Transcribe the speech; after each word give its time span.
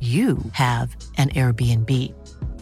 you 0.00 0.38
have 0.52 0.94
an 1.16 1.30
Airbnb. 1.30 1.90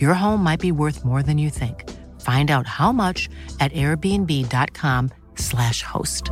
Your 0.01 0.15
home 0.15 0.45
might 0.45 0.61
be 0.61 0.73
worth 0.73 1.05
more 1.05 1.25
than 1.25 1.39
you 1.39 1.51
think. 1.51 1.91
Find 2.20 2.53
out 2.53 2.69
how 2.69 2.92
much 2.92 3.28
at 3.59 3.73
airbnb.com/slash 3.73 5.83
host. 5.83 6.31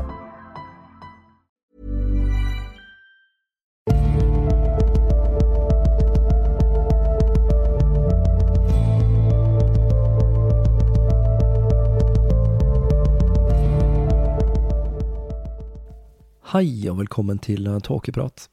Og 16.91 16.99
velkommen 16.99 17.39
til 17.39 17.67
eh, 17.67 17.81
Tåkeprat. 17.81 18.49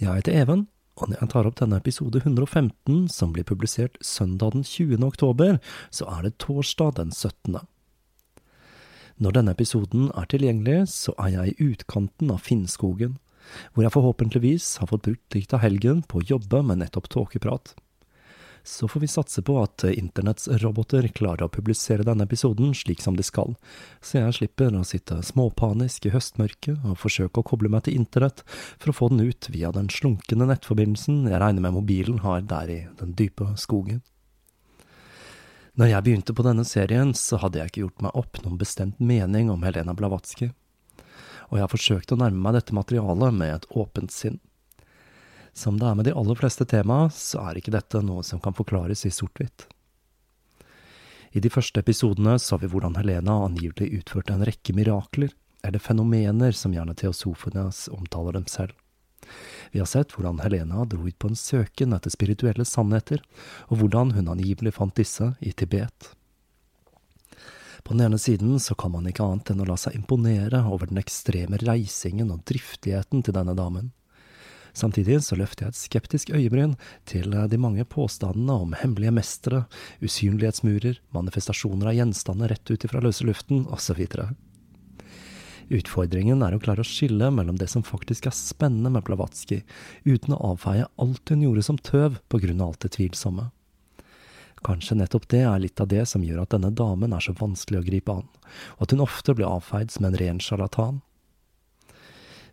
Jeg 0.00 0.14
heter 0.14 0.42
Even, 0.42 0.68
og 0.94 1.10
når 1.10 1.20
jeg 1.20 1.30
tar 1.32 1.48
opp 1.48 1.58
denne 1.58 1.78
episode 1.80 2.20
115, 2.22 3.08
som 3.10 3.32
blir 3.34 3.46
publisert 3.46 3.98
søndag 4.04 4.54
den 4.54 4.62
20. 4.62 5.00
oktober, 5.02 5.58
så 5.90 6.06
er 6.12 6.26
det 6.26 6.36
torsdag 6.42 6.94
den 7.00 7.10
17. 7.10 7.58
Når 9.18 9.34
denne 9.36 9.54
episoden 9.54 10.08
er 10.14 10.26
tilgjengelig, 10.30 10.88
så 10.94 11.14
er 11.18 11.34
jeg 11.34 11.54
i 11.54 11.68
utkanten 11.70 12.30
av 12.34 12.42
Finnskogen, 12.46 13.18
hvor 13.74 13.84
jeg 13.84 13.94
forhåpentligvis 13.94 14.68
har 14.80 14.90
fått 14.90 15.06
brukt 15.06 15.36
litt 15.36 15.54
av 15.54 15.62
helgen 15.66 16.02
på 16.06 16.20
å 16.20 16.28
jobbe 16.34 16.62
med 16.66 16.80
nettopp 16.82 17.10
tåkeprat. 17.12 17.74
Så 18.66 18.88
får 18.88 19.00
vi 19.00 19.08
satse 19.12 19.42
på 19.44 19.58
at 19.60 19.84
internetts 19.84 20.48
roboter 20.62 21.04
klarer 21.12 21.44
å 21.44 21.52
publisere 21.52 22.06
denne 22.06 22.24
episoden 22.24 22.70
slik 22.72 23.02
som 23.04 23.12
de 23.18 23.24
skal, 23.26 23.52
så 24.00 24.22
jeg 24.22 24.36
slipper 24.38 24.72
å 24.72 24.86
sitte 24.88 25.18
småpanisk 25.20 26.08
i 26.08 26.14
høstmørket 26.14 26.86
og 26.88 26.96
forsøke 27.02 27.42
å 27.42 27.44
koble 27.44 27.68
meg 27.68 27.84
til 27.84 27.98
internett 28.00 28.40
for 28.48 28.88
å 28.88 28.96
få 28.96 29.10
den 29.12 29.20
ut 29.28 29.50
via 29.52 29.68
den 29.76 29.92
slunkende 29.92 30.48
nettforbindelsen 30.48 31.26
jeg 31.28 31.42
regner 31.44 31.66
med 31.66 31.76
mobilen 31.76 32.22
har 32.24 32.40
der 32.48 32.72
i 32.72 32.80
den 33.02 33.12
dype 33.18 33.50
skogen. 33.60 34.00
Når 35.76 35.90
jeg 35.90 36.06
begynte 36.06 36.32
på 36.32 36.46
denne 36.46 36.64
serien, 36.64 37.12
så 37.12 37.42
hadde 37.42 37.60
jeg 37.60 37.68
ikke 37.68 37.84
gjort 37.84 38.02
meg 38.06 38.16
opp 38.16 38.40
noen 38.46 38.56
bestemt 38.56 38.96
mening 38.96 39.52
om 39.52 39.64
Helena 39.66 39.92
Blavatsky, 39.92 40.54
og 41.50 41.58
jeg 41.58 41.66
har 41.66 41.72
forsøkt 41.76 42.16
å 42.16 42.20
nærme 42.24 42.40
meg 42.40 42.56
dette 42.56 42.76
materialet 42.80 43.36
med 43.36 43.58
et 43.58 43.70
åpent 43.76 44.14
sinn. 44.14 44.40
Som 45.54 45.78
det 45.78 45.86
er 45.86 45.94
med 45.94 46.08
de 46.08 46.14
aller 46.18 46.34
fleste 46.38 46.66
tema, 46.66 47.06
så 47.14 47.38
er 47.46 47.60
ikke 47.60 47.74
dette 47.74 48.02
noe 48.02 48.24
som 48.26 48.42
kan 48.42 48.56
forklares 48.56 49.06
i 49.06 49.12
sort-hvitt. 49.14 49.68
I 51.34 51.42
de 51.42 51.50
første 51.50 51.80
episodene 51.82 52.36
så 52.38 52.58
vi 52.62 52.68
hvordan 52.70 52.98
Helena 52.98 53.40
angivelig 53.46 54.00
utførte 54.00 54.34
en 54.34 54.44
rekke 54.46 54.74
mirakler, 54.74 55.32
eller 55.64 55.82
fenomener 55.82 56.52
som 56.54 56.74
gjerne 56.74 56.94
teosofene 56.98 57.70
omtaler 57.94 58.36
dem 58.36 58.44
selv. 58.50 58.74
Vi 59.72 59.80
har 59.80 59.88
sett 59.88 60.12
hvordan 60.14 60.42
Helena 60.44 60.84
dro 60.84 61.06
ut 61.06 61.18
på 61.18 61.30
en 61.30 61.38
søken 61.38 61.94
etter 61.96 62.12
spirituelle 62.12 62.66
sannheter, 62.68 63.22
og 63.70 63.80
hvordan 63.80 64.12
hun 64.18 64.30
angivelig 64.34 64.74
fant 64.76 64.94
disse 64.98 65.32
i 65.40 65.54
Tibet. 65.56 66.12
På 67.84 67.92
den 67.94 68.06
ene 68.06 68.18
siden 68.18 68.60
så 68.60 68.74
kan 68.74 68.94
man 68.94 69.06
ikke 69.08 69.24
annet 69.24 69.50
enn 69.52 69.64
å 69.64 69.68
la 69.68 69.76
seg 69.80 69.96
imponere 69.96 70.62
over 70.64 70.88
den 70.88 71.00
ekstreme 71.02 71.58
reisingen 71.60 72.30
og 72.32 72.44
driftigheten 72.48 73.24
til 73.24 73.36
denne 73.36 73.56
damen. 73.58 73.90
Samtidig 74.74 75.20
så 75.22 75.38
løfter 75.38 75.68
jeg 75.68 75.72
et 75.72 75.78
skeptisk 75.78 76.30
øyebryn 76.34 76.74
til 77.06 77.30
de 77.30 77.58
mange 77.62 77.84
påstandene 77.86 78.56
om 78.64 78.74
hemmelige 78.74 79.14
mestere, 79.14 79.60
usynlighetsmurer, 80.02 80.98
manifestasjoner 81.14 81.92
av 81.92 81.98
gjenstander 82.00 82.50
rett 82.50 82.72
ut 82.72 82.86
ifra 82.86 83.02
løse 83.04 83.26
luften, 83.26 83.68
osv. 83.70 84.02
Utfordringen 85.72 86.42
er 86.44 86.56
å 86.56 86.60
klare 86.60 86.82
å 86.82 86.88
skille 86.88 87.30
mellom 87.32 87.56
det 87.60 87.70
som 87.72 87.86
faktisk 87.86 88.26
er 88.28 88.36
spennende 88.36 88.90
med 88.92 89.06
Blavatsky, 89.06 89.62
uten 90.04 90.34
å 90.34 90.42
avfeie 90.52 90.90
alt 91.00 91.30
hun 91.30 91.46
gjorde 91.46 91.64
som 91.64 91.78
tøv 91.78 92.18
på 92.28 92.42
grunn 92.42 92.60
av 92.60 92.74
alt 92.74 92.84
det 92.84 92.96
tvilsomme. 92.98 93.48
Kanskje 94.64 94.96
nettopp 94.96 95.26
det 95.28 95.42
er 95.44 95.60
litt 95.60 95.80
av 95.80 95.90
det 95.92 96.04
som 96.08 96.24
gjør 96.24 96.44
at 96.44 96.54
denne 96.54 96.72
damen 96.72 97.12
er 97.12 97.22
så 97.24 97.34
vanskelig 97.36 97.80
å 97.80 97.86
gripe 97.86 98.12
an, 98.12 98.28
og 98.76 98.86
at 98.86 98.94
hun 98.94 99.04
ofte 99.04 99.36
blir 99.36 99.48
avfeid 99.48 99.92
som 99.92 100.08
en 100.08 100.16
ren 100.18 100.40
sjarlatan. 100.40 101.02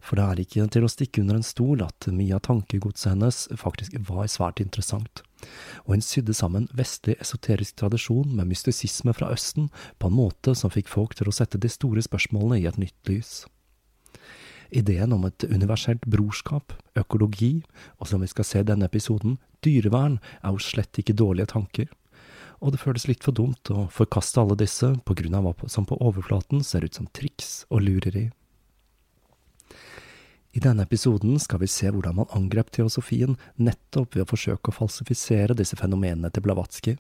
For 0.02 0.18
det 0.18 0.26
er 0.26 0.42
ikke 0.42 0.68
til 0.74 0.86
å 0.86 0.92
stikke 0.92 1.22
under 1.22 1.38
en 1.38 1.46
stol 1.46 1.84
at 1.86 2.08
mye 2.10 2.36
av 2.38 2.44
tankegodset 2.48 3.14
hennes 3.14 3.44
faktisk 3.60 3.96
var 4.10 4.30
svært 4.32 4.62
interessant, 4.64 5.24
og 5.86 5.96
hun 5.96 6.06
sydde 6.06 6.36
sammen 6.38 6.68
vestlig 6.78 7.18
esoterisk 7.22 7.78
tradisjon 7.82 8.34
med 8.34 8.50
mystisisme 8.50 9.14
fra 9.18 9.32
Østen 9.34 9.70
på 10.02 10.10
en 10.10 10.18
måte 10.18 10.56
som 10.58 10.74
fikk 10.74 10.90
folk 10.90 11.16
til 11.18 11.30
å 11.30 11.36
sette 11.36 11.62
de 11.62 11.70
store 11.72 12.04
spørsmålene 12.06 12.62
i 12.62 12.68
et 12.70 12.82
nytt 12.82 13.12
lys. 13.12 13.46
Ideen 14.72 15.12
om 15.12 15.26
et 15.28 15.44
universelt 15.52 16.06
brorskap, 16.08 16.74
økologi, 16.96 17.60
og 18.00 18.08
som 18.08 18.22
vi 18.24 18.30
skal 18.32 18.48
se 18.48 18.62
i 18.62 18.68
denne 18.68 18.88
episoden, 18.88 19.36
dyrevern, 19.66 20.22
er 20.42 20.56
jo 20.56 20.64
slett 20.64 21.02
ikke 21.02 21.18
dårlige 21.20 21.52
tanker 21.52 21.92
og 22.62 22.76
det 22.76 22.82
føles 22.82 23.08
litt 23.10 23.26
for 23.26 23.34
dumt 23.36 23.72
å 23.74 23.88
forkaste 23.92 24.42
alle 24.42 24.58
disse 24.60 24.94
på 25.06 25.18
grunn 25.18 25.38
av 25.38 25.48
hva 25.48 25.70
som 25.72 25.88
på 25.90 25.98
overflaten 25.98 26.62
ser 26.66 26.86
ut 26.86 26.98
som 26.98 27.10
triks 27.10 27.66
og 27.74 27.82
lureri. 27.88 28.30
I 30.52 30.60
denne 30.60 30.84
episoden 30.84 31.40
skal 31.40 31.62
vi 31.62 31.68
se 31.72 31.88
hvordan 31.88 32.18
man 32.18 32.32
angrep 32.36 32.74
teosofien 32.76 33.38
nettopp 33.56 34.18
ved 34.18 34.26
å 34.26 34.32
forsøke 34.34 34.72
å 34.72 34.76
falsifisere 34.76 35.56
disse 35.56 35.78
fenomenene 35.80 36.28
til 36.34 36.44
Blavatsky. 36.44 36.98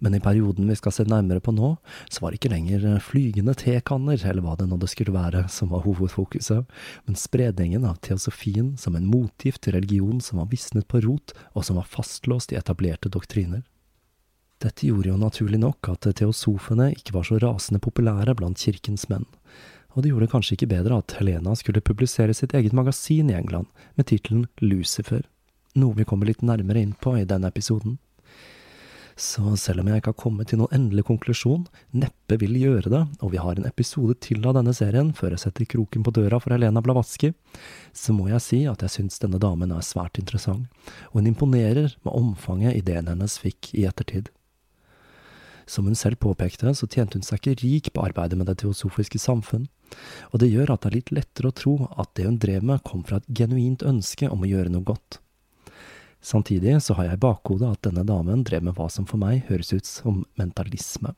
Men 0.00 0.16
i 0.16 0.20
perioden 0.20 0.68
vi 0.68 0.76
skal 0.76 0.92
se 0.92 1.04
nærmere 1.08 1.40
på 1.44 1.52
nå, 1.56 1.74
så 2.08 2.22
var 2.22 2.32
det 2.32 2.40
ikke 2.40 2.52
lenger 2.52 2.84
flygende 3.04 3.54
tekanner, 3.56 4.20
eller 4.20 4.44
hva 4.44 4.58
det 4.60 4.68
nå 4.68 4.76
det 4.80 4.88
skulle 4.92 5.16
være, 5.16 5.46
som 5.52 5.72
var 5.72 5.84
hovedfokuset, 5.84 6.68
men 7.08 7.20
spredningen 7.20 7.84
av 7.88 8.00
teosofien 8.04 8.74
som 8.80 8.96
en 8.96 9.08
motgift 9.08 9.64
til 9.64 9.76
religion 9.76 10.20
som 10.24 10.40
var 10.40 10.48
visnet 10.52 10.88
på 10.88 11.02
rot, 11.04 11.36
og 11.52 11.68
som 11.68 11.80
var 11.80 11.88
fastlåst 11.88 12.52
i 12.52 12.60
etablerte 12.60 13.12
doktriner. 13.12 13.64
Dette 14.60 14.88
gjorde 14.88 15.08
jo 15.08 15.20
naturlig 15.20 15.60
nok 15.60 15.94
at 15.94 16.08
teosofene 16.16 16.90
ikke 16.92 17.16
var 17.16 17.28
så 17.28 17.40
rasende 17.40 17.80
populære 17.80 18.36
blant 18.36 18.60
kirkens 18.60 19.08
menn 19.08 19.28
og 19.94 20.02
det 20.02 20.12
gjorde 20.12 20.28
det 20.28 20.34
kanskje 20.34 20.56
ikke 20.56 20.70
bedre 20.70 21.00
at 21.00 21.16
Helena 21.18 21.54
skulle 21.58 21.82
publisere 21.82 22.34
sitt 22.36 22.54
eget 22.54 22.76
magasin 22.76 23.30
i 23.30 23.36
England 23.38 23.66
med 23.98 24.06
tittelen 24.10 24.46
Lucifer, 24.62 25.24
noe 25.74 25.96
vi 25.98 26.06
kommer 26.06 26.30
litt 26.30 26.44
nærmere 26.46 26.82
inn 26.82 26.94
på 26.94 27.16
i 27.18 27.26
denne 27.26 27.50
episoden. 27.50 27.98
Så 29.20 29.44
selv 29.60 29.82
om 29.82 29.88
jeg 29.90 30.00
ikke 30.00 30.14
har 30.14 30.22
kommet 30.22 30.48
til 30.48 30.62
noen 30.62 30.72
endelig 30.72 31.02
konklusjon, 31.10 31.66
neppe 31.92 32.38
vil 32.40 32.54
gjøre 32.56 32.88
det, 32.88 33.00
og 33.20 33.34
vi 33.34 33.40
har 33.42 33.58
en 33.58 33.68
episode 33.68 34.14
til 34.24 34.46
av 34.48 34.54
denne 34.56 34.72
serien 34.72 35.10
før 35.16 35.34
jeg 35.34 35.42
setter 35.42 35.68
kroken 35.68 36.06
på 36.06 36.14
døra 36.16 36.38
for 36.40 36.54
Helena 36.54 36.80
Blavatsky, 36.80 37.34
så 37.92 38.14
må 38.16 38.30
jeg 38.30 38.44
si 38.46 38.60
at 38.70 38.80
jeg 38.86 38.94
syns 38.94 39.20
denne 39.20 39.40
damen 39.42 39.74
er 39.76 39.84
svært 39.84 40.16
interessant, 40.22 40.70
og 41.10 41.20
hun 41.20 41.28
imponerer 41.28 41.98
med 42.00 42.14
omfanget 42.14 42.78
ideen 42.80 43.10
hennes 43.12 43.36
fikk 43.42 43.74
i 43.74 43.84
ettertid. 43.90 44.30
Som 45.68 45.84
hun 45.90 45.98
selv 45.98 46.16
påpekte, 46.24 46.72
så 46.74 46.88
tjente 46.88 47.20
hun 47.20 47.26
seg 47.26 47.42
ikke 47.42 47.60
rik 47.60 47.92
på 47.92 48.06
arbeidet 48.06 48.40
med 48.40 48.48
det 48.48 48.62
teosofiske 48.64 49.20
samfunn, 49.20 49.68
og 50.30 50.42
det 50.42 50.50
gjør 50.52 50.74
at 50.74 50.84
det 50.84 50.90
er 50.90 50.98
litt 50.98 51.14
lettere 51.14 51.50
å 51.50 51.56
tro 51.56 51.74
at 51.90 52.12
det 52.18 52.28
hun 52.28 52.38
drev 52.42 52.66
med 52.66 52.84
kom 52.86 53.02
fra 53.06 53.20
et 53.20 53.32
genuint 53.40 53.82
ønske 53.86 54.30
om 54.30 54.44
å 54.44 54.50
gjøre 54.50 54.72
noe 54.72 54.86
godt. 54.86 55.20
Samtidig 56.20 56.76
så 56.84 56.94
har 56.98 57.08
jeg 57.08 57.16
i 57.16 57.24
bakhodet 57.24 57.70
at 57.70 57.82
denne 57.86 58.04
damen 58.04 58.44
drev 58.44 58.66
med 58.66 58.76
hva 58.76 58.90
som 58.92 59.08
for 59.08 59.20
meg 59.20 59.46
høres 59.48 59.72
ut 59.72 59.88
som 59.88 60.24
mentalisme. 60.40 61.14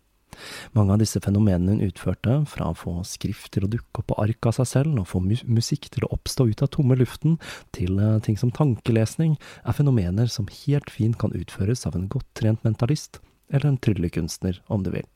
Mange 0.72 0.94
av 0.94 1.00
disse 1.02 1.20
fenomenene 1.22 1.74
hun 1.74 1.88
utførte, 1.90 2.38
fra 2.48 2.70
å 2.70 2.76
få 2.78 2.94
skrift 3.06 3.52
til 3.54 3.66
å 3.66 3.70
dukke 3.70 4.00
opp 4.00 4.08
på 4.12 4.18
ark 4.22 4.48
av 4.48 4.56
seg 4.56 4.70
selv 4.70 5.02
og 5.02 5.08
få 5.10 5.20
musikk 5.22 5.90
til 5.92 6.06
å 6.06 6.12
oppstå 6.16 6.48
ut 6.50 6.64
av 6.64 6.72
tomme 6.72 6.96
luften, 6.98 7.38
til 7.76 8.00
eh, 8.00 8.20
ting 8.24 8.38
som 8.40 8.54
tankelesning, 8.54 9.36
er 9.66 9.76
fenomener 9.76 10.30
som 10.32 10.48
helt 10.62 10.92
fint 10.92 11.18
kan 11.20 11.34
utføres 11.36 11.84
av 11.88 11.98
en 11.98 12.08
godt 12.12 12.30
trent 12.38 12.64
mentalist, 12.66 13.20
eller 13.52 13.74
en 13.74 13.82
tryllekunstner, 13.82 14.62
om 14.72 14.86
du 14.86 14.92
vil. 14.94 15.08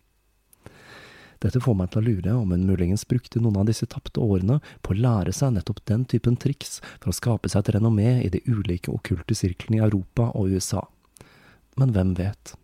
Dette 1.45 1.61
får 1.61 1.77
meg 1.77 1.91
til 1.93 2.01
å 2.01 2.07
lure 2.07 2.35
om 2.39 2.53
hun 2.55 2.67
muligens 2.69 3.05
brukte 3.09 3.41
noen 3.43 3.59
av 3.61 3.67
disse 3.69 3.87
tapte 3.91 4.23
årene 4.23 4.59
på 4.83 4.95
å 4.95 4.99
lære 4.99 5.35
seg 5.37 5.53
nettopp 5.57 5.83
den 5.89 6.07
typen 6.09 6.39
triks 6.41 6.79
for 6.97 7.13
å 7.13 7.17
skape 7.17 7.51
seg 7.53 7.65
et 7.65 7.75
renommé 7.77 8.23
i 8.25 8.31
de 8.33 8.41
ulike 8.49 8.93
okkulte 8.93 9.37
sirklene 9.37 9.81
i 9.81 9.85
Europa 9.85 10.31
og 10.33 10.57
USA. 10.57 10.87
Men 11.77 11.93
hvem 11.93 12.15
vet? 12.17 12.55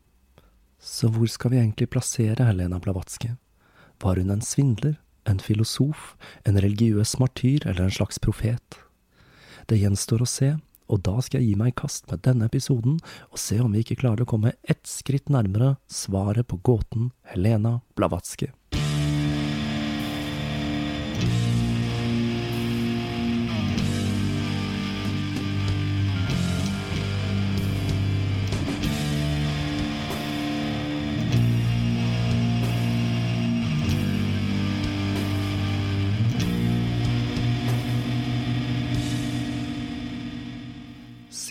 Så 0.83 1.13
hvor 1.13 1.29
skal 1.31 1.53
vi 1.53 1.61
egentlig 1.61 1.91
plassere 1.93 2.49
Helena 2.49 2.81
Blavatsky? 2.83 3.35
Var 4.03 4.19
hun 4.19 4.33
en 4.35 4.43
svindler, 4.43 4.97
en 5.29 5.39
filosof, 5.39 6.17
en 6.49 6.59
religiøs 6.59 7.19
martyr 7.21 7.69
eller 7.69 7.87
en 7.87 7.95
slags 7.95 8.19
profet? 8.19 8.81
Det 9.71 9.79
gjenstår 9.79 10.25
å 10.25 10.29
se, 10.29 10.49
og 10.91 11.05
da 11.07 11.15
skal 11.23 11.41
jeg 11.41 11.53
gi 11.53 11.61
meg 11.61 11.73
i 11.73 11.77
kast 11.85 12.09
med 12.11 12.25
denne 12.27 12.49
episoden 12.51 12.99
og 13.31 13.39
se 13.41 13.61
om 13.63 13.73
vi 13.73 13.85
ikke 13.85 14.01
klarer 14.03 14.25
å 14.25 14.33
komme 14.33 14.57
ett 14.65 14.83
skritt 14.89 15.31
nærmere 15.33 15.77
svaret 15.87 16.49
på 16.51 16.59
gåten 16.67 17.13
Helena 17.31 17.79
Blavatsky. 17.97 18.51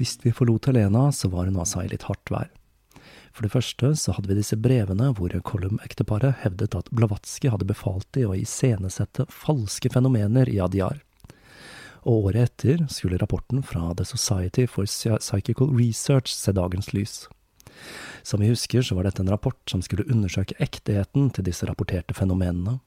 Sist 0.02 0.26
vi 0.26 0.32
forlot 0.32 0.66
Helena, 0.66 1.12
så 1.12 1.28
var 1.30 1.46
hun 1.46 1.60
altså 1.62 1.84
i 1.84 1.90
litt 1.92 2.08
hardt 2.08 2.32
vær. 2.34 2.48
For 3.36 3.46
det 3.46 3.52
første 3.54 3.92
så 4.02 4.16
hadde 4.16 4.32
vi 4.32 4.38
disse 4.40 4.58
brevene 4.58 5.12
hvor 5.14 5.36
Kolum-ekteparet 5.46 6.40
hevdet 6.42 6.74
at 6.74 6.88
Blavatsky 6.90 7.52
hadde 7.54 7.68
befalt 7.70 8.08
de 8.18 8.24
å 8.26 8.34
iscenesette 8.34 9.28
falske 9.30 9.92
fenomener 9.94 10.50
i 10.50 10.58
Adyar. 10.58 11.04
Og 12.02 12.32
året 12.32 12.50
etter 12.50 12.82
skulle 12.90 13.20
rapporten 13.22 13.62
fra 13.62 13.92
The 13.94 14.08
Society 14.10 14.66
for 14.66 14.90
Psychical 14.90 15.70
Research 15.70 16.34
se 16.34 16.50
dagens 16.58 16.90
lys. 16.98 17.28
Som 18.26 18.42
vi 18.42 18.50
husker, 18.50 18.82
så 18.82 18.98
var 18.98 19.06
dette 19.06 19.22
en 19.22 19.30
rapport 19.30 19.62
som 19.70 19.84
skulle 19.86 20.08
undersøke 20.10 20.58
ekteheten 20.58 21.30
til 21.30 21.46
disse 21.46 21.68
rapporterte 21.70 22.18
fenomenene. 22.18 22.80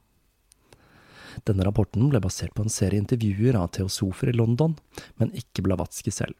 Denne 1.46 1.62
rapporten 1.70 2.10
ble 2.10 2.19
basert 2.26 2.58
på 2.58 2.67
en 2.67 2.75
serie 2.75 2.99
intervjuer 2.99 3.55
av 3.60 3.70
teosofer 3.78 4.34
i 4.34 4.34
London, 4.34 4.75
men 5.22 5.31
ikke 5.38 5.62
Blavatsky 5.62 6.10
selv 6.10 6.34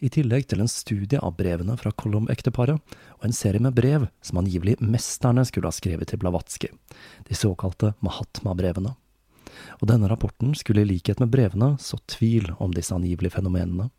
i 0.00 0.08
tillegg 0.12 0.46
til 0.48 0.62
en 0.62 0.70
studie 0.70 1.20
av 1.20 1.36
brevene 1.38 1.76
fra 1.80 1.92
Kolomb-ekteparet, 1.92 2.80
og 3.18 3.26
en 3.26 3.36
serie 3.36 3.60
med 3.62 3.76
brev 3.76 4.08
som 4.24 4.40
angivelig 4.40 4.78
mesterne 4.80 5.44
skulle 5.48 5.70
ha 5.70 5.76
skrevet 5.76 6.10
til 6.10 6.20
Blavatsky, 6.22 6.72
de 7.28 7.36
såkalte 7.36 7.94
Mahatma-brevene. 8.04 8.94
Og 9.80 9.88
denne 9.90 10.08
rapporten 10.10 10.54
skulle 10.56 10.84
i 10.84 10.88
likhet 10.88 11.20
med 11.20 11.32
brevene 11.32 11.74
så 11.82 11.98
tvil 12.10 12.52
om 12.58 12.72
disse 12.74 12.94
angivelige 12.94 13.36
fenomenene. 13.36 13.90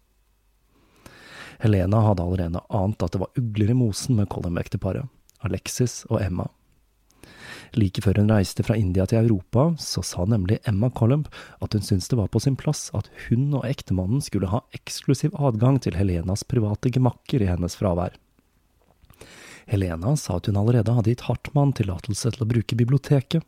Helena 1.61 1.99
hadde 2.07 2.23
allerede 2.25 2.63
ant 2.73 3.03
at 3.05 3.13
det 3.13 3.21
var 3.21 3.37
ugler 3.37 3.69
i 3.69 3.77
mosen 3.77 4.17
med 4.17 4.29
Kolomb-ekteparet, 4.33 5.05
Alexis 5.45 6.01
og 6.09 6.21
Emma. 6.23 6.47
Like 7.77 8.03
før 8.03 8.19
hun 8.19 8.31
reiste 8.33 8.65
fra 8.67 8.75
India 8.75 9.05
til 9.07 9.21
Europa, 9.21 9.69
så 9.79 10.03
sa 10.03 10.25
nemlig 10.27 10.59
Emma 10.67 10.89
Columb 10.91 11.29
at 11.63 11.77
hun 11.77 11.85
syntes 11.85 12.09
det 12.11 12.19
var 12.19 12.31
på 12.31 12.41
sin 12.43 12.57
plass 12.59 12.89
at 12.97 13.07
hun 13.27 13.47
og 13.55 13.67
ektemannen 13.69 14.23
skulle 14.23 14.51
ha 14.51 14.63
eksklusiv 14.75 15.37
adgang 15.39 15.79
til 15.83 15.95
Helenas 15.95 16.43
private 16.43 16.91
gemakker 16.91 17.45
i 17.45 17.49
hennes 17.51 17.77
fravær. 17.79 18.17
Helena 19.71 20.15
sa 20.17 20.35
at 20.35 20.49
hun 20.49 20.57
allerede 20.59 20.91
hadde 20.91 21.13
gitt 21.13 21.25
Hartmann 21.29 21.71
tillatelse 21.77 22.33
til 22.33 22.43
å 22.43 22.49
bruke 22.49 22.75
biblioteket, 22.75 23.45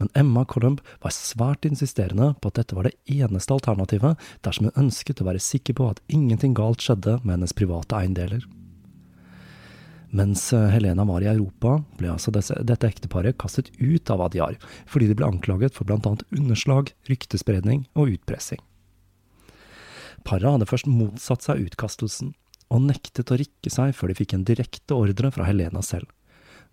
men 0.00 0.10
Emma 0.18 0.42
Columb 0.48 0.80
var 1.04 1.14
svært 1.14 1.68
insisterende 1.68 2.32
på 2.40 2.50
at 2.50 2.58
dette 2.58 2.78
var 2.78 2.88
det 2.88 2.96
eneste 3.06 3.54
alternativet 3.54 4.30
dersom 4.46 4.70
hun 4.70 4.86
ønsket 4.86 5.22
å 5.22 5.28
være 5.28 5.42
sikker 5.44 5.78
på 5.78 5.90
at 5.92 6.02
ingenting 6.08 6.56
galt 6.58 6.82
skjedde 6.82 7.20
med 7.22 7.36
hennes 7.36 7.54
private 7.54 8.00
eiendeler. 8.00 8.48
Mens 10.10 10.52
eh, 10.52 10.66
Helena 10.72 11.04
var 11.06 11.22
i 11.22 11.30
Europa, 11.30 11.78
ble 11.98 12.10
altså 12.10 12.32
disse, 12.34 12.56
dette 12.66 12.88
ekteparet 12.88 13.38
kastet 13.38 13.70
ut 13.78 14.10
av 14.10 14.24
Adyar, 14.26 14.58
fordi 14.90 15.06
de 15.10 15.16
ble 15.18 15.28
anklaget 15.28 15.76
for 15.76 15.90
annet 15.94 16.24
underslag, 16.34 16.90
ryktespredning 17.10 17.86
og 17.94 18.16
utpressing. 18.16 18.60
Paret 20.26 20.50
hadde 20.50 20.68
først 20.68 20.90
motsatt 20.90 21.46
seg 21.46 21.62
utkastelsen, 21.68 22.34
og 22.70 22.84
nektet 22.86 23.30
å 23.30 23.38
rikke 23.38 23.70
seg 23.72 23.94
før 23.96 24.10
de 24.10 24.18
fikk 24.18 24.34
en 24.36 24.46
direkte 24.46 24.98
ordre 24.98 25.30
fra 25.34 25.46
Helena 25.48 25.82
selv, 25.82 26.10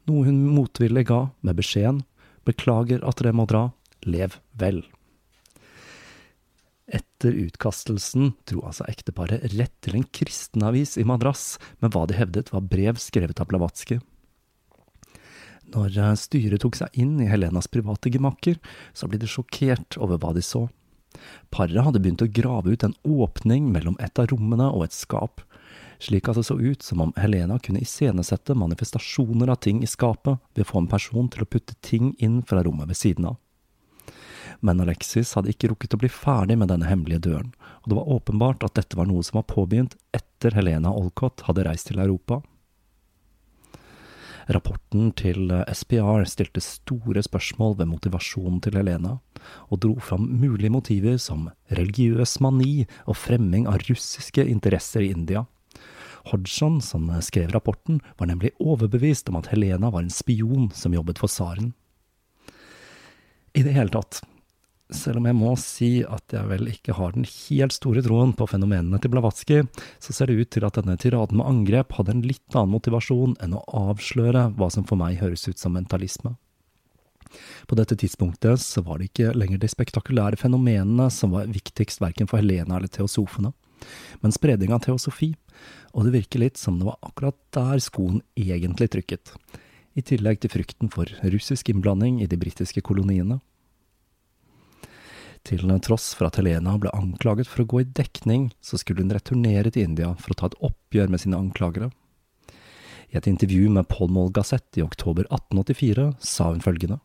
noe 0.10 0.28
hun 0.28 0.44
motvillig 0.56 1.08
ga 1.10 1.28
med 1.46 1.58
beskjeden 1.60 2.04
Beklager 2.48 3.02
at 3.04 3.20
dere 3.20 3.34
må 3.36 3.44
dra, 3.50 3.66
lev 4.08 4.38
vel. 4.56 4.86
Etter 6.88 7.36
utkastelsen 7.36 8.30
dro 8.48 8.62
altså 8.70 8.86
ekteparet 8.88 9.44
rett 9.58 9.74
til 9.84 9.98
en 10.00 10.06
kristenavis 10.08 10.96
i 10.96 11.04
Madras 11.08 11.58
med 11.84 11.92
hva 11.92 12.06
de 12.08 12.16
hevdet 12.16 12.54
var 12.54 12.64
brev 12.64 13.02
skrevet 13.04 13.42
av 13.44 13.50
Blavatsky. 13.52 13.98
Når 15.74 15.98
eh, 16.00 16.14
styret 16.16 16.64
tok 16.64 16.78
seg 16.80 16.96
inn 16.96 17.18
i 17.20 17.28
Helenas 17.28 17.68
private 17.68 18.12
gemakker, 18.14 18.56
så 18.96 19.10
ble 19.12 19.20
de 19.20 19.28
sjokkert 19.28 19.98
over 20.00 20.22
hva 20.22 20.32
de 20.38 20.44
så. 20.46 20.70
Paret 21.52 21.84
hadde 21.84 22.00
begynt 22.00 22.24
å 22.24 22.30
grave 22.32 22.72
ut 22.72 22.86
en 22.88 22.96
åpning 23.04 23.68
mellom 23.74 23.98
et 24.00 24.22
av 24.22 24.30
rommene 24.32 24.70
og 24.72 24.86
et 24.86 24.96
skap, 24.96 25.44
slik 26.00 26.30
at 26.30 26.40
det 26.40 26.46
så 26.48 26.56
ut 26.56 26.86
som 26.86 27.02
om 27.04 27.12
Helena 27.20 27.58
kunne 27.60 27.82
iscenesette 27.84 28.56
manifestasjoner 28.56 29.52
av 29.52 29.60
ting 29.66 29.82
i 29.84 29.90
skapet 29.90 30.40
ved 30.54 30.64
å 30.64 30.70
få 30.72 30.86
en 30.86 30.92
person 30.94 31.28
til 31.34 31.44
å 31.44 31.50
putte 31.50 31.76
ting 31.84 32.14
inn 32.24 32.40
fra 32.48 32.64
rommet 32.64 32.88
ved 32.88 33.02
siden 33.02 33.28
av 33.34 33.42
men 34.60 34.82
Alexis 34.82 35.34
hadde 35.38 35.52
ikke 35.54 35.72
rukket 35.72 35.96
å 35.96 36.02
bli 36.02 36.10
ferdig 36.12 36.58
med 36.60 36.72
denne 36.72 36.90
hemmelige 36.90 37.26
døren, 37.30 37.54
og 37.84 37.90
det 37.90 37.98
var 38.00 38.12
åpenbart 38.18 38.66
at 38.68 38.78
dette 38.80 39.00
var 39.00 39.10
noe 39.10 39.26
som 39.26 39.40
var 39.42 39.50
påbegynt 39.52 39.98
etter 40.16 40.58
Helena 40.58 40.94
Olcott 40.94 41.46
hadde 41.48 41.66
reist 41.68 41.92
til 41.92 42.02
Europa. 42.04 42.42
Rapporten 44.48 45.10
til 45.20 45.52
SPR 45.68 46.24
stilte 46.30 46.62
store 46.64 47.20
spørsmål 47.26 47.76
ved 47.82 47.90
motivasjonen 47.92 48.62
til 48.64 48.78
Helena, 48.80 49.18
og 49.68 49.82
dro 49.84 49.98
fram 50.00 50.30
mulige 50.40 50.72
motiver 50.72 51.18
som 51.20 51.50
religiøs 51.68 52.38
mani 52.44 52.86
og 53.06 53.20
fremming 53.20 53.68
av 53.68 53.84
russiske 53.90 54.46
interesser 54.48 55.04
i 55.04 55.12
India. 55.12 55.44
Hodgson, 56.32 56.80
som 56.84 57.10
skrev 57.24 57.52
rapporten, 57.56 58.00
var 58.20 58.32
nemlig 58.32 58.54
overbevist 58.60 59.30
om 59.30 59.40
at 59.40 59.52
Helena 59.52 59.92
var 59.92 60.06
en 60.06 60.14
spion 60.14 60.72
som 60.76 60.96
jobbet 60.96 61.20
for 61.20 61.32
tsaren. 61.32 61.74
I 63.58 63.64
det 63.66 63.74
hele 63.74 63.90
tatt, 63.90 64.20
selv 64.94 65.18
om 65.18 65.26
jeg 65.26 65.36
må 65.36 65.52
si 65.58 65.88
at 66.06 66.34
jeg 66.36 66.46
vel 66.46 66.68
ikke 66.70 66.94
har 66.94 67.16
den 67.16 67.26
helt 67.26 67.74
store 67.74 68.04
troen 68.06 68.36
på 68.38 68.46
fenomenene 68.52 69.00
til 69.02 69.10
Blavatsky, 69.16 69.64
så 69.98 70.14
ser 70.14 70.30
det 70.30 70.38
ut 70.38 70.52
til 70.54 70.68
at 70.68 70.78
denne 70.78 70.94
tiraden 71.02 71.40
med 71.40 71.50
angrep 71.50 71.96
hadde 71.98 72.14
en 72.14 72.22
litt 72.22 72.54
annen 72.54 72.76
motivasjon 72.76 73.34
enn 73.42 73.56
å 73.58 73.64
avsløre 73.90 74.52
hva 74.60 74.70
som 74.74 74.86
for 74.86 75.02
meg 75.02 75.18
høres 75.24 75.48
ut 75.50 75.58
som 75.58 75.74
mentalisme. 75.74 76.36
På 77.68 77.76
dette 77.76 77.98
tidspunktet 77.98 78.62
så 78.62 78.86
var 78.86 79.02
det 79.02 79.10
ikke 79.10 79.34
lenger 79.34 79.60
de 79.64 79.72
spektakulære 79.74 80.38
fenomenene 80.40 81.10
som 81.12 81.34
var 81.34 81.50
viktigst 81.50 82.04
verken 82.04 82.30
for 82.30 82.40
Helena 82.40 82.78
eller 82.78 82.94
teosofene, 82.94 83.56
men 84.22 84.36
spredning 84.36 84.70
av 84.76 84.86
teosofi, 84.86 85.34
og 85.98 86.06
det 86.06 86.14
virker 86.14 86.46
litt 86.46 86.62
som 86.62 86.78
det 86.78 86.88
var 86.88 87.02
akkurat 87.02 87.42
der 87.58 87.82
skoen 87.84 88.22
egentlig 88.38 88.94
trykket, 88.94 89.34
i 89.98 90.06
tillegg 90.06 90.40
til 90.44 90.54
frykten 90.54 90.94
for 90.94 91.10
russisk 91.26 91.74
innblanding 91.74 92.22
i 92.22 92.30
de 92.30 92.38
britiske 92.38 92.84
koloniene. 92.86 93.40
Til 95.48 95.64
tross 95.80 96.10
for 96.12 96.28
at 96.28 96.36
Helena 96.42 96.74
ble 96.76 96.92
anklaget 96.92 97.48
for 97.48 97.64
å 97.64 97.70
gå 97.72 97.80
i 97.80 97.88
dekning, 97.96 98.50
så 98.60 98.76
skulle 98.76 99.00
hun 99.00 99.14
returnere 99.16 99.72
til 99.72 99.86
India 99.88 100.10
for 100.20 100.34
å 100.34 100.36
ta 100.36 100.50
et 100.50 100.58
oppgjør 100.68 101.08
med 101.14 101.24
sine 101.24 101.40
anklagere. 101.40 101.88
I 103.08 103.16
et 103.16 103.30
intervju 103.32 103.70
med 103.72 103.88
Paul 103.88 104.12
Mall 104.12 104.34
Gazette 104.36 104.82
i 104.82 104.84
oktober 104.84 105.24
1884 105.32 106.10
sa 106.20 106.50
hun 106.52 106.60
følgende. 106.66 107.00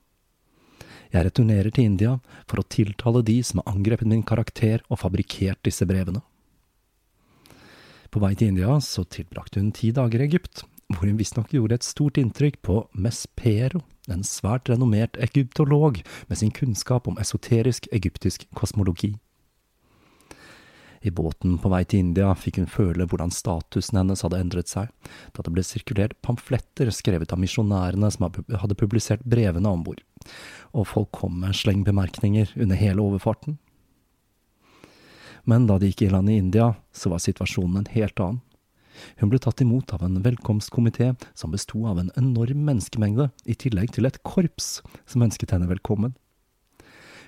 Jeg 1.14 1.28
returnerer 1.28 1.70
til 1.70 1.86
India 1.86 2.16
for 2.50 2.58
å 2.58 2.66
tiltale 2.66 3.22
de 3.22 3.38
som 3.46 3.60
har 3.60 3.76
angrepet 3.76 4.10
min 4.10 4.26
karakter 4.26 4.82
og 4.88 4.98
fabrikkert 5.04 5.62
disse 5.62 5.86
brevene. 5.86 6.24
På 8.10 8.20
vei 8.24 8.34
til 8.34 8.50
India 8.50 8.74
så 8.82 9.06
tilbrakte 9.06 9.62
hun 9.62 9.70
ti 9.76 9.92
dager 9.94 10.18
i 10.18 10.26
Egypt, 10.26 10.64
hvor 10.94 11.08
hun 11.08 11.18
visstnok 11.18 11.52
gjorde 11.54 11.78
et 11.78 11.86
stort 11.86 12.18
inntrykk 12.20 12.60
på 12.66 12.78
Mespero, 12.92 13.82
en 14.10 14.24
svært 14.26 14.70
renommert 14.70 15.18
egyptolog 15.22 16.00
med 16.28 16.38
sin 16.38 16.52
kunnskap 16.54 17.08
om 17.08 17.18
esoterisk 17.22 17.88
egyptisk 17.92 18.46
kosmologi. 18.58 19.14
I 21.02 21.10
båten 21.10 21.56
på 21.58 21.70
vei 21.72 21.82
til 21.82 22.04
India 22.04 22.28
fikk 22.38 22.60
hun 22.60 22.68
føle 22.70 23.06
hvordan 23.10 23.32
statusen 23.34 23.98
hennes 23.98 24.22
hadde 24.22 24.38
endret 24.38 24.70
seg, 24.70 24.92
da 25.34 25.42
det 25.42 25.50
ble 25.54 25.64
sirkulert 25.66 26.14
pamfletter 26.22 26.92
skrevet 26.94 27.34
av 27.34 27.40
misjonærene 27.42 28.10
som 28.14 28.28
hadde 28.30 28.78
publisert 28.78 29.24
brevene 29.26 29.72
om 29.72 29.82
bord, 29.82 30.02
og 30.70 30.86
folk 30.92 31.10
kom 31.18 31.40
med 31.42 31.58
slengbemerkninger 31.58 32.54
under 32.54 32.78
hele 32.78 33.02
overfarten. 33.02 33.58
Men 35.42 35.66
da 35.66 35.80
de 35.82 35.90
gikk 35.90 36.06
i 36.06 36.12
land 36.12 36.30
i 36.30 36.38
India, 36.38 36.70
så 36.94 37.10
var 37.10 37.22
situasjonen 37.22 37.82
en 37.82 37.92
helt 37.96 38.22
annen. 38.22 38.42
Hun 39.20 39.30
ble 39.32 39.40
tatt 39.42 39.62
imot 39.64 39.92
av 39.94 40.02
en 40.06 40.20
velkomstkomité 40.24 41.12
som 41.34 41.52
besto 41.54 41.84
av 41.88 42.00
en 42.00 42.10
enorm 42.18 42.64
menneskemengde, 42.68 43.30
i 43.44 43.54
tillegg 43.54 43.94
til 43.96 44.08
et 44.08 44.20
korps 44.26 44.80
som 45.06 45.24
ønsket 45.24 45.54
henne 45.54 45.70
velkommen. 45.70 46.16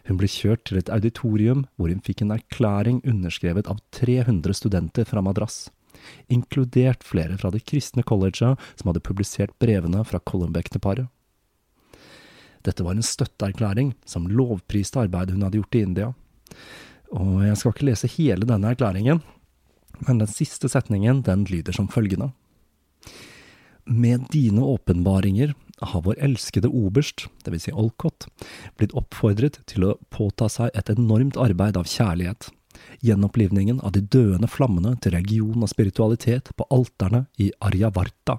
Hun 0.05 0.19
ble 0.21 0.29
kjørt 0.29 0.67
til 0.69 0.81
et 0.81 0.91
auditorium 0.93 1.65
hvor 1.77 1.89
hun 1.89 2.03
fikk 2.05 2.25
en 2.25 2.35
erklæring 2.37 3.01
underskrevet 3.09 3.71
av 3.73 3.81
300 3.97 4.57
studenter 4.61 5.09
fra 5.09 5.23
Madras, 5.25 5.71
inkludert 6.29 7.07
flere 7.07 7.39
fra 7.41 7.51
det 7.55 7.65
kristne 7.65 8.05
colleget 8.05 8.61
som 8.77 8.91
hadde 8.91 9.05
publisert 9.05 9.55
brevene 9.63 10.05
fra 10.05 10.21
Columbeck-paret. 10.21 11.09
Dette 12.65 12.85
var 12.85 12.97
en 12.97 13.05
støtteerklæring 13.05 13.93
som 14.09 14.29
lovpriste 14.29 15.03
arbeidet 15.03 15.37
hun 15.37 15.45
hadde 15.45 15.61
gjort 15.61 15.77
i 15.77 15.85
India. 15.85 16.13
Og 17.15 17.43
jeg 17.45 17.59
skal 17.61 17.75
ikke 17.75 17.89
lese 17.91 18.11
hele 18.17 18.49
denne 18.49 18.73
erklæringen, 18.73 19.21
men 19.99 20.19
den 20.23 20.31
siste 20.31 20.69
setningen 20.69 21.23
den 21.27 21.45
lyder 21.51 21.77
som 21.77 21.89
følgende. 21.89 22.33
Med 23.85 24.27
dine 24.33 24.65
åpenbaringer 24.65 25.53
har 25.85 26.03
vår 26.07 26.17
elskede 26.25 26.71
oberst, 26.73 27.27
dvs. 27.45 27.67
Si 27.67 27.73
Olcott, 27.73 28.29
blitt 28.79 28.95
oppfordret 28.97 29.61
til 29.69 29.85
å 29.85 29.97
påta 30.15 30.49
seg 30.49 30.73
et 30.73 30.89
enormt 30.95 31.37
arbeid 31.41 31.77
av 31.77 31.91
kjærlighet, 31.91 32.49
gjenopplivningen 33.05 33.83
av 33.85 33.93
de 33.93 34.01
døende 34.01 34.49
flammene 34.49 34.95
til 35.05 35.15
religion 35.17 35.61
og 35.63 35.71
spiritualitet 35.71 36.51
på 36.57 36.67
alterne 36.73 37.27
i 37.37 37.51
Aryavarta. 37.61 38.39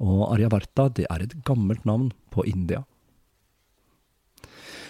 Og 0.00 0.24
Aryavarta 0.32 0.88
det 0.96 1.06
er 1.10 1.26
et 1.26 1.36
gammelt 1.44 1.84
navn 1.84 2.10
på 2.32 2.46
India. 2.48 2.84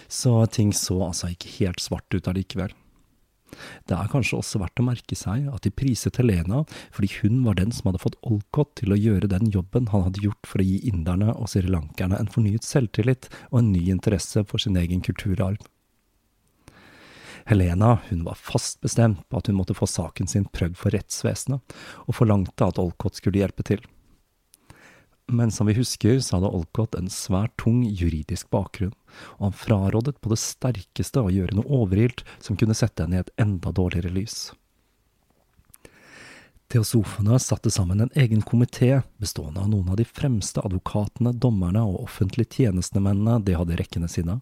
Så 0.07 0.37
ting 0.53 0.71
så 0.73 1.01
altså 1.09 1.33
ikke 1.33 1.51
helt 1.59 1.83
svart 1.83 2.13
ut 2.13 2.27
allikevel. 2.29 2.71
Det 3.89 3.97
er 3.97 4.11
kanskje 4.11 4.39
også 4.39 4.61
verdt 4.61 4.81
å 4.81 4.87
merke 4.87 5.17
seg 5.19 5.49
at 5.51 5.65
de 5.65 5.73
priset 5.73 6.19
Helena 6.21 6.63
fordi 6.95 7.11
hun 7.19 7.43
var 7.45 7.59
den 7.59 7.73
som 7.75 7.89
hadde 7.89 8.03
fått 8.03 8.19
Olcott 8.25 8.75
til 8.81 8.95
å 8.95 8.99
gjøre 8.99 9.31
den 9.31 9.51
jobben 9.53 9.91
han 9.93 10.07
hadde 10.07 10.23
gjort 10.25 10.49
for 10.49 10.63
å 10.63 10.67
gi 10.67 10.81
inderne 10.89 11.33
og 11.35 11.49
srilankerne 11.51 12.19
en 12.19 12.31
fornyet 12.31 12.67
selvtillit 12.67 13.29
og 13.51 13.61
en 13.61 13.71
ny 13.75 13.87
interesse 13.93 14.45
for 14.49 14.61
sin 14.61 14.77
egen 14.79 15.03
kulturarv. 15.05 15.61
Helena 17.45 17.99
hun 18.09 18.23
var 18.25 18.39
fast 18.41 18.79
bestemt 18.81 19.21
på 19.29 19.37
at 19.37 19.47
hun 19.47 19.59
måtte 19.59 19.75
få 19.77 19.85
saken 19.89 20.27
sin 20.27 20.47
prøvd 20.49 20.79
for 20.79 20.95
rettsvesenet, 20.95 21.75
og 22.09 22.17
forlangte 22.17 22.65
at 22.65 22.79
Olcott 22.81 23.19
skulle 23.19 23.43
hjelpe 23.43 23.65
til. 23.67 23.83
Men 25.27 25.51
som 25.51 25.67
vi 25.67 25.73
husker, 25.73 26.19
så 26.19 26.37
hadde 26.37 26.51
Olcott 26.53 26.95
en 26.95 27.09
svært 27.09 27.55
tung 27.57 27.81
juridisk 27.85 28.49
bakgrunn, 28.53 28.93
og 29.39 29.47
han 29.47 29.57
frarådet 29.57 30.19
på 30.21 30.29
det 30.29 30.37
sterkeste 30.37 31.23
å 31.23 31.33
gjøre 31.33 31.57
noe 31.57 31.81
overilt 31.81 32.21
som 32.37 32.57
kunne 32.59 32.77
sette 32.77 33.03
henne 33.03 33.17
i 33.17 33.23
et 33.23 33.33
enda 33.41 33.73
dårligere 33.73 34.13
lys. 34.13 34.51
Teosofene 36.69 37.39
satte 37.39 37.71
sammen 37.71 38.01
en 38.01 38.13
egen 38.17 38.41
komité 38.41 39.01
bestående 39.21 39.61
av 39.61 39.69
noen 39.69 39.89
av 39.89 39.97
de 39.97 40.05
fremste 40.05 40.61
advokatene, 40.65 41.33
dommerne 41.33 41.81
og 41.85 42.03
offentlige 42.03 42.59
tjenestemennene 42.59 43.39
de 43.45 43.57
hadde 43.57 43.75
i 43.75 43.81
rekkene 43.81 44.09
sine. 44.09 44.39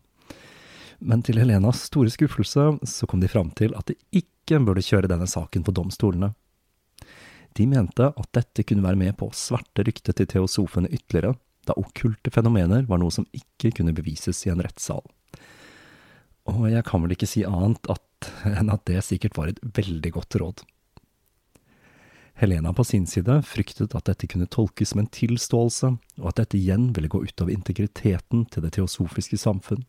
Men 0.99 1.23
til 1.23 1.39
Helenas 1.39 1.83
store 1.89 2.11
skuffelse 2.11 2.69
så 2.87 3.07
kom 3.07 3.23
de 3.23 3.31
fram 3.31 3.51
til 3.55 3.75
at 3.75 3.91
de 3.91 3.97
ikke 4.15 4.59
burde 4.63 4.83
kjøre 4.83 5.11
denne 5.11 5.27
saken 5.27 5.63
for 5.67 5.75
domstolene. 5.75 6.31
De 7.53 7.67
mente 7.69 8.09
at 8.09 8.29
dette 8.33 8.65
kunne 8.65 8.85
være 8.85 8.97
med 8.97 9.17
på 9.19 9.29
å 9.29 9.37
sverte 9.37 9.85
ryktet 9.85 10.17
til 10.17 10.29
teosofene 10.29 10.89
ytterligere, 10.89 11.35
da 11.67 11.75
okkulte 11.79 12.31
fenomener 12.33 12.87
var 12.89 12.99
noe 12.99 13.13
som 13.13 13.27
ikke 13.35 13.71
kunne 13.77 13.95
bevises 13.95 14.41
i 14.47 14.51
en 14.51 14.63
rettssal. 14.63 15.03
Og 16.49 16.65
jeg 16.67 16.83
kan 16.87 17.03
vel 17.03 17.13
ikke 17.15 17.29
si 17.29 17.45
annet 17.47 17.87
at, 17.91 18.31
enn 18.49 18.73
at 18.73 18.83
det 18.89 19.03
sikkert 19.05 19.37
var 19.39 19.51
et 19.51 19.61
veldig 19.63 20.11
godt 20.17 20.39
råd. 20.41 20.65
Helena 22.41 22.73
på 22.73 22.83
sin 22.83 23.05
side 23.07 23.37
fryktet 23.45 23.93
at 23.95 24.09
dette 24.09 24.27
kunne 24.27 24.49
tolkes 24.49 24.91
som 24.91 25.03
en 25.03 25.11
tilståelse, 25.13 25.93
og 26.19 26.27
at 26.31 26.41
dette 26.41 26.57
igjen 26.57 26.89
ville 26.95 27.11
gå 27.11 27.21
utover 27.21 27.53
integriteten 27.53 28.47
til 28.49 28.65
det 28.65 28.73
teosofiske 28.75 29.37
samfunn. 29.39 29.85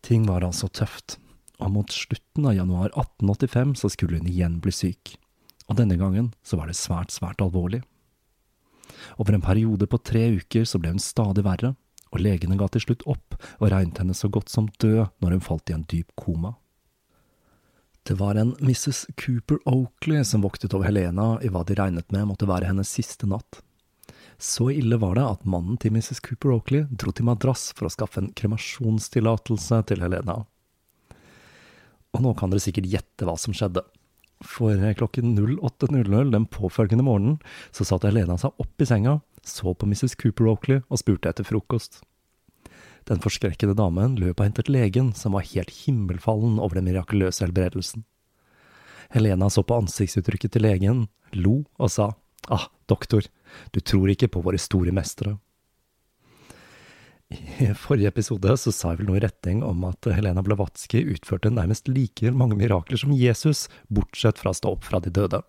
Ting 0.00 0.24
var 0.26 0.46
altså 0.46 0.70
tøft, 0.72 1.18
og 1.60 1.74
mot 1.74 1.92
slutten 1.92 2.48
av 2.48 2.56
januar 2.56 2.90
1885 2.94 3.76
så 3.82 3.92
skulle 3.92 4.22
hun 4.22 4.30
igjen 4.30 4.58
bli 4.64 4.72
syk 4.72 5.18
og 5.68 5.76
denne 5.76 5.98
gangen 6.00 6.32
så 6.42 6.58
var 6.58 6.68
det 6.68 6.78
svært, 6.78 7.12
svært 7.12 7.42
alvorlig. 7.44 7.82
Over 9.20 9.36
en 9.36 9.44
periode 9.44 9.86
på 9.86 10.00
tre 10.00 10.24
uker 10.40 10.64
så 10.68 10.80
ble 10.80 10.94
hun 10.94 11.02
stadig 11.02 11.44
verre, 11.46 11.74
og 12.08 12.22
legene 12.24 12.56
ga 12.56 12.70
til 12.72 12.86
slutt 12.86 13.04
opp 13.10 13.36
og 13.58 13.68
regnet 13.68 14.00
henne 14.00 14.16
så 14.16 14.30
godt 14.32 14.48
som 14.52 14.70
død 14.80 15.04
når 15.20 15.36
hun 15.36 15.44
falt 15.44 15.70
i 15.70 15.76
en 15.76 15.84
dyp 15.90 16.14
koma. 16.16 16.54
Det 18.08 18.16
var 18.16 18.38
en 18.40 18.54
Mrs. 18.64 19.04
Cooper 19.20 19.58
Oakley 19.68 20.24
som 20.24 20.40
voktet 20.40 20.72
over 20.72 20.88
Helena 20.88 21.34
i 21.44 21.50
hva 21.52 21.60
de 21.68 21.76
regnet 21.76 22.08
med 22.14 22.30
måtte 22.30 22.48
være 22.48 22.70
hennes 22.70 22.88
siste 22.88 23.28
natt. 23.28 23.60
Så 24.40 24.70
ille 24.70 24.96
var 25.02 25.18
det 25.18 25.26
at 25.26 25.44
mannen 25.44 25.76
til 25.82 25.92
Mrs. 25.92 26.22
Cooper 26.24 26.54
Oakley 26.54 26.86
dro 26.88 27.12
til 27.12 27.26
Madras 27.28 27.68
for 27.76 27.88
å 27.88 27.92
skaffe 27.92 28.22
en 28.22 28.30
kremasjonstillatelse 28.38 29.82
til 29.90 30.06
Helena. 30.06 30.38
Og 32.16 32.24
nå 32.24 32.32
kan 32.38 32.48
dere 32.48 32.64
sikkert 32.64 32.88
gjette 32.88 33.28
hva 33.28 33.34
som 33.36 33.52
skjedde. 33.52 33.82
For 34.44 34.78
klokken 34.94 35.32
08.00 35.38 36.30
den 36.30 36.46
påfølgende 36.46 37.06
morgenen 37.06 37.38
så 37.74 37.86
satte 37.88 38.10
Helena 38.12 38.36
seg 38.38 38.54
opp 38.62 38.82
i 38.82 38.86
senga, 38.86 39.18
så 39.42 39.74
på 39.74 39.88
Mrs. 39.88 40.14
Cooper 40.20 40.50
Oakley 40.52 40.84
og 40.86 41.00
spurte 41.00 41.32
etter 41.32 41.46
frokost. 41.46 42.02
Den 43.08 43.22
forskrekkede 43.24 43.74
damen 43.78 44.18
løp 44.20 44.38
og 44.38 44.46
hentet 44.46 44.68
legen, 44.70 45.14
som 45.16 45.34
var 45.34 45.46
helt 45.48 45.72
himmelfallen 45.86 46.58
over 46.60 46.78
den 46.78 46.86
mirakuløse 46.90 47.46
helbredelsen. 47.46 48.04
Helena 49.14 49.48
så 49.50 49.64
på 49.64 49.78
ansiktsuttrykket 49.80 50.52
til 50.52 50.66
legen, 50.66 51.06
lo 51.32 51.62
og 51.80 51.90
sa, 51.90 52.10
ah, 52.52 52.68
doktor, 52.86 53.24
du 53.72 53.80
tror 53.80 54.12
ikke 54.12 54.28
på 54.28 54.42
våre 54.44 54.60
store 54.60 54.92
mestere. 54.92 55.38
I 57.30 57.74
forrige 57.76 58.08
episode 58.08 58.54
så 58.56 58.72
sa 58.72 58.92
jeg 58.92 59.02
vel 59.02 59.10
noe 59.10 59.18
i 59.18 59.22
retning 59.24 59.60
om 59.66 59.82
at 59.84 60.06
Helena 60.16 60.40
Blavatsky 60.44 61.02
utførte 61.12 61.50
nærmest 61.52 61.90
like 61.92 62.30
mange 62.32 62.56
mirakler 62.56 63.00
som 63.00 63.12
Jesus, 63.12 63.66
bortsett 63.92 64.40
fra 64.40 64.54
å 64.54 64.56
stå 64.56 64.72
opp 64.72 64.86
fra 64.88 65.00
de 65.04 65.12
døde. 65.12 65.42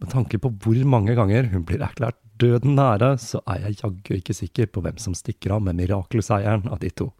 Med 0.00 0.12
tanke 0.14 0.40
på 0.40 0.50
hvor 0.62 0.80
mange 0.88 1.12
ganger 1.18 1.50
hun 1.52 1.66
blir 1.68 1.84
erklært 1.84 2.16
døden 2.40 2.78
nære, 2.78 3.16
så 3.20 3.42
er 3.50 3.66
jeg 3.66 3.80
jaggu 3.82 4.14
ikke 4.16 4.36
sikker 4.40 4.72
på 4.72 4.80
hvem 4.84 4.96
som 5.02 5.16
stikker 5.18 5.58
av 5.58 5.64
med 5.66 5.76
mirakelseieren 5.82 6.70
av 6.72 6.80
de 6.80 6.92
to. 7.02 7.10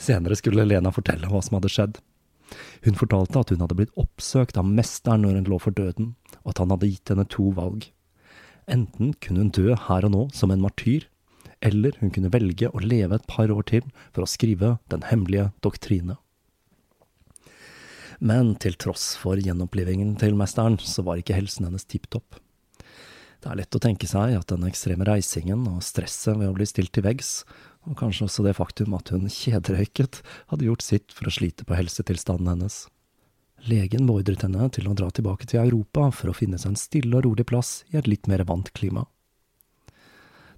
Senere 0.00 0.38
skulle 0.38 0.62
Helena 0.62 0.92
fortelle 0.94 1.28
hva 1.28 1.42
som 1.42 1.58
hadde 1.58 1.72
skjedd. 1.72 2.02
Hun 2.86 2.98
fortalte 3.00 3.42
at 3.42 3.50
hun 3.50 3.64
hadde 3.64 3.78
blitt 3.78 3.96
oppsøkt 4.00 4.60
av 4.60 4.68
mesteren 4.68 5.24
når 5.24 5.40
hun 5.40 5.54
lå 5.54 5.58
for 5.62 5.74
døden, 5.74 6.14
og 6.44 6.54
at 6.54 6.62
han 6.62 6.70
hadde 6.74 6.92
gitt 6.92 7.10
henne 7.12 7.26
to 7.32 7.50
valg. 7.56 7.88
Enten 8.70 9.16
kunne 9.18 9.42
hun 9.42 9.54
dø 9.56 9.74
her 9.88 10.06
og 10.06 10.14
nå 10.14 10.28
som 10.36 10.52
en 10.54 10.62
martyr, 10.62 11.08
eller 11.60 11.96
hun 12.00 12.12
kunne 12.14 12.32
velge 12.32 12.70
å 12.72 12.82
leve 12.82 13.16
et 13.16 13.28
par 13.28 13.52
år 13.52 13.66
til 13.68 13.86
for 14.10 14.24
å 14.24 14.30
skrive 14.30 14.78
Den 14.92 15.04
hemmelige 15.10 15.50
doktrine. 15.64 16.16
Men 18.20 18.52
til 18.60 18.76
tross 18.76 19.14
for 19.16 19.40
gjenopplivingen 19.40 20.12
til 20.20 20.36
mesteren, 20.36 20.76
så 20.76 21.04
var 21.06 21.20
ikke 21.20 21.38
helsen 21.38 21.68
hennes 21.68 21.86
tipp 21.88 22.10
topp. 22.12 22.36
Det 23.40 23.48
er 23.48 23.56
lett 23.62 23.76
å 23.76 23.80
tenke 23.80 24.04
seg 24.04 24.34
at 24.36 24.50
den 24.52 24.66
ekstreme 24.68 25.06
reisingen 25.08 25.64
og 25.70 25.80
stresset 25.84 26.36
ved 26.36 26.50
å 26.50 26.56
bli 26.58 26.66
stilt 26.68 26.92
til 26.92 27.06
veggs, 27.06 27.46
og 27.88 27.96
kanskje 27.96 28.26
også 28.26 28.44
det 28.44 28.52
faktum 28.58 28.92
at 28.98 29.08
hun 29.14 29.24
kjederøyket, 29.32 30.20
hadde 30.52 30.66
gjort 30.68 30.84
sitt 30.84 31.14
for 31.16 31.30
å 31.30 31.32
slite 31.32 31.64
på 31.64 31.78
helsetilstanden 31.78 32.50
hennes. 32.52 32.82
Legen 33.64 34.04
beordret 34.08 34.44
henne 34.44 34.68
til 34.72 34.88
å 34.88 34.96
dra 34.96 35.08
tilbake 35.12 35.48
til 35.48 35.62
Europa 35.62 36.10
for 36.12 36.32
å 36.32 36.36
finne 36.36 36.60
seg 36.60 36.74
en 36.74 36.80
stille 36.80 37.16
og 37.16 37.24
rolig 37.24 37.48
plass 37.48 37.80
i 37.88 37.96
et 38.00 38.08
litt 38.08 38.28
mer 38.28 38.44
vant 38.48 38.68
klima. 38.76 39.06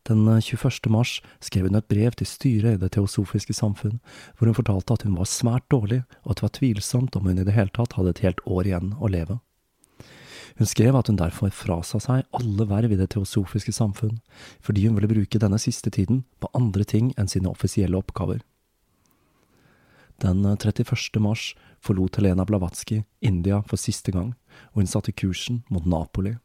Den 0.08 0.26
21. 0.26 0.86
Eh, 0.86 0.90
mars 0.90 1.20
skrev 1.40 1.68
hun 1.68 1.78
et 1.78 1.88
brev 1.88 2.14
til 2.18 2.26
styret 2.26 2.74
i 2.74 2.80
Det 2.82 2.92
teosofiske 2.96 3.54
samfunn, 3.54 4.00
hvor 4.36 4.50
hun 4.50 4.58
fortalte 4.58 4.96
at 4.96 5.06
hun 5.06 5.16
var 5.18 5.30
svært 5.30 5.68
dårlig, 5.70 6.02
og 6.24 6.32
at 6.32 6.40
det 6.40 6.46
var 6.48 6.56
tvilsomt 6.58 7.16
om 7.16 7.26
hun 7.26 7.38
i 7.38 7.46
det 7.46 7.54
hele 7.54 7.70
tatt 7.70 7.94
hadde 7.94 8.10
et 8.10 8.24
helt 8.26 8.42
år 8.46 8.66
igjen 8.66 8.94
å 8.98 9.10
leve. 9.12 9.38
Hun 10.58 10.68
skrev 10.68 10.96
at 10.98 11.08
hun 11.08 11.16
derfor 11.16 11.54
frasa 11.54 12.00
seg 12.02 12.26
alle 12.36 12.66
verv 12.68 12.92
i 12.92 12.98
Det 12.98 13.12
teosofiske 13.14 13.72
samfunn, 13.72 14.18
fordi 14.60 14.86
hun 14.86 14.98
ville 14.98 15.08
bruke 15.08 15.38
denne 15.38 15.58
siste 15.58 15.90
tiden 15.90 16.24
på 16.40 16.50
andre 16.52 16.84
ting 16.84 17.14
enn 17.16 17.30
sine 17.30 17.48
offisielle 17.48 17.96
oppgaver. 17.96 18.42
Den 20.22 20.44
31. 20.44 21.18
mars 21.18 21.54
forlot 21.80 22.16
Helena 22.16 22.44
Blavatsky 22.44 23.02
India 23.20 23.62
for 23.66 23.76
siste 23.76 24.12
gang, 24.12 24.34
og 24.74 24.82
hun 24.82 24.90
satte 24.90 25.14
kursen 25.14 25.64
mot 25.70 25.86
Napoli. 25.86 26.36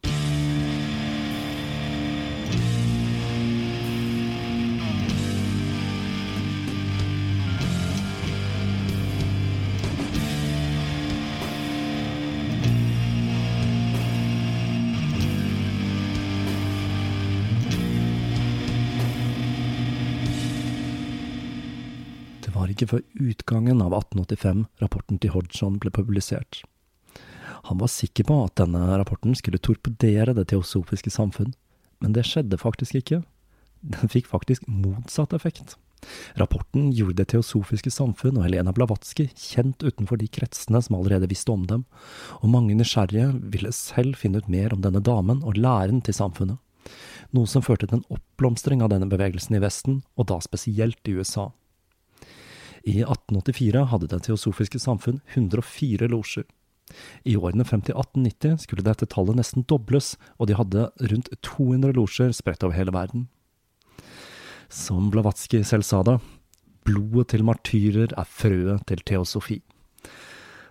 Ikke 22.78 22.92
før 22.94 23.04
utgangen 23.20 23.82
av 23.84 23.96
1885 23.98 24.66
rapporten 24.84 25.22
til 25.22 25.34
Hodgson 25.34 25.80
ble 25.82 25.92
publisert. 25.94 26.62
Han 27.68 27.82
var 27.82 27.92
sikker 27.92 28.28
på 28.30 28.38
at 28.46 28.56
denne 28.62 28.84
rapporten 29.00 29.36
skulle 29.36 29.60
torpedere 29.60 30.36
det 30.38 30.48
teosofiske 30.54 31.12
samfunn, 31.12 31.52
men 32.04 32.14
det 32.16 32.28
skjedde 32.30 32.60
faktisk 32.62 33.00
ikke. 33.02 33.24
Den 33.82 34.14
fikk 34.14 34.30
faktisk 34.30 34.68
motsatt 34.70 35.34
effekt. 35.36 35.76
Rapporten 36.38 36.92
gjorde 36.94 37.18
det 37.24 37.32
teosofiske 37.34 37.92
samfunn 37.92 38.38
og 38.38 38.46
Helena 38.46 38.72
Blavatsky 38.76 39.28
kjent 39.34 39.82
utenfor 39.82 40.20
de 40.22 40.30
kretsene 40.30 40.82
som 40.86 41.00
allerede 41.00 41.30
visste 41.32 41.52
om 41.52 41.66
dem, 41.70 41.86
og 42.40 42.54
mange 42.54 42.78
nysgjerrige 42.78 43.32
ville 43.54 43.74
selv 43.76 44.20
finne 44.22 44.40
ut 44.40 44.52
mer 44.52 44.76
om 44.76 44.84
denne 44.86 45.02
damen 45.04 45.42
og 45.44 45.58
læren 45.58 46.04
til 46.06 46.16
samfunnet, 46.16 46.62
noe 47.34 47.50
som 47.50 47.66
førte 47.66 47.90
til 47.90 48.00
en 48.00 48.10
oppblomstring 48.14 48.84
av 48.86 48.94
denne 48.94 49.10
bevegelsen 49.10 49.58
i 49.58 49.64
Vesten, 49.64 50.04
og 50.16 50.30
da 50.30 50.40
spesielt 50.44 51.02
i 51.10 51.18
USA. 51.18 51.50
I 52.88 53.02
1884 53.04 53.84
hadde 53.92 54.08
Det 54.08 54.22
teosofiske 54.30 54.80
samfunn 54.80 55.20
104 55.34 56.08
losjer. 56.08 56.46
I 57.28 57.36
årene 57.36 57.66
frem 57.68 57.82
til 57.84 57.98
1890 58.00 58.64
skulle 58.64 58.86
dette 58.86 59.10
tallet 59.12 59.36
nesten 59.36 59.66
dobles, 59.68 60.14
og 60.40 60.48
de 60.48 60.56
hadde 60.56 60.86
rundt 61.12 61.28
200 61.44 61.92
losjer 61.98 62.32
spredt 62.32 62.64
over 62.64 62.78
hele 62.78 62.96
verden. 62.96 63.28
Som 64.72 65.12
Blavatsky 65.12 65.66
selv 65.68 65.84
sa 65.84 66.00
det, 66.08 66.16
blodet 66.88 67.34
til 67.34 67.44
martyrer 67.44 68.16
er 68.16 68.32
frøet 68.32 68.88
til 68.88 69.04
teosofi. 69.04 69.60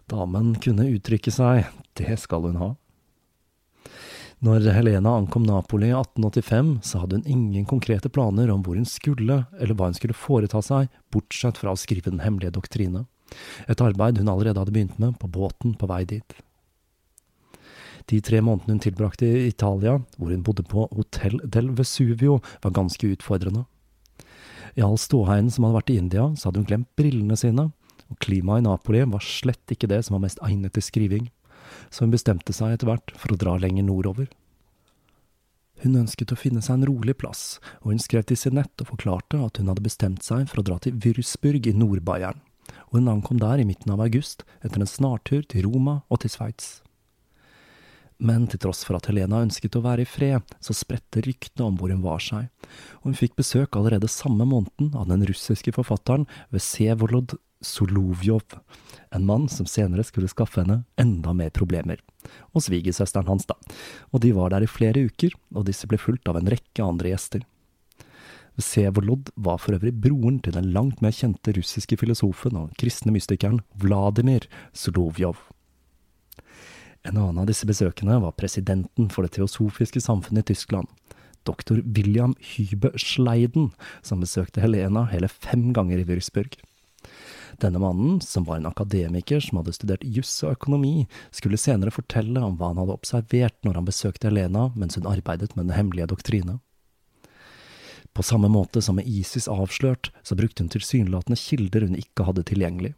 Damen 0.08 0.54
kunne 0.62 0.88
uttrykke 0.94 1.32
seg, 1.34 1.68
det 2.00 2.16
skal 2.22 2.48
hun 2.48 2.60
ha. 2.62 2.72
Når 4.44 4.66
Helena 4.68 5.14
ankom 5.16 5.46
Napoli 5.48 5.88
i 5.88 5.94
1885, 5.96 6.72
så 6.84 7.00
hadde 7.00 7.16
hun 7.16 7.28
ingen 7.30 7.64
konkrete 7.64 8.10
planer 8.12 8.50
om 8.52 8.60
hvor 8.64 8.76
hun 8.76 8.88
skulle, 8.88 9.38
eller 9.56 9.76
hva 9.76 9.88
hun 9.88 9.96
skulle 9.96 10.16
foreta 10.16 10.60
seg, 10.60 10.90
bortsett 11.12 11.56
fra 11.56 11.72
å 11.72 11.80
skrive 11.80 12.12
Den 12.12 12.20
hemmelige 12.20 12.52
doktrine, 12.52 13.06
et 13.64 13.80
arbeid 13.80 14.20
hun 14.20 14.28
allerede 14.28 14.60
hadde 14.60 14.74
begynt 14.74 14.98
med 15.00 15.16
på 15.22 15.30
båten 15.32 15.72
på 15.80 15.88
vei 15.88 16.02
dit. 16.04 16.36
De 18.12 18.20
tre 18.20 18.42
månedene 18.44 18.76
hun 18.76 18.82
tilbrakte 18.84 19.26
i 19.26 19.46
Italia, 19.48 19.96
hvor 20.18 20.30
hun 20.30 20.44
bodde 20.44 20.66
på 20.68 20.84
Hotel 20.92 21.40
del 21.42 21.72
Vesuvio, 21.78 22.42
var 22.62 22.76
ganske 22.76 23.08
utfordrende. 23.16 23.64
I 24.76 24.84
all 24.84 25.00
ståheien 25.00 25.48
som 25.50 25.64
hadde 25.64 25.78
vært 25.78 25.94
i 25.94 25.98
India, 26.02 26.28
så 26.36 26.50
hadde 26.50 26.60
hun 26.60 26.68
glemt 26.68 26.92
brillene 27.00 27.40
sine, 27.40 27.70
og 28.12 28.20
klimaet 28.22 28.62
i 28.62 28.68
Napoli 28.68 29.00
var 29.08 29.24
slett 29.24 29.72
ikke 29.72 29.88
det 29.90 30.04
som 30.04 30.18
var 30.18 30.26
mest 30.28 30.44
egnet 30.44 30.76
til 30.76 30.84
skriving 30.84 31.32
så 31.90 32.04
hun 32.04 32.14
bestemte 32.14 32.54
seg 32.56 32.74
etter 32.74 32.90
hvert 32.90 33.14
for 33.16 33.34
å 33.34 33.40
dra 33.40 33.56
lenger 33.60 33.86
nordover. 33.86 34.28
Hun 35.82 35.98
ønsket 36.00 36.32
å 36.32 36.38
finne 36.40 36.62
seg 36.64 36.78
en 36.78 36.88
rolig 36.88 37.16
plass, 37.20 37.58
og 37.82 37.92
hun 37.92 38.00
skrev 38.00 38.24
til 38.28 38.38
Sinett 38.40 38.80
og 38.80 38.94
forklarte 38.94 39.42
at 39.44 39.60
hun 39.60 39.68
hadde 39.68 39.84
bestemt 39.84 40.24
seg 40.24 40.48
for 40.48 40.62
å 40.62 40.66
dra 40.70 40.78
til 40.80 40.96
Würzburg 41.04 41.68
i 41.68 41.76
Nord-Bayern, 41.76 42.40
og 42.88 42.98
hun 42.98 43.12
ankom 43.12 43.42
der 43.42 43.60
i 43.60 43.68
midten 43.68 43.92
av 43.92 44.00
august 44.04 44.46
etter 44.62 44.80
en 44.80 44.90
snartur 44.90 45.44
til 45.44 45.68
Roma 45.68 46.00
og 46.08 46.24
til 46.24 46.32
Sveits. 46.32 46.78
Men 48.16 48.46
til 48.48 48.62
tross 48.62 48.80
for 48.86 48.96
at 48.96 49.10
Helena 49.10 49.42
ønsket 49.44 49.76
å 49.76 49.82
være 49.84 50.06
i 50.06 50.08
fred, 50.08 50.54
så 50.64 50.72
spredte 50.72 51.20
ryktene 51.26 51.66
om 51.68 51.76
hvor 51.76 51.92
hun 51.92 52.04
var 52.04 52.22
seg, 52.24 52.48
og 53.02 53.10
hun 53.10 53.18
fikk 53.18 53.36
besøk 53.36 53.76
allerede 53.76 54.08
samme 54.08 54.46
måneden 54.48 54.94
av 54.96 55.10
den 55.10 55.26
russiske 55.28 55.74
forfatteren 55.76 56.24
Vesevolod 56.54 57.36
Solovjov, 57.64 58.58
en 59.14 59.26
mann 59.26 59.48
som 59.48 59.66
senere 59.66 60.04
skulle 60.04 60.30
skaffe 60.30 60.62
henne 60.62 60.82
enda 61.00 61.32
mer 61.36 61.50
problemer. 61.54 62.02
Og 62.52 62.64
svigersøsteren 62.66 63.28
hans, 63.30 63.46
da. 63.48 63.56
Og 64.12 64.22
de 64.24 64.32
var 64.36 64.52
der 64.52 64.66
i 64.66 64.70
flere 64.70 65.06
uker, 65.08 65.34
og 65.54 65.68
disse 65.68 65.88
ble 65.88 65.98
fulgt 66.00 66.28
av 66.28 66.40
en 66.40 66.50
rekke 66.50 66.84
andre 66.84 67.14
gjester. 67.14 67.44
Sevolod 68.56 69.30
var 69.36 69.58
for 69.60 69.76
øvrig 69.76 69.92
broren 70.00 70.38
til 70.40 70.56
den 70.56 70.70
langt 70.72 71.02
mer 71.04 71.12
kjente 71.12 71.52
russiske 71.58 71.98
filosofen 72.00 72.56
og 72.56 72.72
kristne 72.80 73.12
mystikeren 73.12 73.60
Vladimir 73.76 74.48
Solovjov. 74.72 75.36
En 77.06 77.18
annen 77.20 77.42
av 77.42 77.50
disse 77.50 77.68
besøkene 77.68 78.16
var 78.22 78.34
presidenten 78.34 79.10
for 79.12 79.26
det 79.26 79.36
teosofiske 79.36 80.00
samfunnet 80.02 80.48
i 80.48 80.54
Tyskland, 80.54 80.88
doktor 81.46 81.82
William 81.84 82.34
Hybe 82.40 82.90
Schleiden, 82.98 83.70
som 84.02 84.24
besøkte 84.24 84.64
Helena 84.64 85.04
hele 85.12 85.28
fem 85.30 85.68
ganger 85.76 86.00
i 86.00 86.08
Würzburg. 86.08 86.56
Denne 87.62 87.80
mannen, 87.80 88.20
som 88.20 88.44
var 88.44 88.58
en 88.58 88.68
akademiker 88.68 89.40
som 89.40 89.60
hadde 89.60 89.72
studert 89.72 90.04
juss 90.04 90.32
og 90.44 90.58
økonomi, 90.58 91.06
skulle 91.32 91.60
senere 91.60 91.94
fortelle 91.94 92.42
om 92.44 92.58
hva 92.58 92.72
han 92.72 92.82
hadde 92.82 92.96
observert 92.98 93.56
når 93.64 93.78
han 93.80 93.88
besøkte 93.88 94.28
Helena 94.28 94.68
mens 94.76 94.98
hun 94.98 95.08
arbeidet 95.08 95.54
med 95.56 95.68
den 95.68 95.76
hemmelige 95.78 96.10
doktrine. 96.12 96.58
På 98.16 98.24
samme 98.24 98.48
måte 98.48 98.80
som 98.82 98.96
med 98.96 99.08
ISIS 99.08 99.48
avslørt, 99.48 100.10
så 100.22 100.36
brukte 100.36 100.64
hun 100.64 100.72
tilsynelatende 100.72 101.36
kilder 101.40 101.84
hun 101.84 101.98
ikke 102.00 102.28
hadde 102.28 102.46
tilgjengelig, 102.48 102.94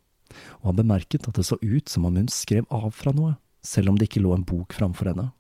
og 0.63 0.73
han 0.73 0.79
bemerket 0.83 1.27
at 1.31 1.39
det 1.39 1.47
så 1.47 1.59
ut 1.63 1.91
som 1.91 2.07
om 2.07 2.19
hun 2.19 2.31
skrev 2.31 2.67
av 2.71 2.91
fra 2.95 3.15
noe, 3.15 3.37
selv 3.63 3.91
om 3.91 3.99
det 3.99 4.11
ikke 4.11 4.23
lå 4.23 4.35
en 4.35 4.47
bok 4.47 4.75
framfor 4.79 5.11
henne. 5.11 5.31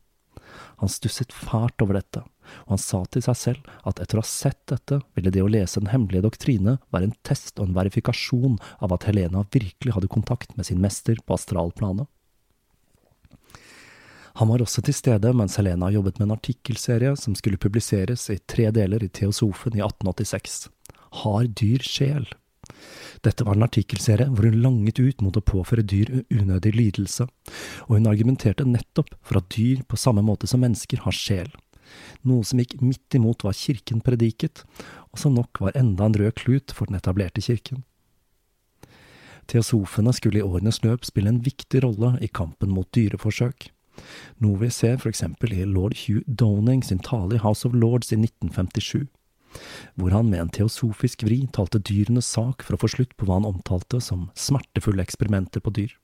Han 0.83 0.93
stusset 0.93 1.33
fælt 1.35 1.85
over 1.85 1.99
dette, 1.99 2.23
og 2.67 2.75
han 2.75 2.83
sa 2.83 3.03
til 3.07 3.25
seg 3.25 3.39
selv 3.41 3.73
at 3.89 4.03
etter 4.03 4.21
å 4.21 4.25
ha 4.25 4.29
sett 4.29 4.61
dette, 4.71 5.01
ville 5.17 5.33
det 5.35 5.45
å 5.45 5.51
lese 5.51 5.81
Den 5.81 5.93
hemmelige 5.93 6.27
doktrine 6.27 6.79
være 6.95 7.11
en 7.11 7.17
test 7.27 7.59
og 7.59 7.69
en 7.69 7.77
verifikasjon 7.79 8.59
av 8.85 8.95
at 8.97 9.09
Helena 9.09 9.45
virkelig 9.55 9.97
hadde 9.97 10.13
kontakt 10.13 10.57
med 10.57 10.69
sin 10.69 10.81
mester 10.83 11.21
på 11.25 11.37
astralplanet. 11.37 12.09
Han 14.39 14.53
var 14.53 14.63
også 14.63 14.85
til 14.87 14.95
stede 14.95 15.33
mens 15.35 15.57
Helena 15.59 15.89
jobbet 15.91 16.21
med 16.21 16.29
en 16.29 16.37
artikkelserie 16.37 17.17
som 17.19 17.35
skulle 17.35 17.59
publiseres 17.59 18.29
i 18.31 18.39
tre 18.39 18.69
deler 18.75 19.03
i 19.03 19.11
Theosofen 19.11 19.75
i 19.75 19.83
1886. 19.83 20.69
Har 21.25 21.49
dyr 21.59 21.83
sjel? 21.83 22.29
Dette 23.25 23.45
var 23.47 23.57
en 23.59 23.67
artikkelserie 23.67 24.29
hvor 24.31 24.47
hun 24.49 24.61
langet 24.63 25.01
ut 25.01 25.23
mot 25.25 25.37
å 25.37 25.45
påføre 25.45 25.87
dyr 25.87 26.23
unødig 26.31 26.75
lidelse, 26.77 27.27
og 27.89 27.97
hun 27.97 28.11
argumenterte 28.11 28.67
nettopp 28.69 29.15
for 29.23 29.41
at 29.41 29.51
dyr 29.55 29.83
på 29.89 29.99
samme 29.99 30.23
måte 30.25 30.51
som 30.51 30.63
mennesker 30.63 31.03
har 31.07 31.17
sjel, 31.17 31.51
noe 32.23 32.47
som 32.47 32.61
gikk 32.61 32.79
midt 32.85 33.19
imot 33.19 33.45
hva 33.45 33.55
kirken 33.57 34.03
prediket, 34.05 34.65
og 35.11 35.23
som 35.23 35.35
nok 35.35 35.63
var 35.65 35.79
enda 35.79 36.07
en 36.07 36.19
rød 36.21 36.37
klut 36.39 36.75
for 36.75 36.91
den 36.91 36.99
etablerte 37.01 37.43
kirken. 37.45 37.85
Teosofene 39.49 40.13
skulle 40.13 40.43
i 40.43 40.45
årenes 40.45 40.83
løp 40.85 41.07
spille 41.09 41.33
en 41.33 41.43
viktig 41.45 41.81
rolle 41.83 42.19
i 42.21 42.29
kampen 42.29 42.71
mot 42.75 42.89
dyreforsøk, 42.93 43.71
noe 44.45 44.61
vi 44.61 44.69
ser 44.71 44.99
for 45.01 45.11
eksempel 45.11 45.55
i 45.57 45.65
lord 45.67 45.97
Hugh 46.05 46.23
Downing 46.29 46.85
sin 46.87 47.01
tale 47.03 47.39
i 47.39 47.43
House 47.43 47.67
of 47.67 47.75
Lords 47.75 48.13
i 48.13 48.19
1957 48.21 49.09
hvor 49.99 50.15
han 50.15 50.31
med 50.31 50.41
en 50.43 50.53
teosofisk 50.55 51.25
vri 51.27 51.41
talte 51.55 51.81
dyrenes 51.81 52.29
sak 52.29 52.65
for 52.65 52.77
å 52.77 52.81
få 52.83 52.91
slutt 52.95 53.15
på 53.17 53.29
hva 53.29 53.39
han 53.41 53.49
omtalte 53.49 54.01
som 54.05 54.29
smertefulle 54.39 55.05
eksperimenter 55.05 55.65
på 55.65 55.75
dyr. 55.75 55.95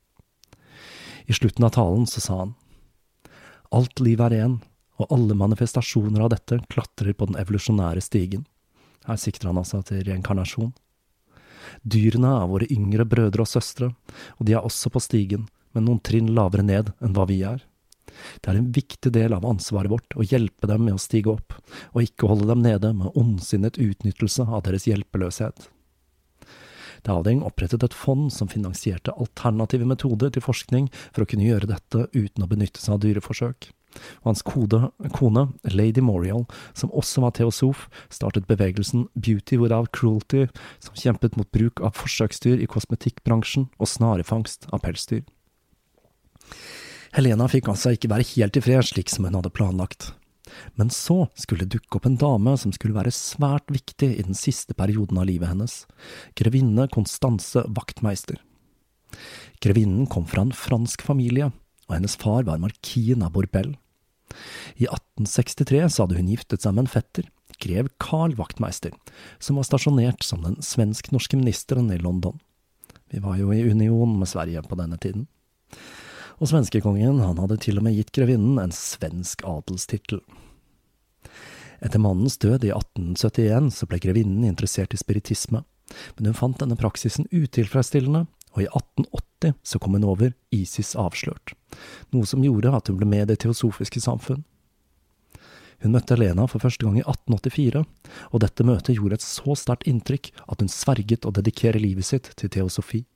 I 1.26 1.36
slutten 1.36 1.64
av 1.64 1.74
talen 1.76 2.06
så 2.10 2.20
sa 2.20 2.38
han, 2.42 2.54
Alt 3.74 4.00
liv 4.04 4.20
er 4.22 4.36
én, 4.36 4.58
og 5.02 5.10
alle 5.10 5.34
manifestasjoner 5.34 6.22
av 6.22 6.30
dette 6.30 6.60
klatrer 6.70 7.16
på 7.16 7.26
den 7.26 7.38
evolusjonære 7.40 8.02
stigen. 8.04 8.44
Her 9.08 9.18
sikter 9.18 9.50
han 9.50 9.58
altså 9.58 9.82
til 9.82 10.04
reinkarnasjon. 10.06 10.72
Dyrene 11.82 12.30
er 12.38 12.50
våre 12.50 12.68
yngre 12.70 13.06
brødre 13.08 13.42
og 13.42 13.50
søstre, 13.50 13.90
og 14.38 14.46
de 14.46 14.54
er 14.54 14.64
også 14.64 14.92
på 14.94 15.02
stigen, 15.02 15.48
men 15.74 15.88
noen 15.88 16.02
trinn 16.04 16.30
lavere 16.36 16.62
ned 16.62 16.92
enn 17.02 17.16
hva 17.16 17.26
vi 17.28 17.40
er. 17.42 17.64
Det 18.40 18.50
er 18.50 18.58
en 18.58 18.72
viktig 18.74 19.12
del 19.14 19.34
av 19.36 19.46
ansvaret 19.48 19.92
vårt 19.92 20.16
å 20.16 20.26
hjelpe 20.26 20.68
dem 20.70 20.86
med 20.86 20.96
å 20.96 21.02
stige 21.02 21.32
opp, 21.34 21.56
og 21.92 22.04
ikke 22.04 22.28
holde 22.30 22.48
dem 22.50 22.64
nede 22.64 22.92
med 22.96 23.16
ondsinnet 23.18 23.80
utnyttelse 23.80 24.46
av 24.46 24.64
deres 24.66 24.88
hjelpeløshet. 24.90 25.68
Dowding 27.04 27.42
opprettet 27.44 27.84
et 27.84 27.96
fond 27.96 28.30
som 28.32 28.48
finansierte 28.48 29.12
alternative 29.20 29.84
metoder 29.88 30.32
til 30.32 30.44
forskning 30.44 30.88
for 31.10 31.24
å 31.24 31.28
kunne 31.28 31.44
gjøre 31.44 31.68
dette 31.68 32.06
uten 32.14 32.44
å 32.44 32.48
benytte 32.48 32.80
seg 32.80 32.96
av 32.96 33.02
dyreforsøk. 33.04 33.68
Og 34.24 34.30
hans 34.32 34.42
kode, 34.42 34.80
kone, 35.14 35.44
Lady 35.70 36.02
Morial, 36.02 36.46
som 36.74 36.90
også 36.96 37.22
var 37.22 37.34
teosof, 37.36 37.86
startet 38.10 38.48
bevegelsen 38.48 39.06
Beauty 39.14 39.60
Without 39.60 39.92
Cruelty, 39.94 40.48
som 40.82 40.96
kjempet 40.98 41.38
mot 41.38 41.50
bruk 41.54 41.84
av 41.84 41.94
forsøksdyr 42.00 42.62
i 42.64 42.70
kosmetikkbransjen 42.70 43.68
og 43.78 43.90
snarefangst 43.90 44.66
av 44.72 44.82
pelsdyr. 44.86 45.22
Helena 47.14 47.46
fikk 47.46 47.68
altså 47.70 47.92
ikke 47.94 48.10
være 48.10 48.26
helt 48.32 48.56
i 48.58 48.62
fred 48.64 48.86
slik 48.88 49.10
som 49.12 49.26
hun 49.28 49.36
hadde 49.38 49.52
planlagt. 49.54 50.08
Men 50.78 50.90
så 50.90 51.28
skulle 51.38 51.64
det 51.64 51.78
dukke 51.78 51.98
opp 51.98 52.08
en 52.08 52.18
dame 52.18 52.54
som 52.58 52.72
skulle 52.74 52.96
være 52.96 53.14
svært 53.14 53.70
viktig 53.72 54.08
i 54.16 54.24
den 54.26 54.34
siste 54.38 54.74
perioden 54.76 55.20
av 55.22 55.28
livet 55.28 55.50
hennes, 55.50 55.84
grevinne 56.38 56.88
Constance 56.94 57.62
Vaktmeister. 57.76 58.40
Grevinnen 59.62 60.08
kom 60.10 60.26
fra 60.26 60.42
en 60.42 60.54
fransk 60.54 61.04
familie, 61.06 61.52
og 61.86 61.96
hennes 61.96 62.18
far 62.18 62.46
var 62.48 62.62
markien 62.62 63.22
av 63.22 63.34
Borbell. 63.36 63.76
I 64.74 64.88
1863 64.88 65.84
så 65.94 66.04
hadde 66.04 66.18
hun 66.18 66.30
giftet 66.32 66.64
seg 66.64 66.74
med 66.74 66.86
en 66.86 66.94
fetter, 66.96 67.28
grev 67.62 67.92
Carl 68.02 68.34
Vaktmeister, 68.38 68.94
som 69.38 69.60
var 69.60 69.68
stasjonert 69.68 70.26
som 70.26 70.42
den 70.42 70.58
svensk-norske 70.64 71.38
ministeren 71.38 71.92
i 71.94 72.00
London. 72.02 72.40
Vi 73.14 73.22
var 73.22 73.38
jo 73.38 73.54
i 73.54 73.62
union 73.62 74.18
med 74.18 74.30
Sverige 74.30 74.64
på 74.66 74.78
denne 74.80 74.98
tiden. 74.98 75.28
Og 76.44 76.50
svenskekongen 76.50 77.22
han 77.24 77.38
hadde 77.40 77.56
til 77.64 77.78
og 77.80 77.86
med 77.86 77.94
gitt 77.96 78.10
grevinnen 78.12 78.58
en 78.60 78.72
svensk 78.76 79.46
adelstittel. 79.48 80.18
Etter 81.80 82.02
mannens 82.04 82.36
død 82.36 82.66
i 82.68 82.72
1871 82.74 83.70
så 83.72 83.88
ble 83.88 83.96
grevinnen 84.04 84.44
interessert 84.44 84.92
i 84.92 85.00
spiritisme, 85.00 85.62
men 86.18 86.28
hun 86.28 86.36
fant 86.36 86.58
denne 86.60 86.76
praksisen 86.76 87.30
utilfredsstillende, 87.32 88.26
og 88.52 88.60
i 88.60 88.68
1880 88.68 89.54
så 89.64 89.80
kom 89.80 89.96
hun 89.96 90.04
over 90.04 90.34
Isis 90.52 90.92
avslørt, 91.00 91.56
noe 92.12 92.28
som 92.28 92.44
gjorde 92.44 92.76
at 92.76 92.92
hun 92.92 93.00
ble 93.00 93.08
med 93.08 93.24
i 93.24 93.30
Det 93.32 93.40
teosofiske 93.46 94.04
samfunn. 94.04 94.44
Hun 95.80 95.96
møtte 95.96 96.12
Helena 96.12 96.44
for 96.44 96.60
første 96.60 96.84
gang 96.84 97.00
i 97.00 97.06
1884, 97.08 97.86
og 98.36 98.44
dette 98.44 98.68
møtet 98.68 99.00
gjorde 99.00 99.16
et 99.16 99.24
så 99.24 99.56
sterkt 99.56 99.88
inntrykk 99.88 100.28
at 100.44 100.60
hun 100.60 100.68
sverget 100.68 101.24
å 101.24 101.32
dedikere 101.32 101.80
livet 101.80 102.12
sitt 102.12 102.34
til 102.36 102.52
teosofi. 102.52 103.06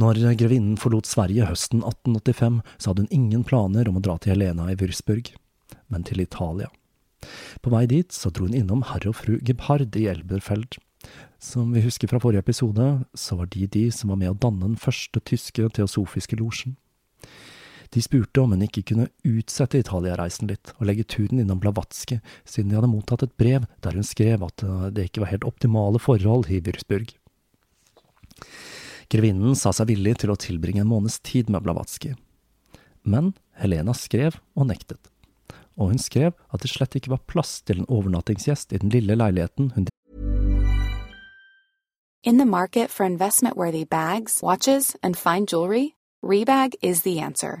Når 0.00 0.18
grevinnen 0.40 0.78
forlot 0.80 1.06
Sverige 1.06 1.46
høsten 1.46 1.84
1885, 1.86 2.62
så 2.78 2.90
hadde 2.90 3.04
hun 3.04 3.14
ingen 3.14 3.44
planer 3.46 3.86
om 3.88 4.00
å 4.00 4.02
dra 4.02 4.16
til 4.18 4.34
Helena 4.34 4.66
i 4.72 4.78
Würzburg, 4.78 5.30
men 5.86 6.06
til 6.06 6.22
Italia. 6.24 6.70
På 7.62 7.70
vei 7.72 7.84
dit 7.88 8.12
så 8.12 8.32
dro 8.34 8.48
hun 8.48 8.56
innom 8.58 8.82
herr 8.90 9.06
og 9.08 9.16
fru 9.20 9.36
Gebhard 9.46 9.94
i 9.96 10.08
Elberfeld. 10.10 10.80
Som 11.38 11.74
vi 11.76 11.84
husker 11.84 12.10
fra 12.10 12.18
forrige 12.18 12.42
episode, 12.42 12.88
så 13.14 13.38
var 13.38 13.50
de 13.52 13.68
de 13.70 13.84
som 13.94 14.10
var 14.10 14.18
med 14.20 14.32
å 14.32 14.38
danne 14.40 14.64
den 14.64 14.80
første 14.80 15.20
tyske 15.22 15.68
teosofiske 15.78 16.40
losjen. 16.40 16.74
De 17.94 18.02
spurte 18.02 18.42
om 18.42 18.50
hun 18.50 18.64
ikke 18.66 18.82
kunne 18.90 19.10
utsette 19.22 19.78
Italia-reisen 19.78 20.48
litt, 20.50 20.72
og 20.80 20.88
legge 20.88 21.06
turen 21.06 21.38
innom 21.38 21.60
Blavatski, 21.62 22.18
siden 22.42 22.72
de 22.72 22.80
hadde 22.80 22.90
mottatt 22.90 23.22
et 23.22 23.36
brev 23.38 23.68
der 23.86 23.94
hun 23.94 24.06
skrev 24.06 24.42
at 24.42 24.64
det 24.96 25.06
ikke 25.06 25.22
var 25.22 25.30
helt 25.36 25.46
optimale 25.46 26.02
forhold 26.02 26.50
i 26.50 26.58
Würzburg. 26.64 27.14
Grevinnen 29.12 29.56
sa 29.58 29.72
seg 29.74 29.90
villig 29.92 30.18
til 30.22 30.32
å 30.32 30.38
tilbringe 30.40 30.84
en 30.84 30.90
måneds 30.90 31.20
tid 31.24 31.50
med 31.52 31.64
Blavatsky. 31.64 32.14
Men 33.04 33.34
Helena 33.60 33.94
skrev 33.94 34.38
og 34.56 34.70
nektet. 34.70 35.10
Og 35.76 35.92
hun 35.92 35.98
skrev 35.98 36.32
at 36.54 36.62
det 36.62 36.70
slett 36.70 36.94
ikke 36.96 37.12
var 37.16 37.26
plass 37.28 37.58
til 37.66 37.82
en 37.82 37.90
overnattingsgjest 37.90 38.72
i 38.72 38.80
den 38.82 38.94
lille 38.94 39.18
leiligheten 39.18 39.74
hun 39.74 39.90
In 42.26 42.38
the 42.38 42.46
market 42.46 42.90
for 42.90 43.04
investment-worthy 43.04 43.84
bags, 43.84 44.42
watches, 44.42 44.96
and 45.02 45.14
fine 45.14 45.44
jewelry, 45.44 45.94
Rebag 46.22 46.74
is 46.80 47.02
the 47.02 47.20
answer. 47.20 47.60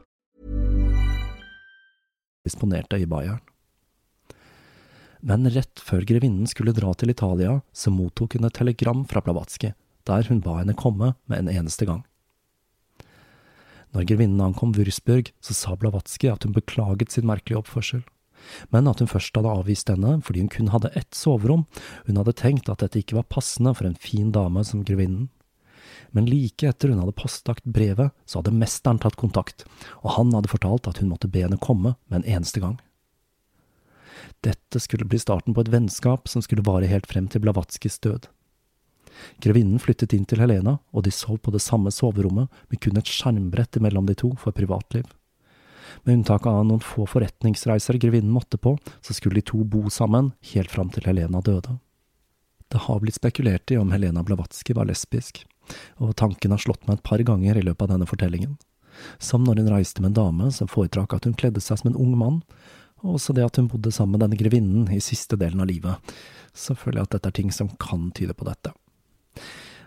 disponerte 2.47 2.99
i 2.99 3.07
Bayern. 3.09 3.41
Men 5.21 5.45
rett 5.53 5.81
før 5.81 6.05
grevinnen 6.07 6.49
skulle 6.49 6.73
dra 6.73 6.93
til 6.97 7.13
Italia, 7.13 7.59
så 7.73 7.93
mottok 7.93 8.37
hun 8.37 8.47
et 8.47 8.57
telegram 8.57 9.03
fra 9.05 9.21
Blavatsky, 9.21 9.75
der 10.09 10.25
hun 10.29 10.41
ba 10.41 10.57
henne 10.61 10.77
komme 10.77 11.13
med 11.29 11.43
en 11.43 11.51
eneste 11.51 11.85
gang. 11.85 12.01
Når 13.91 14.07
grevinnen 14.07 14.41
ankom 14.41 14.71
Würzburg, 14.73 15.29
så 15.43 15.53
sa 15.53 15.75
Blavatsky 15.75 16.31
at 16.31 16.47
hun 16.47 16.55
beklaget 16.55 17.11
sin 17.11 17.27
merkelige 17.27 17.59
oppførsel, 17.59 18.01
men 18.73 18.87
at 18.89 19.03
hun 19.03 19.09
først 19.11 19.35
hadde 19.37 19.51
avvist 19.51 19.91
henne 19.91 20.15
fordi 20.25 20.41
hun 20.41 20.49
kun 20.49 20.71
hadde 20.73 20.89
ett 20.97 21.13
soverom, 21.13 21.67
hun 22.07 22.17
hadde 22.17 22.33
tenkt 22.39 22.71
at 22.71 22.81
dette 22.81 23.03
ikke 23.03 23.19
var 23.19 23.29
passende 23.29 23.75
for 23.77 23.85
en 23.85 23.99
fin 23.99 24.31
dame 24.33 24.63
som 24.65 24.81
grevinnen. 24.87 25.29
Men 26.11 26.27
like 26.27 26.67
etter 26.67 26.91
hun 26.91 26.99
hadde 26.99 27.15
postlagt 27.15 27.63
brevet, 27.63 28.11
så 28.25 28.39
hadde 28.39 28.55
mesteren 28.55 28.99
tatt 28.99 29.15
kontakt, 29.19 29.65
og 30.03 30.17
han 30.17 30.33
hadde 30.35 30.51
fortalt 30.51 30.89
at 30.91 30.99
hun 30.99 31.11
måtte 31.11 31.31
be 31.31 31.45
henne 31.45 31.59
komme 31.61 31.95
med 32.11 32.21
en 32.21 32.37
eneste 32.37 32.63
gang. 32.63 32.77
Dette 34.43 34.79
skulle 34.79 35.07
bli 35.07 35.19
starten 35.21 35.55
på 35.55 35.63
et 35.63 35.71
vennskap 35.71 36.27
som 36.29 36.43
skulle 36.43 36.65
vare 36.65 36.89
helt 36.89 37.07
frem 37.07 37.29
til 37.31 37.43
Blavatskis 37.43 37.99
død. 38.03 38.27
Grevinnen 39.43 39.79
flyttet 39.79 40.13
inn 40.15 40.25
til 40.25 40.41
Helena, 40.41 40.77
og 40.91 41.05
de 41.05 41.13
sov 41.13 41.39
på 41.43 41.53
det 41.53 41.61
samme 41.61 41.91
soverommet, 41.93 42.49
med 42.69 42.81
kun 42.81 42.97
et 42.97 43.09
skjermbrett 43.09 43.77
imellom 43.77 44.07
de 44.07 44.15
to 44.17 44.31
for 44.39 44.55
privatliv. 44.55 45.05
Med 46.03 46.21
unntak 46.21 46.47
av 46.47 46.63
noen 46.65 46.83
få 46.83 47.05
forretningsreiser 47.09 47.99
grevinnen 48.01 48.31
måtte 48.31 48.57
på, 48.57 48.77
så 49.01 49.13
skulle 49.13 49.41
de 49.41 49.47
to 49.51 49.63
bo 49.67 49.89
sammen 49.93 50.31
helt 50.53 50.71
fram 50.71 50.89
til 50.93 51.05
Helena 51.05 51.41
døde. 51.43 51.77
Det 52.71 52.85
har 52.87 53.01
blitt 53.03 53.19
spekulert 53.19 53.71
i 53.71 53.77
om 53.77 53.91
Helena 53.91 54.23
Blavatski 54.23 54.73
var 54.73 54.87
lesbisk, 54.87 55.43
og 56.01 56.15
tanken 56.19 56.53
har 56.53 56.61
slått 56.61 56.85
meg 56.87 56.99
et 56.99 57.07
par 57.07 57.23
ganger 57.27 57.57
i 57.57 57.65
løpet 57.65 57.87
av 57.87 57.95
denne 57.95 58.09
fortellingen. 58.09 58.57
Som 59.19 59.45
når 59.45 59.61
hun 59.61 59.71
reiste 59.73 60.03
med 60.03 60.11
en 60.11 60.19
dame 60.19 60.51
som 60.53 60.69
foretrakk 60.69 61.15
at 61.15 61.25
hun 61.27 61.37
kledde 61.37 61.63
seg 61.63 61.81
som 61.81 61.91
en 61.91 61.99
ung 61.99 62.13
mann, 62.19 62.41
og 63.01 63.17
også 63.17 63.33
det 63.33 63.47
at 63.47 63.57
hun 63.57 63.69
bodde 63.71 63.93
sammen 63.93 64.17
med 64.17 64.25
denne 64.25 64.37
grevinnen 64.37 64.91
i 64.93 65.01
siste 65.01 65.39
delen 65.39 65.63
av 65.63 65.71
livet. 65.71 66.13
Så 66.53 66.75
føler 66.77 67.01
jeg 67.01 67.09
at 67.09 67.17
dette 67.17 67.31
er 67.31 67.37
ting 67.39 67.53
som 67.55 67.71
kan 67.81 68.11
tyde 68.17 68.35
på 68.37 68.45
dette. 68.45 68.73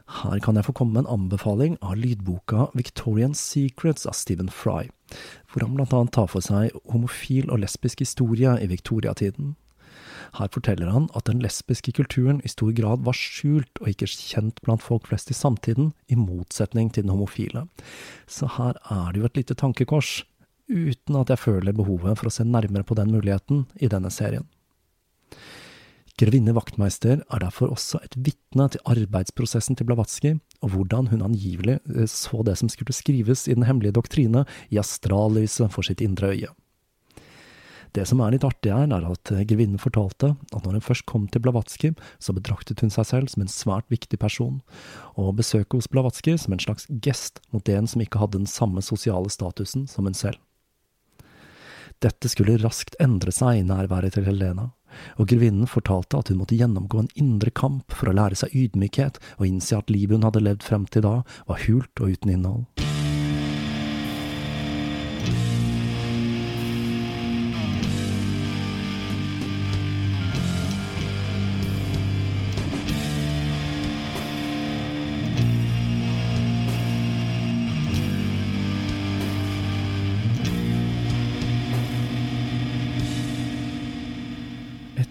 Her 0.04 0.38
kan 0.44 0.58
jeg 0.58 0.66
få 0.66 0.74
komme 0.76 0.92
med 0.92 1.04
en 1.04 1.14
anbefaling 1.14 1.78
av 1.80 1.96
lydboka 1.96 2.68
Victorian 2.76 3.32
Secrets 3.34 4.04
av 4.06 4.12
Stephen 4.18 4.50
Fry, 4.52 4.90
hvor 5.48 5.64
han 5.64 5.76
blant 5.78 5.94
annet 5.96 6.12
tar 6.12 6.28
for 6.28 6.44
seg 6.44 6.74
homofil 6.92 7.48
og 7.48 7.62
lesbisk 7.62 8.02
historie 8.04 8.52
i 8.60 8.68
viktoriatiden. 8.68 9.54
Her 10.34 10.50
forteller 10.50 10.90
han 10.90 11.06
at 11.14 11.28
den 11.28 11.42
lesbiske 11.44 11.92
kulturen 11.94 12.40
i 12.44 12.50
stor 12.50 12.72
grad 12.74 13.04
var 13.06 13.14
skjult 13.14 13.82
og 13.82 13.90
ikke 13.92 14.08
kjent 14.10 14.58
blant 14.66 14.82
folk 14.82 15.06
flest 15.06 15.30
i 15.30 15.36
samtiden, 15.38 15.92
i 16.10 16.18
motsetning 16.18 16.90
til 16.90 17.06
den 17.06 17.14
homofile. 17.14 17.68
Så 18.26 18.48
her 18.56 18.80
er 18.90 19.12
det 19.12 19.22
jo 19.22 19.28
et 19.30 19.38
lite 19.38 19.54
tankekors, 19.58 20.24
uten 20.66 21.20
at 21.20 21.30
jeg 21.30 21.42
føler 21.42 21.76
behovet 21.76 22.18
for 22.18 22.30
å 22.30 22.34
se 22.34 22.46
nærmere 22.46 22.86
på 22.86 22.96
den 22.98 23.12
muligheten 23.14 23.66
i 23.78 23.90
denne 23.92 24.10
serien. 24.10 24.48
Grevinne 26.14 26.54
Vaktmeister 26.54 27.24
er 27.24 27.42
derfor 27.42 27.72
også 27.74 27.98
et 28.06 28.14
vitne 28.14 28.68
til 28.70 28.82
arbeidsprosessen 28.86 29.74
til 29.74 29.88
Blavatsky, 29.88 30.36
og 30.62 30.70
hvordan 30.74 31.08
hun 31.10 31.24
angivelig 31.26 31.80
eh, 31.90 32.06
så 32.10 32.44
det 32.46 32.54
som 32.60 32.70
skulle 32.70 32.94
skrives 32.94 33.48
i 33.48 33.56
den 33.56 33.66
hemmelige 33.66 33.96
doktrine, 33.98 34.44
i 34.70 34.78
astrallyset 34.78 35.74
for 35.74 35.86
sitt 35.86 36.04
indre 36.04 36.30
øye. 36.36 36.52
Det 37.94 38.02
som 38.10 38.18
er 38.24 38.32
litt 38.34 38.44
artig 38.46 38.72
her, 38.74 38.88
er 38.90 39.04
at 39.06 39.30
grevinnen 39.46 39.78
fortalte 39.78 40.32
at 40.50 40.64
når 40.64 40.78
hun 40.78 40.82
først 40.82 41.06
kom 41.06 41.28
til 41.30 41.44
Blavatsky, 41.44 41.92
så 42.18 42.34
betraktet 42.34 42.82
hun 42.82 42.90
seg 42.90 43.06
selv 43.06 43.30
som 43.30 43.44
en 43.44 43.52
svært 43.52 43.86
viktig 43.92 44.18
person, 44.18 44.58
og 45.14 45.36
besøket 45.38 45.78
hos 45.78 45.90
Blavatsky 45.92 46.34
som 46.40 46.56
en 46.56 46.64
slags 46.64 46.88
gest 47.04 47.38
mot 47.54 47.68
en 47.70 47.86
som 47.86 48.02
ikke 48.02 48.18
hadde 48.18 48.40
den 48.40 48.50
samme 48.50 48.82
sosiale 48.82 49.30
statusen 49.30 49.86
som 49.90 50.10
hun 50.10 50.18
selv. 50.18 50.42
Dette 52.02 52.28
skulle 52.28 52.58
raskt 52.58 52.98
endre 53.00 53.32
seg 53.32 53.60
i 53.60 53.66
nærværet 53.68 54.18
til 54.18 54.26
Helena, 54.26 54.72
og 55.14 55.30
grevinnen 55.30 55.70
fortalte 55.70 56.18
at 56.18 56.32
hun 56.32 56.40
måtte 56.42 56.58
gjennomgå 56.58 57.04
en 57.04 57.12
indre 57.14 57.54
kamp 57.54 57.94
for 57.94 58.10
å 58.10 58.16
lære 58.18 58.38
seg 58.42 58.58
ydmykhet 58.58 59.22
og 59.38 59.46
innse 59.46 59.78
at 59.78 59.94
livet 59.94 60.18
hun 60.18 60.26
hadde 60.26 60.42
levd 60.42 60.66
frem 60.66 60.90
til 60.90 61.06
da, 61.06 61.20
var 61.46 61.62
hult 61.68 62.02
og 62.02 62.18
uten 62.18 62.34
innhold. 62.34 62.93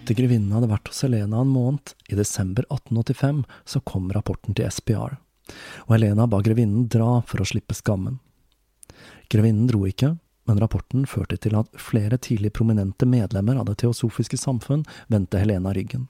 Etter 0.04 0.18
grevinnen 0.20 0.52
hadde 0.52 0.68
vært 0.68 0.90
hos 0.92 0.98
Helena 1.06 1.40
en 1.40 1.52
måned, 1.56 1.94
i 2.12 2.18
desember 2.20 2.66
1885, 2.68 3.38
så 3.64 3.80
kom 3.88 4.10
rapporten 4.12 4.52
til 4.52 4.68
SPR, 4.68 5.14
og 5.86 5.94
Helena 5.94 6.26
ba 6.28 6.42
grevinnen 6.44 6.90
dra 6.92 7.22
for 7.24 7.40
å 7.40 7.48
slippe 7.48 7.72
skammen. 7.78 8.18
Grevinnen 9.32 9.70
dro 9.72 9.86
ikke, 9.88 10.10
men 10.44 10.60
rapporten 10.60 11.06
førte 11.08 11.38
til 11.40 11.56
at 11.56 11.72
flere 11.80 12.20
tidlig 12.20 12.52
prominente 12.52 13.08
medlemmer 13.08 13.62
av 13.62 13.70
Det 13.70 13.78
teosofiske 13.86 14.42
samfunn 14.42 14.84
vendte 15.08 15.40
Helena 15.40 15.72
ryggen, 15.72 16.10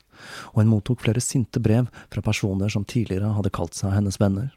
og 0.56 0.64
hun 0.64 0.74
mottok 0.74 1.06
flere 1.06 1.22
sinte 1.22 1.62
brev 1.62 1.86
fra 2.10 2.26
personer 2.26 2.74
som 2.74 2.90
tidligere 2.90 3.36
hadde 3.38 3.54
kalt 3.54 3.78
seg 3.78 3.94
hennes 3.94 4.18
venner. 4.18 4.50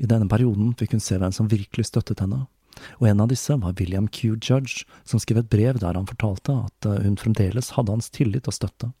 I 0.00 0.08
denne 0.08 0.32
perioden 0.32 0.72
fikk 0.80 0.96
hun 0.96 1.04
se 1.04 1.20
hvem 1.20 1.36
som 1.36 1.52
virkelig 1.52 1.90
støttet 1.92 2.24
henne, 2.24 2.46
og 3.00 3.08
en 3.08 3.22
av 3.22 3.30
disse 3.30 3.54
var 3.60 3.76
William 3.78 4.08
Q. 4.08 4.36
Judge, 4.40 4.86
som 5.04 5.20
skrev 5.20 5.42
et 5.42 5.52
brev 5.52 5.78
der 5.82 5.98
han 5.98 6.08
fortalte 6.08 6.56
at 6.66 6.88
eh, 6.88 7.00
hun 7.04 7.18
fremdeles 7.20 7.72
hadde 7.76 7.94
hans 7.94 8.10
tillit 8.10 8.48
og 8.50 8.56
støtte. 8.56 8.92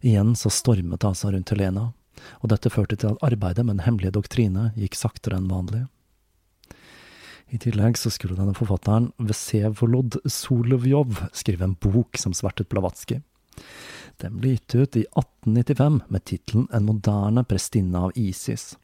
Igjen 0.00 0.34
så 0.38 0.50
stormet 0.52 1.00
det 1.00 1.10
altså 1.10 1.32
rundt 1.34 1.50
Helena, 1.52 1.90
og 2.42 2.50
dette 2.52 2.70
førte 2.70 2.98
til 2.98 3.14
at 3.14 3.22
arbeidet 3.26 3.64
med 3.66 3.78
den 3.78 3.86
hemmelige 3.86 4.14
doktrine 4.18 4.70
gikk 4.78 4.98
saktere 4.98 5.38
enn 5.38 5.50
vanlig. 5.50 5.86
I 7.48 7.58
tillegg 7.62 7.96
så 7.96 8.12
skulle 8.12 8.36
denne 8.36 8.56
forfatteren 8.56 9.10
Vesevolod 9.16 10.18
Solovjov 10.28 11.22
skrive 11.32 11.64
en 11.64 11.78
bok 11.80 12.18
som 12.20 12.34
svertet 12.36 12.68
Blavatsky. 12.68 13.22
Den 14.20 14.36
ble 14.42 14.56
gitt 14.56 14.74
ut 14.74 14.98
i 14.98 15.04
1895 15.16 16.02
med 16.12 16.24
tittelen 16.28 16.66
En 16.74 16.86
moderne 16.86 17.44
prestinne 17.48 18.04
av 18.08 18.12
Isis, 18.18 18.76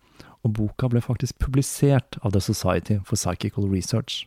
og 0.45 0.53
boka 0.59 0.91
ble 0.93 1.01
faktisk 1.05 1.39
publisert 1.41 2.19
av 2.23 2.35
The 2.35 2.43
Society 2.45 3.01
for 3.05 3.17
Psychical 3.17 3.69
Research. 3.73 4.25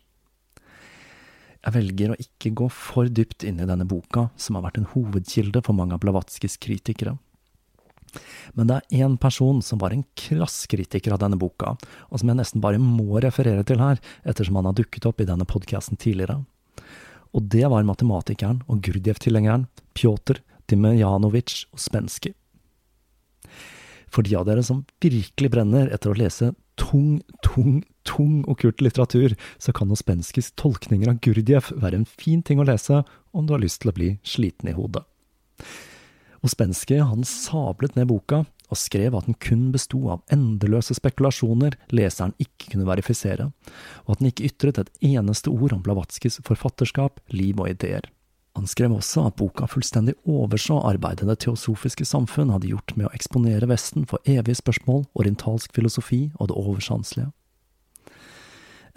Jeg 1.65 1.75
velger 1.75 2.13
å 2.13 2.19
ikke 2.21 2.53
gå 2.55 2.67
for 2.71 3.09
dypt 3.11 3.43
inn 3.47 3.61
i 3.61 3.67
denne 3.67 3.85
boka, 3.87 4.29
som 4.39 4.57
har 4.57 4.67
vært 4.67 4.81
en 4.81 4.91
hovedkilde 4.93 5.61
for 5.65 5.77
mange 5.77 5.97
av 5.97 6.03
Blavatskijs 6.03 6.57
kritikere. 6.63 7.17
Men 8.55 8.69
det 8.69 8.77
er 8.77 9.03
én 9.03 9.17
person 9.19 9.59
som 9.61 9.81
var 9.81 9.93
en 9.93 10.05
krass 10.17 10.61
kritiker 10.71 11.13
av 11.13 11.21
denne 11.21 11.39
boka, 11.39 11.75
og 12.09 12.21
som 12.21 12.31
jeg 12.31 12.39
nesten 12.39 12.63
bare 12.63 12.81
må 12.81 13.19
referere 13.23 13.65
til 13.67 13.81
her, 13.83 13.99
ettersom 14.23 14.57
han 14.61 14.69
har 14.69 14.77
dukket 14.77 15.09
opp 15.09 15.21
i 15.21 15.27
denne 15.27 15.47
podkasten 15.49 15.99
tidligere. 15.99 16.39
Og 17.35 17.49
det 17.51 17.67
var 17.69 17.85
matematikeren 17.85 18.63
og 18.71 18.81
Gurdjiev-tilhengeren 18.87 19.67
Pjotr 19.97 20.39
Timjanovitsj 20.71 21.67
Ospenskyj. 21.75 22.33
For 24.13 24.25
de 24.25 24.37
av 24.39 24.47
dere 24.47 24.63
som 24.63 24.85
virkelig 25.03 25.51
brenner 25.53 25.91
etter 25.93 26.13
å 26.13 26.17
lese 26.17 26.53
tung, 26.77 27.19
tung, 27.45 27.81
tung 28.07 28.43
okkult 28.47 28.81
litteratur, 28.85 29.35
så 29.57 29.73
kan 29.75 29.91
Ospenskis 29.93 30.53
tolkninger 30.59 31.11
av 31.11 31.19
Gurdjieff 31.25 31.73
være 31.75 32.01
en 32.01 32.09
fin 32.09 32.43
ting 32.45 32.61
å 32.61 32.67
lese 32.67 33.03
om 33.35 33.47
du 33.47 33.55
har 33.55 33.63
lyst 33.63 33.81
til 33.83 33.91
å 33.91 33.97
bli 33.97 34.11
sliten 34.27 34.71
i 34.71 34.75
hodet. 34.77 35.03
Ospenskij 36.45 37.01
han 37.01 37.25
sablet 37.27 37.97
ned 37.97 38.07
boka 38.11 38.43
og 38.67 38.79
skrev 38.79 39.15
at 39.15 39.27
den 39.27 39.37
kun 39.41 39.69
besto 39.73 39.99
av 40.11 40.23
endeløse 40.33 40.95
spekulasjoner 40.97 41.77
leseren 41.95 42.35
ikke 42.41 42.73
kunne 42.73 42.87
verifisere, 42.89 43.49
og 44.05 44.13
at 44.13 44.21
den 44.21 44.29
ikke 44.31 44.49
ytret 44.49 44.81
et 44.81 44.91
eneste 45.07 45.51
ord 45.51 45.75
om 45.75 45.83
Blavatskijs 45.85 46.41
forfatterskap, 46.47 47.21
liv 47.31 47.59
og 47.59 47.71
ideer. 47.71 48.05
Han 48.57 48.65
skrev 48.65 48.95
også 48.95 49.27
at 49.29 49.35
boka 49.37 49.67
fullstendig 49.69 50.15
overså 50.25 50.79
arbeidet 50.89 51.27
det 51.29 51.43
teosofiske 51.43 52.07
samfunn 52.09 52.49
hadde 52.49 52.71
gjort 52.71 52.95
med 52.97 53.05
å 53.05 53.11
eksponere 53.13 53.69
Vesten 53.69 54.07
for 54.09 54.17
evige 54.25 54.57
spørsmål, 54.57 55.03
orientalsk 55.13 55.75
filosofi 55.77 56.31
og 56.39 56.49
det 56.49 56.57
oversanselige. 56.57 57.29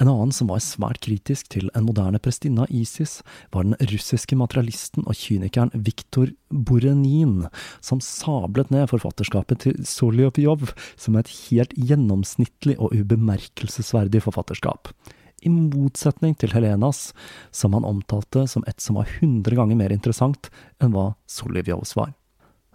En 0.01 0.09
annen 0.09 0.33
som 0.33 0.49
var 0.49 0.62
svært 0.64 1.03
kritisk 1.05 1.51
til 1.53 1.68
en 1.77 1.85
moderne 1.85 2.16
prestinne 2.25 2.64
av 2.64 2.73
ISIS, 2.73 3.18
var 3.53 3.68
den 3.68 3.77
russiske 3.92 4.38
materialisten 4.40 5.05
og 5.05 5.18
kynikeren 5.20 5.75
Viktor 5.77 6.33
Borenin, 6.49 7.51
som 7.85 8.01
sablet 8.01 8.73
ned 8.73 8.88
forfatterskapet 8.88 9.66
til 9.66 9.85
Solyovjov 9.85 10.70
som 10.96 11.20
et 11.20 11.29
helt 11.51 11.77
gjennomsnittlig 11.77 12.81
og 12.81 12.96
ubemerkelsesverdig 12.96 14.25
forfatterskap 14.25 14.94
i 15.40 15.50
motsetning 15.53 16.37
til 16.38 16.53
Helenas, 16.55 17.11
som 17.50 17.76
han 17.76 17.87
omtalte 17.88 18.46
som 18.48 18.64
et 18.68 18.81
som 18.81 18.98
var 19.00 19.11
hundre 19.20 19.57
ganger 19.59 19.79
mer 19.79 19.94
interessant 19.94 20.50
enn 20.81 20.94
hva 20.94 21.12
Solivios 21.31 21.96
var. 21.98 22.12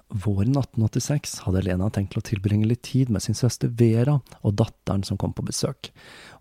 Våren 0.09 0.53
1886 0.53 1.39
hadde 1.45 1.63
Helena 1.63 1.89
tenkt 1.89 2.17
å 2.17 2.23
tilbringe 2.23 2.67
litt 2.69 2.83
tid 2.85 3.09
med 3.09 3.23
sin 3.25 3.37
søster 3.37 3.71
Vera 3.73 4.19
og 4.45 4.53
datteren 4.61 5.03
som 5.03 5.17
kom 5.17 5.33
på 5.33 5.45
besøk, 5.47 5.89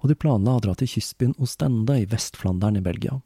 og 0.02 0.10
de 0.10 0.18
planla 0.20 0.58
å 0.58 0.64
dra 0.64 0.74
til 0.76 0.90
kystbyen 0.92 1.32
Ostende 1.40 1.96
i 2.02 2.08
Vest-Flandern 2.10 2.76
i 2.76 2.84
Belgia. 2.84 3.20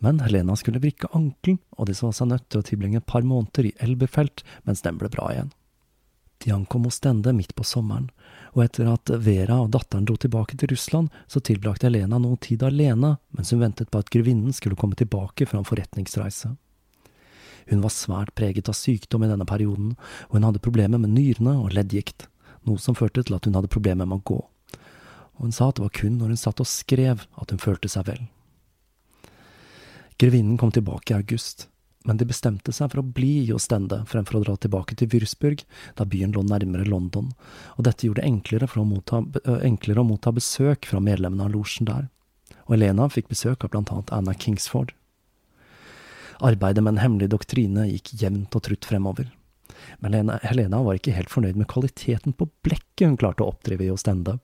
Men 0.00 0.22
Helena 0.22 0.54
skulle 0.56 0.80
vrikke 0.80 1.10
ankelen, 1.12 1.58
og 1.76 1.90
de 1.90 1.96
så 1.98 2.12
seg 2.14 2.30
nødt 2.30 2.46
til 2.48 2.62
å 2.62 2.66
tilbringe 2.66 3.02
et 3.02 3.10
par 3.10 3.26
måneder 3.26 3.68
i 3.68 3.74
Elbefelt 3.84 4.44
mens 4.64 4.86
den 4.86 5.00
ble 5.00 5.10
bra 5.12 5.28
igjen. 5.34 5.50
De 6.40 6.54
ankom 6.54 6.86
Ostende 6.88 7.34
midt 7.36 7.52
på 7.58 7.66
sommeren, 7.68 8.08
og 8.54 8.64
etter 8.64 8.88
at 8.90 9.12
Vera 9.22 9.60
og 9.62 9.70
datteren 9.74 10.06
dro 10.08 10.16
tilbake 10.20 10.56
til 10.58 10.72
Russland, 10.72 11.10
så 11.30 11.42
tilbrakte 11.44 11.88
Helena 11.88 12.18
noe 12.18 12.38
tid 12.42 12.64
alene 12.66 13.16
mens 13.36 13.52
hun 13.54 13.62
ventet 13.62 13.90
på 13.92 14.02
at 14.02 14.10
grevinnen 14.10 14.54
skulle 14.56 14.78
komme 14.78 14.98
tilbake 14.98 15.46
fra 15.46 15.60
en 15.60 15.68
forretningsreise. 15.68 16.54
Hun 17.70 17.84
var 17.84 17.94
svært 17.94 18.34
preget 18.34 18.68
av 18.70 18.74
sykdom 18.74 19.24
i 19.24 19.30
denne 19.30 19.46
perioden, 19.46 19.94
og 20.28 20.38
hun 20.38 20.48
hadde 20.48 20.62
problemer 20.64 20.98
med 20.98 21.14
nyrene 21.14 21.54
og 21.60 21.74
leddgikt, 21.76 22.26
noe 22.66 22.82
som 22.82 22.96
førte 22.98 23.22
til 23.22 23.36
at 23.36 23.46
hun 23.46 23.54
hadde 23.58 23.70
problemer 23.70 24.08
med 24.08 24.20
å 24.20 24.26
gå. 24.32 24.40
Og 25.38 25.46
hun 25.46 25.54
sa 25.54 25.70
at 25.70 25.78
det 25.78 25.86
var 25.86 25.94
kun 25.96 26.18
når 26.18 26.34
hun 26.34 26.40
satt 26.40 26.62
og 26.62 26.68
skrev 26.68 27.22
at 27.24 27.54
hun 27.54 27.62
følte 27.62 27.88
seg 27.92 28.08
vel. 28.10 28.24
Grevinnen 30.20 30.58
kom 30.60 30.72
tilbake 30.74 31.14
i 31.14 31.20
august, 31.20 31.68
men 32.08 32.16
de 32.16 32.24
bestemte 32.24 32.72
seg 32.72 32.92
for 32.92 33.02
å 33.02 33.10
bli 33.16 33.32
i 33.42 33.52
Ostende 33.52 34.00
fremfor 34.08 34.38
å 34.38 34.44
dra 34.44 34.54
tilbake 34.56 34.96
til 34.96 35.10
Würzburg, 35.12 35.64
da 35.98 36.06
byen 36.08 36.32
lå 36.32 36.44
nærmere 36.48 36.88
London, 36.88 37.28
og 37.76 37.84
dette 37.84 38.06
gjorde 38.06 38.22
det 38.22 38.30
enklere, 38.30 38.68
å 38.72 38.86
motta, 38.88 39.20
enklere 39.60 40.00
å 40.00 40.08
motta 40.08 40.32
besøk 40.32 40.88
fra 40.88 41.02
medlemmene 41.04 41.48
av 41.48 41.52
losjen 41.52 41.90
der. 41.90 42.08
Og 42.68 42.78
Elena 42.78 43.08
fikk 43.12 43.28
besøk 43.32 43.66
av 43.66 43.74
blant 43.74 43.92
annet 43.92 44.12
Anna 44.16 44.32
Kingsford. 44.32 44.94
Arbeidet 46.40 46.80
med 46.80 46.94
en 46.94 47.02
hemmelig 47.02 47.28
doktrine 47.34 47.84
gikk 47.90 48.14
jevnt 48.22 48.56
og 48.56 48.64
trutt 48.64 48.88
fremover. 48.88 49.28
Men 50.00 50.14
Helena, 50.14 50.38
Helena 50.42 50.80
var 50.84 50.96
ikke 50.96 51.14
helt 51.14 51.32
fornøyd 51.32 51.58
med 51.60 51.68
kvaliteten 51.68 52.32
på 52.36 52.48
blekket 52.64 53.10
hun 53.10 53.18
klarte 53.20 53.44
å 53.44 53.52
oppdrive 53.52 53.84
i 53.84 53.92
Ostende. 53.92 54.38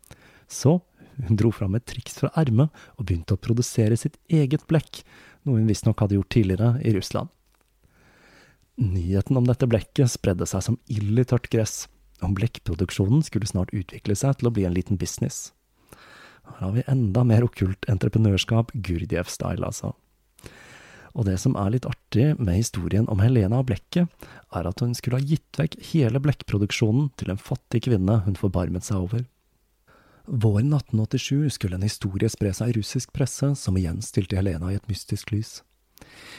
Så 0.44 0.78
hun 1.16 1.40
dro 1.40 1.48
fram 1.54 1.78
et 1.78 1.86
triks 1.88 2.18
fra 2.20 2.28
ermet 2.36 2.68
og 2.98 3.06
begynte 3.08 3.36
å 3.36 3.40
produsere 3.40 3.96
sitt 3.96 4.20
eget 4.28 4.66
blekk, 4.68 5.00
noe 5.48 5.56
hun 5.56 5.70
visstnok 5.70 6.04
hadde 6.04 6.18
gjort 6.18 6.34
tidligere 6.36 6.74
i 6.84 6.92
Russland. 6.96 7.32
Nyheten 8.76 9.36
om 9.40 9.46
dette 9.48 9.68
blekket 9.68 10.12
spredde 10.12 10.46
seg 10.48 10.64
som 10.64 10.80
ild 10.92 11.16
i 11.16 11.24
tørt 11.24 11.48
gress, 11.52 11.86
og 12.20 12.34
blekkproduksjonen 12.36 13.22
skulle 13.24 13.48
snart 13.48 13.72
utvikle 13.76 14.16
seg 14.18 14.36
til 14.36 14.50
å 14.50 14.52
bli 14.52 14.66
en 14.68 14.74
liten 14.76 15.00
business. 15.00 15.52
Her 16.46 16.60
har 16.60 16.74
vi 16.74 16.84
enda 16.92 17.24
mer 17.26 17.46
okkult 17.46 17.88
entreprenørskap, 17.90 18.74
Gurdjieff-style, 18.74 19.64
altså. 19.64 19.94
Og 21.16 21.24
det 21.24 21.38
som 21.40 21.56
er 21.56 21.72
litt 21.72 21.88
artig 21.88 22.34
med 22.36 22.58
historien 22.58 23.08
om 23.08 23.22
Helena 23.24 23.62
og 23.62 23.70
blekket, 23.70 24.12
er 24.52 24.68
at 24.68 24.82
hun 24.84 24.92
skulle 24.94 25.22
ha 25.22 25.24
gitt 25.24 25.56
vekk 25.56 25.78
hele 25.94 26.20
blekkproduksjonen 26.20 27.08
til 27.16 27.32
en 27.32 27.40
fattig 27.40 27.86
kvinne 27.88 28.20
hun 28.26 28.36
forbarmet 28.36 28.84
seg 28.84 29.08
over. 29.08 29.24
Våren 30.26 30.74
1887 30.74 31.56
skulle 31.56 31.78
en 31.78 31.86
historie 31.86 32.28
spre 32.28 32.52
seg 32.52 32.74
i 32.74 32.76
russisk 32.76 33.14
presse, 33.16 33.54
som 33.56 33.80
igjen 33.80 34.02
stilte 34.04 34.36
Helena 34.36 34.72
i 34.72 34.76
et 34.76 34.88
mystisk 34.90 35.32
lys. 35.32 35.62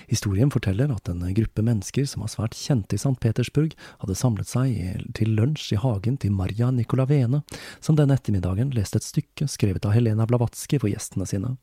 Historien 0.08 0.52
forteller 0.54 0.92
at 0.94 1.10
en 1.12 1.24
gruppe 1.36 1.64
mennesker 1.66 2.06
som 2.08 2.24
var 2.24 2.32
svært 2.32 2.56
kjente 2.56 2.96
i 2.96 3.02
St. 3.02 3.18
Petersburg, 3.20 3.74
hadde 4.00 4.16
samlet 4.16 4.48
seg 4.48 5.08
til 5.18 5.34
lunsj 5.36 5.74
i 5.76 5.80
hagen 5.82 6.20
til 6.22 6.36
Marja 6.36 6.70
Nikolavene, 6.72 7.42
som 7.84 7.98
denne 8.00 8.16
ettermiddagen 8.16 8.72
leste 8.76 9.02
et 9.02 9.08
stykke 9.08 9.50
skrevet 9.52 9.86
av 9.88 9.96
Helena 9.98 10.28
Blavatskij 10.30 10.80
for 10.80 10.92
gjestene 10.92 11.28
sine. 11.28 11.56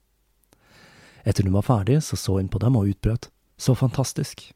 Etter 1.25 1.47
hun 1.47 1.57
var 1.57 1.65
ferdig, 1.65 2.03
så 2.05 2.19
så 2.21 2.37
hun 2.37 2.53
på 2.53 2.61
dem 2.61 2.77
og 2.77 2.91
utbrøt, 2.93 3.31
så 3.57 3.73
fantastisk. 3.79 4.51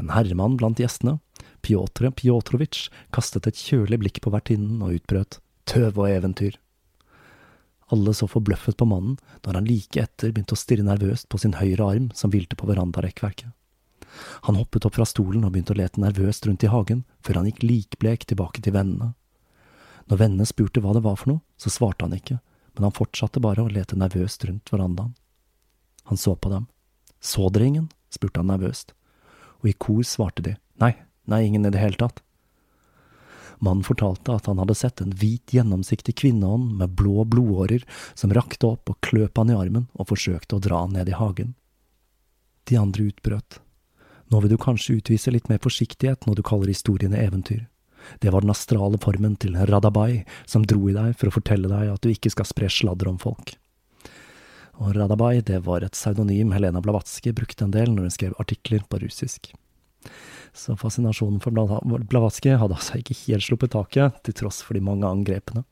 En 0.00 0.14
herremann 0.14 0.56
blant 0.56 0.80
gjestene, 0.80 1.18
Pjotr 1.60 2.08
Pjotrovitsj, 2.16 2.88
kastet 3.12 3.50
et 3.50 3.60
kjølig 3.60 4.00
blikk 4.00 4.22
på 4.24 4.32
vertinnen 4.32 4.80
og 4.80 4.96
utbrøt, 4.96 5.42
tøv 5.68 6.00
og 6.00 6.08
eventyr. 6.08 6.56
Alle 7.94 8.14
så 8.14 8.28
forbløffet 8.30 8.78
på 8.78 8.86
mannen 8.86 9.16
når 9.44 9.58
han 9.58 9.66
like 9.66 10.02
etter 10.02 10.30
begynte 10.30 10.54
å 10.54 10.60
stirre 10.60 10.86
nervøst 10.86 11.28
på 11.30 11.40
sin 11.42 11.56
høyre 11.58 11.86
arm 11.86 12.10
som 12.14 12.30
hvilte 12.30 12.58
på 12.58 12.68
verandarekkverket. 12.70 13.50
Han 14.46 14.58
hoppet 14.58 14.86
opp 14.86 14.96
fra 14.98 15.06
stolen 15.06 15.44
og 15.46 15.54
begynte 15.54 15.74
å 15.74 15.78
lete 15.78 16.02
nervøst 16.02 16.46
rundt 16.46 16.64
i 16.66 16.70
hagen, 16.70 17.04
før 17.22 17.40
han 17.40 17.48
gikk 17.50 17.62
likblek 17.62 18.26
tilbake 18.30 18.62
til 18.62 18.74
vennene. 18.74 19.12
Når 20.10 20.22
vennene 20.22 20.48
spurte 20.48 20.82
hva 20.82 20.94
det 20.96 21.04
var 21.04 21.18
for 21.20 21.34
noe, 21.34 21.44
så 21.60 21.70
svarte 21.70 22.06
han 22.06 22.16
ikke, 22.16 22.40
men 22.74 22.86
han 22.88 22.96
fortsatte 22.96 23.42
bare 23.42 23.62
å 23.62 23.70
lete 23.70 23.98
nervøst 23.98 24.46
rundt 24.48 24.72
verandaen. 24.72 25.14
Han 26.10 26.18
så 26.18 26.34
på 26.34 26.50
dem. 26.50 26.66
Så 27.20 27.50
dere 27.50 27.68
ingen? 27.70 27.90
spurte 28.10 28.42
han 28.42 28.50
nervøst, 28.50 28.90
og 29.62 29.70
i 29.70 29.76
kor 29.78 30.02
svarte 30.02 30.42
de 30.42 30.56
nei, 30.82 30.96
nei, 31.30 31.44
ingen 31.46 31.68
i 31.68 31.70
det 31.70 31.78
hele 31.78 32.00
tatt. 32.00 32.24
Mannen 33.60 33.84
fortalte 33.84 34.32
at 34.32 34.46
han 34.48 34.60
hadde 34.62 34.74
sett 34.78 35.02
en 35.04 35.12
hvit, 35.12 35.52
gjennomsiktig 35.52 36.14
kvinneånd 36.16 36.72
med 36.80 36.94
blå 36.96 37.26
blodårer 37.28 37.84
som 38.14 38.32
rakte 38.32 38.72
opp 38.72 38.92
og 38.92 39.00
kløp 39.04 39.36
han 39.36 39.52
i 39.52 39.56
armen 39.56 39.88
og 39.92 40.08
forsøkte 40.12 40.56
å 40.56 40.62
dra 40.64 40.84
han 40.86 40.96
ned 40.96 41.12
i 41.12 41.16
hagen. 41.18 41.52
De 42.68 42.78
andre 42.80 43.10
utbrøt. 43.10 43.60
Nå 44.30 44.40
vil 44.40 44.54
du 44.54 44.58
kanskje 44.62 44.96
utvise 45.00 45.32
litt 45.34 45.50
mer 45.50 45.60
forsiktighet 45.60 46.24
når 46.26 46.40
du 46.40 46.46
kaller 46.46 46.72
historiene 46.72 47.20
eventyr. 47.20 47.66
Det 48.24 48.32
var 48.32 48.40
den 48.40 48.52
astrale 48.54 48.98
formen 49.02 49.36
til 49.36 49.58
Radabai 49.68 50.24
som 50.48 50.64
dro 50.64 50.88
i 50.88 50.96
deg 50.96 51.16
for 51.20 51.28
å 51.28 51.34
fortelle 51.34 51.68
deg 51.68 51.92
at 51.92 52.00
du 52.00 52.12
ikke 52.12 52.32
skal 52.32 52.48
spre 52.48 52.70
sladder 52.72 53.10
om 53.10 53.18
folk. 53.20 53.56
Og 54.80 54.94
Radabai, 54.96 55.42
det 55.44 55.60
var 55.66 55.84
et 55.84 55.92
pseudonym 55.92 56.54
Helena 56.56 56.80
Blavatsky 56.80 57.34
brukte 57.36 57.66
en 57.66 57.74
del 57.74 57.92
når 57.92 58.08
hun 58.08 58.14
skrev 58.14 58.38
artikler 58.40 58.86
på 58.88 59.02
russisk. 59.02 59.52
Så 60.56 60.74
fascinasjonen 60.78 61.40
for 61.42 61.54
Blavatsky 61.54 62.56
hadde 62.58 62.76
altså 62.76 62.98
ikke 62.98 63.18
helt 63.24 63.46
sluppet 63.46 63.74
taket, 63.76 64.18
til 64.26 64.36
tross 64.42 64.62
for 64.66 64.74
de 64.74 64.82
mange 64.84 65.06
angrepene. 65.06 65.64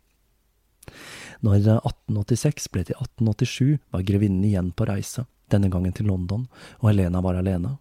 Når 1.45 1.59
1886 1.59 2.71
ble 2.75 2.85
til 2.89 2.97
1887, 2.99 3.75
var 3.95 4.07
grevinnen 4.07 4.47
igjen 4.47 4.73
på 4.75 4.87
reise, 4.89 5.27
denne 5.53 5.71
gangen 5.73 5.95
til 5.95 6.09
London, 6.11 6.47
og 6.81 6.91
Helena 6.91 7.23
var 7.25 7.39
alene. 7.39 7.77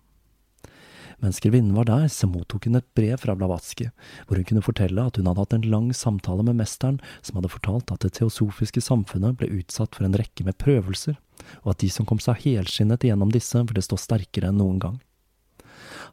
Mens 1.23 1.39
grevinnen 1.41 1.73
var 1.73 1.87
der, 1.89 2.05
så 2.13 2.27
mottok 2.29 2.67
hun 2.67 2.77
et 2.77 2.85
brev 2.93 3.15
fra 3.17 3.33
Blavatsky, 3.33 3.87
hvor 4.27 4.37
hun 4.37 4.45
kunne 4.45 4.65
fortelle 4.65 5.01
at 5.01 5.17
hun 5.17 5.25
hadde 5.25 5.41
hatt 5.41 5.55
en 5.57 5.69
lang 5.71 5.87
samtale 5.97 6.45
med 6.45 6.59
mesteren, 6.59 6.99
som 7.25 7.39
hadde 7.39 7.49
fortalt 7.49 7.93
at 7.93 8.05
det 8.05 8.13
teosofiske 8.19 8.83
samfunnet 8.85 9.39
ble 9.39 9.49
utsatt 9.57 9.97
for 9.97 10.05
en 10.05 10.17
rekke 10.19 10.45
med 10.45 10.59
prøvelser, 10.61 11.17
og 11.63 11.73
at 11.73 11.81
de 11.81 11.89
som 11.93 12.05
kom 12.05 12.21
seg 12.21 12.43
helskinnet 12.45 13.07
igjennom 13.07 13.33
disse, 13.33 13.57
ville 13.65 13.81
stå 13.81 13.97
sterkere 13.97 14.51
enn 14.51 14.61
noen 14.61 14.77
gang. 14.83 15.01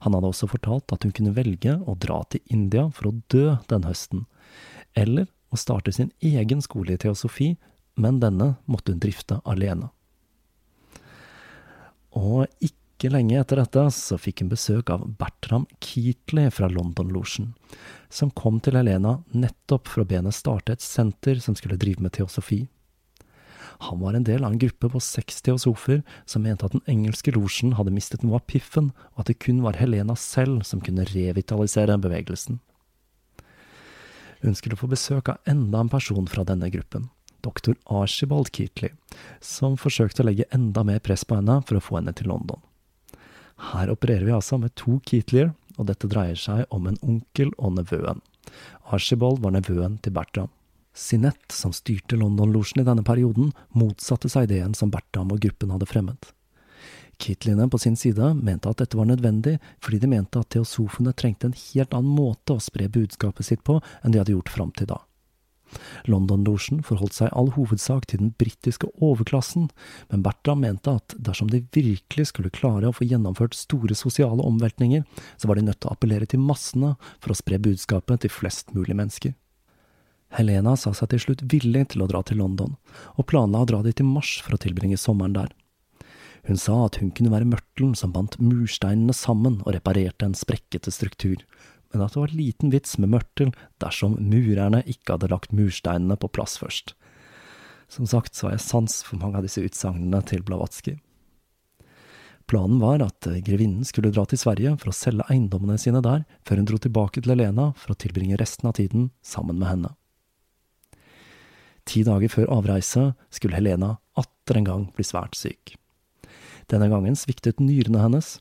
Han 0.03 0.17
hadde 0.17 0.31
også 0.31 0.49
fortalt 0.51 0.93
at 0.95 1.05
hun 1.07 1.15
kunne 1.15 1.35
velge 1.37 1.77
å 1.79 1.97
dra 2.01 2.23
til 2.31 2.43
India 2.53 2.89
for 2.95 3.11
å 3.11 3.17
dø 3.33 3.57
den 3.71 3.87
høsten, 3.87 4.25
eller 4.99 5.29
å 5.55 5.61
starte 5.61 5.93
sin 5.95 6.11
egen 6.25 6.63
skole 6.65 6.97
i 6.97 7.01
teosofi, 7.01 7.55
men 7.95 8.19
denne 8.23 8.57
måtte 8.67 8.95
hun 8.95 9.03
drifte 9.03 9.39
alene. 9.47 9.91
Og 12.15 12.47
ikke 12.63 13.11
lenge 13.11 13.39
etter 13.41 13.59
dette 13.59 13.85
så 13.95 14.19
fikk 14.19 14.43
hun 14.43 14.53
besøk 14.53 14.91
av 14.95 15.07
Bertram 15.19 15.67
Keatley 15.83 16.51
fra 16.55 16.71
London-losjen, 16.71 17.53
som 18.09 18.33
kom 18.35 18.61
til 18.63 18.79
Helena 18.79 19.19
nettopp 19.35 19.91
for 19.91 20.03
å 20.03 20.09
be 20.09 20.21
henne 20.21 20.35
starte 20.35 20.77
et 20.77 20.85
senter 20.85 21.43
som 21.43 21.59
skulle 21.59 21.79
drive 21.81 22.03
med 22.03 22.15
teosofi. 22.17 22.65
Han 23.79 24.01
var 24.01 24.15
en 24.15 24.25
del 24.25 24.45
av 24.45 24.53
en 24.53 24.59
gruppe 24.59 24.89
på 24.91 25.01
seks 25.03 25.43
teosofer 25.43 26.03
som 26.27 26.45
mente 26.47 26.67
at 26.67 26.75
den 26.77 26.85
engelske 26.91 27.35
losjen 27.35 27.75
hadde 27.79 27.95
mistet 27.95 28.23
noe 28.23 28.39
av 28.39 28.47
piffen, 28.51 28.93
og 29.15 29.25
at 29.25 29.33
det 29.33 29.41
kun 29.43 29.63
var 29.65 29.79
Helena 29.81 30.17
selv 30.19 30.63
som 30.69 30.83
kunne 30.85 31.07
revitalisere 31.11 31.99
bevegelsen. 31.99 32.61
Hun 34.45 34.55
skulle 34.55 34.77
få 34.77 34.91
besøk 34.91 35.31
av 35.33 35.49
enda 35.49 35.81
en 35.81 35.93
person 35.93 36.27
fra 36.29 36.45
denne 36.45 36.69
gruppen, 36.73 37.09
doktor 37.45 37.79
Archibald 37.89 38.51
Keatley, 38.53 38.93
som 39.41 39.79
forsøkte 39.81 40.23
å 40.23 40.29
legge 40.29 40.49
enda 40.53 40.85
mer 40.85 41.01
press 41.01 41.25
på 41.25 41.39
henne 41.39 41.63
for 41.65 41.81
å 41.81 41.85
få 41.85 41.99
henne 42.01 42.13
til 42.17 42.29
London. 42.29 42.61
Her 43.73 43.93
opererer 43.93 44.27
vi 44.27 44.35
altså 44.37 44.59
med 44.61 44.75
to 44.77 44.99
Keatleyer, 45.09 45.55
og 45.79 45.89
dette 45.89 46.11
dreier 46.11 46.39
seg 46.39 46.69
om 46.75 46.87
en 46.87 47.01
onkel 47.03 47.51
og 47.57 47.79
nevøen. 47.79 48.21
Archibald 48.93 49.41
var 49.43 49.55
nevøen 49.57 49.97
til 50.05 50.15
Bertram. 50.15 50.53
Sinette, 50.95 51.53
som 51.55 51.73
styrte 51.75 52.17
London-losjen 52.17 52.83
i 52.83 52.87
denne 52.87 53.03
perioden, 53.03 53.51
motsatte 53.75 54.31
seg 54.31 54.47
ideen 54.47 54.77
som 54.79 54.93
Bertram 54.95 55.33
og 55.35 55.43
gruppen 55.43 55.75
hadde 55.75 55.91
fremmet. 55.91 56.31
Kitlinen 57.19 57.71
på 57.71 57.79
sin 57.79 57.97
side 57.97 58.35
mente 58.35 58.71
at 58.71 58.81
dette 58.83 58.99
var 58.99 59.09
nødvendig, 59.11 59.59
fordi 59.83 60.01
de 60.03 60.11
mente 60.11 60.39
at 60.39 60.51
teosofene 60.55 61.15
trengte 61.15 61.51
en 61.51 61.59
helt 61.59 61.95
annen 61.95 62.15
måte 62.15 62.57
å 62.57 62.63
spre 62.63 62.89
budskapet 62.91 63.47
sitt 63.47 63.65
på 63.67 63.81
enn 64.03 64.15
de 64.15 64.23
hadde 64.23 64.35
gjort 64.35 64.55
fram 64.55 64.73
til 64.75 64.91
da. 64.91 65.01
London-losjen 66.07 66.83
forholdt 66.87 67.17
seg 67.17 67.31
i 67.31 67.35
all 67.39 67.49
hovedsak 67.57 68.07
til 68.11 68.21
den 68.21 68.33
britiske 68.39 68.91
overklassen, 69.03 69.71
men 70.11 70.23
Bertram 70.23 70.63
mente 70.63 70.95
at 71.01 71.17
dersom 71.19 71.51
de 71.51 71.65
virkelig 71.75 72.29
skulle 72.31 72.53
klare 72.55 72.91
å 72.91 72.95
få 72.95 73.09
gjennomført 73.09 73.57
store 73.59 73.97
sosiale 73.99 74.45
omveltninger, 74.45 75.03
så 75.39 75.51
var 75.51 75.59
de 75.59 75.67
nødt 75.67 75.81
til 75.83 75.91
å 75.91 75.97
appellere 75.97 76.29
til 76.31 76.43
massene 76.45 76.95
for 77.19 77.35
å 77.35 77.39
spre 77.39 77.59
budskapet 77.63 78.23
til 78.23 78.35
flest 78.35 78.75
mulig 78.77 78.95
mennesker. 78.99 79.35
Helena 80.35 80.75
sa 80.77 80.91
seg 80.97 81.13
til 81.13 81.23
slutt 81.23 81.45
villig 81.53 81.89
til 81.93 82.03
å 82.05 82.09
dra 82.11 82.23
til 82.27 82.41
London, 82.43 82.75
og 83.15 83.29
planla 83.31 83.63
å 83.63 83.69
dra 83.71 83.83
dit 83.85 84.01
i 84.03 84.07
mars 84.07 84.37
for 84.43 84.57
å 84.57 84.61
tilbringe 84.61 84.99
sommeren 84.99 85.37
der. 85.37 85.53
Hun 86.45 86.59
sa 86.61 86.75
at 86.85 86.99
hun 87.01 87.13
kunne 87.17 87.33
være 87.33 87.49
mørtelen 87.49 87.95
som 87.97 88.13
bandt 88.13 88.37
mursteinene 88.43 89.15
sammen 89.17 89.63
og 89.63 89.73
reparerte 89.77 90.27
en 90.27 90.37
sprekkete 90.37 90.93
struktur, 90.93 91.41
men 91.95 92.03
at 92.05 92.13
det 92.13 92.21
var 92.21 92.35
liten 92.37 92.75
vits 92.75 92.99
med 92.99 93.15
mørtel 93.15 93.55
dersom 93.81 94.19
murerne 94.19 94.83
ikke 94.91 95.15
hadde 95.15 95.31
lagt 95.31 95.55
mursteinene 95.57 96.19
på 96.21 96.29
plass 96.35 96.59
først. 96.61 96.93
Som 97.89 98.09
sagt 98.11 98.35
så 98.35 98.49
har 98.49 98.57
jeg 98.57 98.67
sans 98.67 99.01
for 99.07 99.23
mange 99.23 99.39
av 99.39 99.47
disse 99.47 99.63
utsagnene 99.63 100.21
til 100.29 100.43
Blavatsky. 100.45 100.99
Planen 102.51 102.81
var 102.83 103.01
at 103.01 103.25
grevinnen 103.47 103.87
skulle 103.89 104.13
dra 104.13 104.27
til 104.29 104.41
Sverige 104.41 104.75
for 104.83 104.91
å 104.91 104.97
selge 104.97 105.25
eiendommene 105.33 105.79
sine 105.81 106.03
der, 106.05 106.27
før 106.45 106.61
hun 106.61 106.69
dro 106.69 106.81
tilbake 106.83 107.23
til 107.23 107.33
Helena 107.33 107.71
for 107.79 107.95
å 107.95 108.01
tilbringe 108.03 108.37
resten 108.41 108.69
av 108.69 108.77
tiden 108.77 109.13
sammen 109.25 109.57
med 109.63 109.71
henne. 109.71 109.95
Ti 111.85 112.03
dager 112.07 112.33
før 112.33 112.51
avreise 112.59 113.11
skulle 113.35 113.59
Helena 113.59 113.97
atter 114.19 114.59
en 114.59 114.69
gang 114.69 114.85
bli 114.97 115.05
svært 115.07 115.37
syk. 115.37 115.77
Denne 116.73 116.89
gangen 116.89 117.17
sviktet 117.19 117.61
nyrene 117.61 118.01
hennes, 118.01 118.39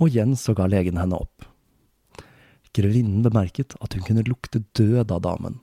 og 0.00 0.08
igjen 0.08 0.32
så 0.38 0.54
ga 0.56 0.68
legen 0.70 0.96
henne 1.00 1.18
opp. 1.20 1.44
Grevinnen 2.72 3.20
bemerket 3.24 3.76
at 3.84 3.92
hun 3.92 4.04
kunne 4.06 4.24
lukte 4.24 4.64
død 4.78 5.12
av 5.12 5.20
damen. 5.26 5.58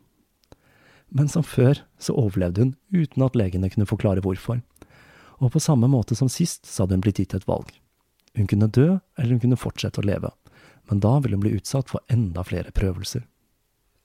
Men 1.09 1.29
som 1.31 1.41
før 1.41 1.81
så 1.97 2.13
overlevde 2.13 2.67
hun 2.67 2.75
uten 2.93 3.25
at 3.25 3.37
legene 3.37 3.71
kunne 3.73 3.89
forklare 3.89 4.21
hvorfor, 4.21 4.61
og 5.39 5.53
på 5.55 5.61
samme 5.63 5.89
måte 5.89 6.17
som 6.19 6.29
sist 6.29 6.67
så 6.69 6.83
hadde 6.83 6.99
hun 6.99 7.05
blitt 7.05 7.21
gitt 7.21 7.33
et 7.33 7.47
valg. 7.49 7.71
Hun 8.37 8.47
kunne 8.47 8.69
dø, 8.69 8.99
eller 9.17 9.33
hun 9.33 9.41
kunne 9.41 9.57
fortsette 9.57 10.03
å 10.03 10.05
leve, 10.05 10.29
men 10.91 11.01
da 11.01 11.15
ville 11.17 11.39
hun 11.39 11.45
bli 11.47 11.55
utsatt 11.57 11.89
for 11.89 12.05
enda 12.13 12.43
flere 12.45 12.73
prøvelser. 12.75 13.25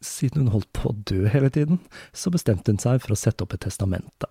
Siden 0.05 0.45
hun 0.45 0.53
holdt 0.53 0.71
på 0.77 0.91
å 0.91 0.97
dø 1.09 1.25
hele 1.33 1.49
tiden, 1.53 1.81
så 2.13 2.33
bestemte 2.35 2.73
hun 2.73 2.81
seg 2.83 3.01
for 3.03 3.15
å 3.15 3.19
sette 3.19 3.45
opp 3.47 3.55
et 3.57 3.65
testamente. 3.65 4.29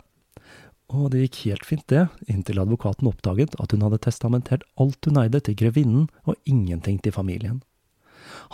Og 0.94 1.10
det 1.14 1.24
gikk 1.24 1.40
helt 1.48 1.66
fint, 1.66 1.86
det, 1.90 2.06
inntil 2.30 2.62
advokaten 2.62 3.10
oppdaget 3.10 3.56
at 3.64 3.74
hun 3.74 3.86
hadde 3.86 4.02
testamentert 4.04 4.66
alt 4.78 5.10
hun 5.10 5.18
eide 5.24 5.42
til 5.42 5.58
grevinnen 5.58 6.10
og 6.30 6.38
ingenting 6.50 7.00
til 7.02 7.16
familien. 7.16 7.64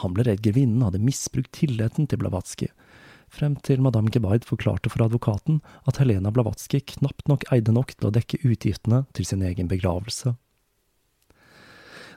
Han 0.03 0.15
ble 0.15 0.25
redd 0.29 0.43
grevinnen 0.45 0.85
hadde 0.85 1.01
misbrukt 1.03 1.51
tilliten 1.57 2.07
til 2.07 2.21
Blavatsky, 2.21 2.69
frem 3.29 3.57
til 3.65 3.83
madame 3.83 4.09
Gebaid 4.13 4.47
forklarte 4.47 4.89
for 4.89 5.05
advokaten 5.05 5.59
at 5.89 5.99
Helena 6.01 6.31
Blavatsky 6.33 6.81
knapt 6.95 7.27
nok 7.29 7.45
eide 7.53 7.75
nok 7.75 7.93
til 7.97 8.09
å 8.09 8.13
dekke 8.15 8.41
utgiftene 8.47 9.03
til 9.17 9.27
sin 9.27 9.43
egen 9.45 9.69
begravelse. 9.69 10.33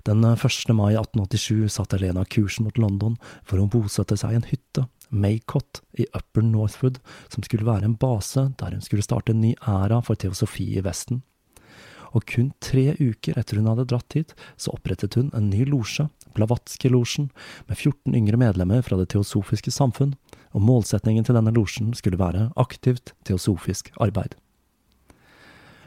Den 0.07 0.25
1. 0.25 0.69
mai 0.75 0.95
1887 0.97 1.69
satte 1.71 1.97
Helena 1.97 2.25
kursen 2.25 2.67
mot 2.67 2.79
London 2.79 3.19
for 3.47 3.63
å 3.63 3.69
bosette 3.71 4.19
seg 4.19 4.35
i 4.35 4.41
en 4.41 4.49
hytte, 4.49 4.87
Maycott, 5.11 5.83
i 5.99 6.07
Upper 6.17 6.43
Northwood, 6.43 6.99
som 7.29 7.45
skulle 7.47 7.69
være 7.69 7.87
en 7.87 7.99
base 8.01 8.49
der 8.59 8.75
hun 8.75 8.83
skulle 8.83 9.05
starte 9.05 9.35
en 9.35 9.45
ny 9.45 9.53
æra 9.61 10.01
for 10.03 10.19
teosofi 10.19 10.73
i 10.75 10.83
Vesten 10.83 11.23
og 12.13 12.27
kun 12.29 12.51
tre 12.63 12.93
uker 13.01 13.39
etter 13.41 13.59
hun 13.59 13.71
hadde 13.71 13.89
dratt 13.91 14.17
hit, 14.17 14.35
så 14.61 14.75
opprettet 14.77 15.17
hun 15.19 15.31
en 15.37 15.49
ny 15.51 15.65
losje, 15.69 16.09
Blavatsky-losjen, 16.37 17.31
med 17.69 17.79
14 17.79 18.17
yngre 18.17 18.41
medlemmer 18.41 18.85
fra 18.85 18.99
Det 19.01 19.11
teosofiske 19.15 19.73
samfunn, 19.73 20.15
og 20.53 20.65
målsetningen 20.65 21.25
til 21.25 21.37
denne 21.39 21.55
losjen 21.57 21.93
skulle 21.97 22.21
være 22.21 22.51
aktivt 22.61 23.15
teosofisk 23.29 23.93
arbeid. 24.01 24.37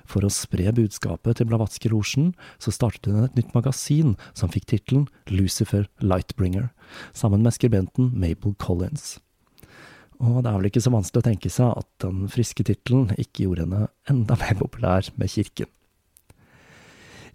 For 0.06 0.26
å 0.26 0.32
spre 0.34 0.70
budskapet 0.76 1.40
til 1.40 1.50
Blavatsky-losjen, 1.50 2.34
så 2.62 2.74
startet 2.74 3.12
hun 3.12 3.26
et 3.26 3.38
nytt 3.38 3.54
magasin 3.58 4.16
som 4.38 4.52
fikk 4.54 4.70
tittelen 4.72 5.08
Lucifer 5.32 5.88
Lightbringer, 6.04 6.70
sammen 7.14 7.46
med 7.46 7.56
skribenten 7.58 8.12
Mabel 8.14 8.54
Collins. 8.62 9.18
Og 10.24 10.44
det 10.44 10.52
er 10.52 10.60
vel 10.60 10.70
ikke 10.70 10.84
så 10.84 10.94
vanskelig 10.94 11.24
å 11.24 11.28
tenke 11.28 11.52
seg 11.52 11.74
at 11.82 11.90
den 12.04 12.30
friske 12.32 12.64
tittelen 12.68 13.10
ikke 13.20 13.48
gjorde 13.48 13.66
henne 13.66 13.88
enda 14.12 14.38
mer 14.40 14.56
populær 14.62 15.10
med 15.20 15.32
kirken. 15.34 15.68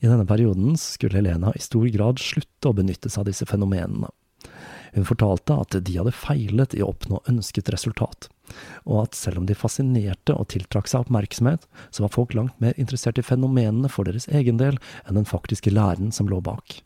I 0.00 0.08
denne 0.08 0.24
perioden 0.24 0.78
skulle 0.80 1.18
Helena 1.18 1.52
i 1.52 1.60
stor 1.60 1.84
grad 1.92 2.22
slutte 2.22 2.70
å 2.70 2.76
benytte 2.76 3.10
seg 3.12 3.20
av 3.24 3.28
disse 3.28 3.48
fenomenene. 3.48 4.08
Hun 4.94 5.06
fortalte 5.06 5.58
at 5.60 5.76
de 5.76 5.98
hadde 5.98 6.14
feilet 6.16 6.74
i 6.74 6.80
å 6.82 6.88
oppnå 6.94 7.20
ønsket 7.30 7.68
resultat, 7.74 8.30
og 8.86 9.06
at 9.06 9.18
selv 9.18 9.42
om 9.42 9.48
de 9.48 9.56
fascinerte 9.58 10.36
og 10.36 10.50
tiltrakk 10.52 10.90
seg 10.90 11.06
oppmerksomhet, 11.06 11.66
så 11.90 12.04
var 12.04 12.14
folk 12.14 12.36
langt 12.36 12.58
mer 12.62 12.76
interessert 12.76 13.20
i 13.20 13.26
fenomenene 13.26 13.90
for 13.92 14.08
deres 14.08 14.28
egen 14.28 14.60
del 14.60 14.78
enn 15.06 15.18
den 15.20 15.28
faktiske 15.28 15.72
læren 15.74 16.14
som 16.14 16.30
lå 16.30 16.42
bak. 16.44 16.80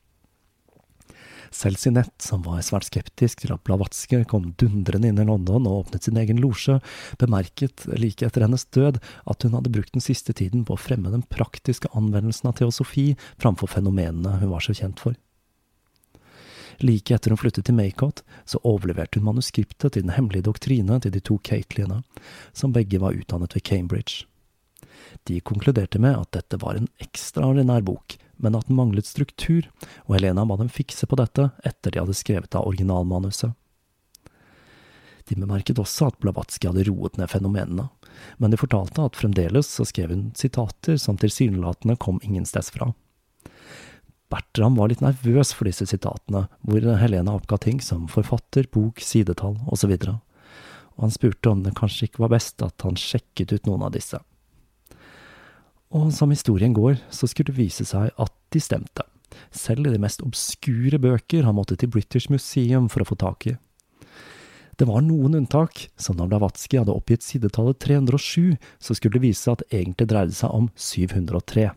Selv 1.54 1.78
Sinette, 1.78 2.18
som 2.18 2.42
var 2.42 2.62
svært 2.66 2.88
skeptisk 2.88 3.44
til 3.44 3.52
at 3.54 3.62
Blavatsky 3.66 4.24
kom 4.30 4.48
dundrende 4.58 5.10
inn 5.10 5.20
i 5.22 5.26
London 5.28 5.68
og 5.70 5.84
åpnet 5.84 6.08
sin 6.08 6.18
egen 6.18 6.40
losje, 6.42 6.80
bemerket 7.20 7.86
like 7.94 8.26
etter 8.26 8.42
hennes 8.42 8.66
død 8.74 8.98
at 9.30 9.46
hun 9.46 9.54
hadde 9.54 9.70
brukt 9.76 9.94
den 9.94 10.02
siste 10.02 10.34
tiden 10.34 10.64
på 10.66 10.74
å 10.74 10.80
fremme 10.80 11.14
den 11.14 11.22
praktiske 11.30 11.92
anvendelsen 11.94 12.50
av 12.50 12.58
teosofi 12.58 13.12
framfor 13.38 13.70
fenomenene 13.70 14.40
hun 14.42 14.50
var 14.50 14.66
så 14.66 14.74
kjent 14.74 15.02
for. 15.04 15.14
Like 16.82 17.14
etter 17.14 17.30
hun 17.30 17.40
flyttet 17.40 17.68
til 17.68 17.76
Maycott, 17.76 18.22
så 18.44 18.60
overleverte 18.66 19.20
hun 19.20 19.28
manuskriptet 19.28 19.94
til 19.94 20.04
den 20.06 20.14
hemmelige 20.16 20.48
doktrine 20.48 21.00
til 21.00 21.14
de 21.14 21.22
to 21.22 21.38
Catelyene, 21.44 22.02
som 22.52 22.74
begge 22.74 23.00
var 23.02 23.16
utdannet 23.16 23.54
ved 23.54 23.64
Cambridge. 23.66 24.24
De 25.24 25.40
konkluderte 25.40 26.00
med 26.02 26.18
at 26.18 26.32
dette 26.36 26.60
var 26.60 26.78
en 26.78 26.88
ekstraordinær 27.02 27.84
bok, 27.86 28.16
men 28.36 28.56
at 28.58 28.66
den 28.68 28.78
manglet 28.78 29.06
struktur, 29.06 29.68
og 30.06 30.16
Helena 30.16 30.44
ba 30.44 30.56
dem 30.60 30.72
fikse 30.72 31.06
på 31.06 31.18
dette 31.20 31.50
etter 31.64 31.94
de 31.94 32.02
hadde 32.02 32.16
skrevet 32.16 32.56
av 32.58 32.66
originalmanuset. 32.68 33.54
De 35.24 35.38
bemerket 35.38 35.80
også 35.80 36.10
at 36.10 36.18
Blavatsky 36.20 36.68
hadde 36.68 36.84
roet 36.90 37.16
ned 37.16 37.30
fenomenene, 37.32 37.88
men 38.36 38.52
de 38.52 38.60
fortalte 38.60 39.06
at 39.06 39.16
fremdeles 39.16 39.70
så 39.70 39.86
skrev 39.88 40.12
hun 40.12 40.26
sitater 40.36 40.98
som 41.00 41.16
tilsynelatende 41.20 41.96
kom 41.96 42.20
ingensteds 42.22 42.70
fra. 42.74 42.92
Bertram 44.32 44.76
var 44.78 44.90
litt 44.90 45.02
nervøs 45.04 45.52
for 45.54 45.68
disse 45.68 45.86
sitatene, 45.88 46.46
hvor 46.64 46.86
Helene 47.00 47.34
oppga 47.34 47.58
ting 47.60 47.80
som 47.84 48.06
forfatter, 48.10 48.68
bok, 48.72 49.02
sidetall 49.04 49.58
osv., 49.70 49.96
og 50.94 51.08
han 51.08 51.10
spurte 51.10 51.50
om 51.50 51.64
det 51.64 51.74
kanskje 51.74 52.06
ikke 52.06 52.22
var 52.22 52.36
best 52.36 52.62
at 52.62 52.84
han 52.86 52.94
sjekket 52.98 53.50
ut 53.50 53.64
noen 53.66 53.82
av 53.82 53.96
disse. 53.96 54.20
Og 55.94 56.12
som 56.14 56.30
historien 56.30 56.74
går, 56.74 57.00
så 57.10 57.26
skulle 57.26 57.50
det 57.50 57.58
vise 57.58 57.86
seg 57.86 58.14
at 58.14 58.32
de 58.54 58.62
stemte, 58.62 59.02
selv 59.50 59.88
i 59.88 59.94
de 59.94 59.98
mest 60.02 60.22
obskure 60.22 61.00
bøker 61.02 61.46
han 61.46 61.58
måtte 61.58 61.76
til 61.78 61.90
British 61.90 62.30
Museum 62.30 62.86
for 62.90 63.02
å 63.02 63.08
få 63.10 63.18
tak 63.18 63.48
i. 63.50 63.56
Det 64.78 64.86
var 64.90 65.04
noen 65.06 65.36
unntak, 65.38 65.84
som 65.98 66.18
da 66.18 66.26
Blavatsky 66.26 66.80
hadde 66.80 66.94
oppgitt 66.94 67.22
sidetallet 67.22 67.78
307, 67.82 68.56
så 68.82 68.94
skulle 68.94 69.18
det 69.18 69.28
vise 69.28 69.42
seg 69.44 69.54
at 69.54 69.62
det 69.62 69.80
egentlig 69.82 70.08
dreide 70.10 70.34
seg 70.34 70.54
om 70.54 70.70
703. 70.74 71.68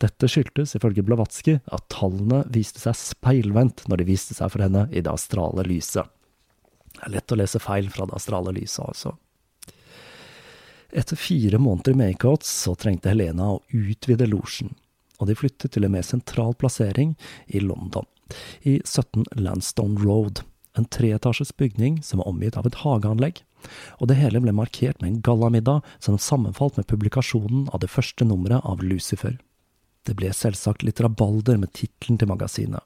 Dette 0.00 0.28
skyldtes 0.32 0.72
ifølge 0.78 1.04
Blavatsky 1.04 1.58
at 1.60 1.88
tallene 1.92 2.44
viste 2.52 2.80
seg 2.80 2.96
speilvendt 2.96 3.84
når 3.90 4.00
de 4.00 4.08
viste 4.08 4.36
seg 4.36 4.52
for 4.52 4.64
henne 4.64 4.86
i 4.88 5.02
det 5.04 5.12
astrale 5.12 5.64
lyset. 5.66 6.08
Det 6.94 7.02
er 7.06 7.14
lett 7.16 7.32
å 7.32 7.38
lese 7.38 7.60
feil 7.62 7.90
fra 7.92 8.06
det 8.08 8.16
astrale 8.16 8.54
lyset, 8.56 8.84
altså. 8.86 9.14
Etter 10.90 11.20
fire 11.20 11.60
måneder 11.62 11.94
i 11.94 11.98
Maycoats 12.00 12.48
så 12.64 12.74
trengte 12.74 13.12
Helena 13.12 13.52
å 13.52 13.60
utvide 13.76 14.26
losjen, 14.26 14.72
og 15.20 15.28
de 15.28 15.36
flyttet 15.38 15.76
til 15.76 15.86
en 15.86 15.94
mer 15.94 16.06
sentral 16.06 16.56
plassering 16.58 17.12
i 17.46 17.62
London, 17.62 18.08
i 18.66 18.80
17 18.82 19.28
Landstone 19.38 20.00
Road, 20.02 20.42
en 20.78 20.88
treetasjes 20.90 21.52
bygning 21.60 22.00
som 22.06 22.22
var 22.22 22.30
omgitt 22.30 22.56
av 22.58 22.66
et 22.66 22.80
hageanlegg, 22.82 23.44
og 24.00 24.10
det 24.10 24.18
hele 24.18 24.40
ble 24.42 24.56
markert 24.56 24.98
med 25.02 25.12
en 25.12 25.22
gallamiddag 25.28 25.86
som 26.02 26.18
sammenfalt 26.18 26.80
med 26.80 26.88
publikasjonen 26.90 27.68
av 27.70 27.84
det 27.84 27.92
første 27.92 28.26
nummeret 28.26 28.64
av 28.66 28.82
Lucifer. 28.82 29.36
Det 30.08 30.16
ble 30.16 30.32
selvsagt 30.34 30.84
litt 30.86 31.00
rabalder 31.04 31.58
med 31.60 31.72
tittelen 31.76 32.18
til 32.20 32.30
magasinet, 32.30 32.84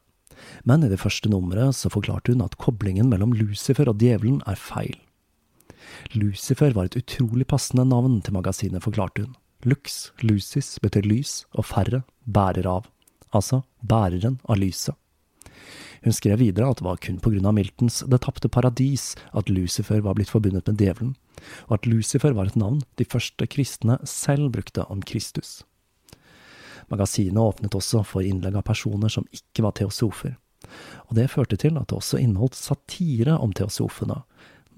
men 0.66 0.82
i 0.84 0.90
det 0.90 1.00
første 1.00 1.30
nummeret 1.30 1.76
så 1.78 1.90
forklarte 1.92 2.34
hun 2.34 2.42
at 2.44 2.58
koblingen 2.60 3.10
mellom 3.12 3.34
Lucifer 3.38 3.88
og 3.90 4.02
djevelen 4.02 4.42
er 4.50 4.58
feil. 4.58 4.96
Lucifer 6.14 6.74
var 6.74 6.88
et 6.88 6.98
utrolig 6.98 7.46
passende 7.46 7.84
navn 7.86 8.20
til 8.24 8.34
magasinet, 8.36 8.82
forklarte 8.82 9.26
hun. 9.26 9.36
Lux, 9.64 10.10
lucis, 10.20 10.74
betyr 10.84 11.06
lys, 11.08 11.44
og 11.56 11.64
færre, 11.70 12.02
bærer 12.26 12.66
av, 12.68 12.88
altså 13.32 13.62
bæreren 13.80 14.40
av 14.44 14.60
lyset. 14.60 14.96
Hun 16.04 16.12
skrev 16.12 16.42
videre 16.42 16.68
at 16.68 16.82
det 16.82 16.84
var 16.84 16.98
kun 17.00 17.46
av 17.46 17.54
Miltons 17.56 18.02
Det 18.04 18.20
tapte 18.20 18.48
paradis 18.48 19.14
at 19.32 19.48
Lucifer 19.48 20.02
var 20.04 20.14
blitt 20.14 20.28
forbundet 20.28 20.66
med 20.68 20.76
djevelen, 20.76 21.14
og 21.68 21.78
at 21.78 21.86
Lucifer 21.86 22.36
var 22.36 22.46
et 22.50 22.56
navn 22.60 22.82
de 22.96 23.04
første 23.04 23.46
kristne 23.46 23.96
selv 24.04 24.52
brukte 24.52 24.84
om 24.92 25.00
Kristus. 25.00 25.62
Magasinet 26.92 27.40
åpnet 27.40 27.76
også 27.76 28.02
for 28.06 28.26
innlegg 28.26 28.56
av 28.58 28.66
personer 28.68 29.12
som 29.12 29.26
ikke 29.34 29.64
var 29.66 29.76
teosofer, 29.78 30.36
og 31.08 31.16
det 31.18 31.30
førte 31.32 31.58
til 31.60 31.78
at 31.80 31.88
det 31.90 31.98
også 31.98 32.20
inneholdt 32.20 32.58
satire 32.58 33.36
om 33.40 33.52
teosofene, 33.56 34.22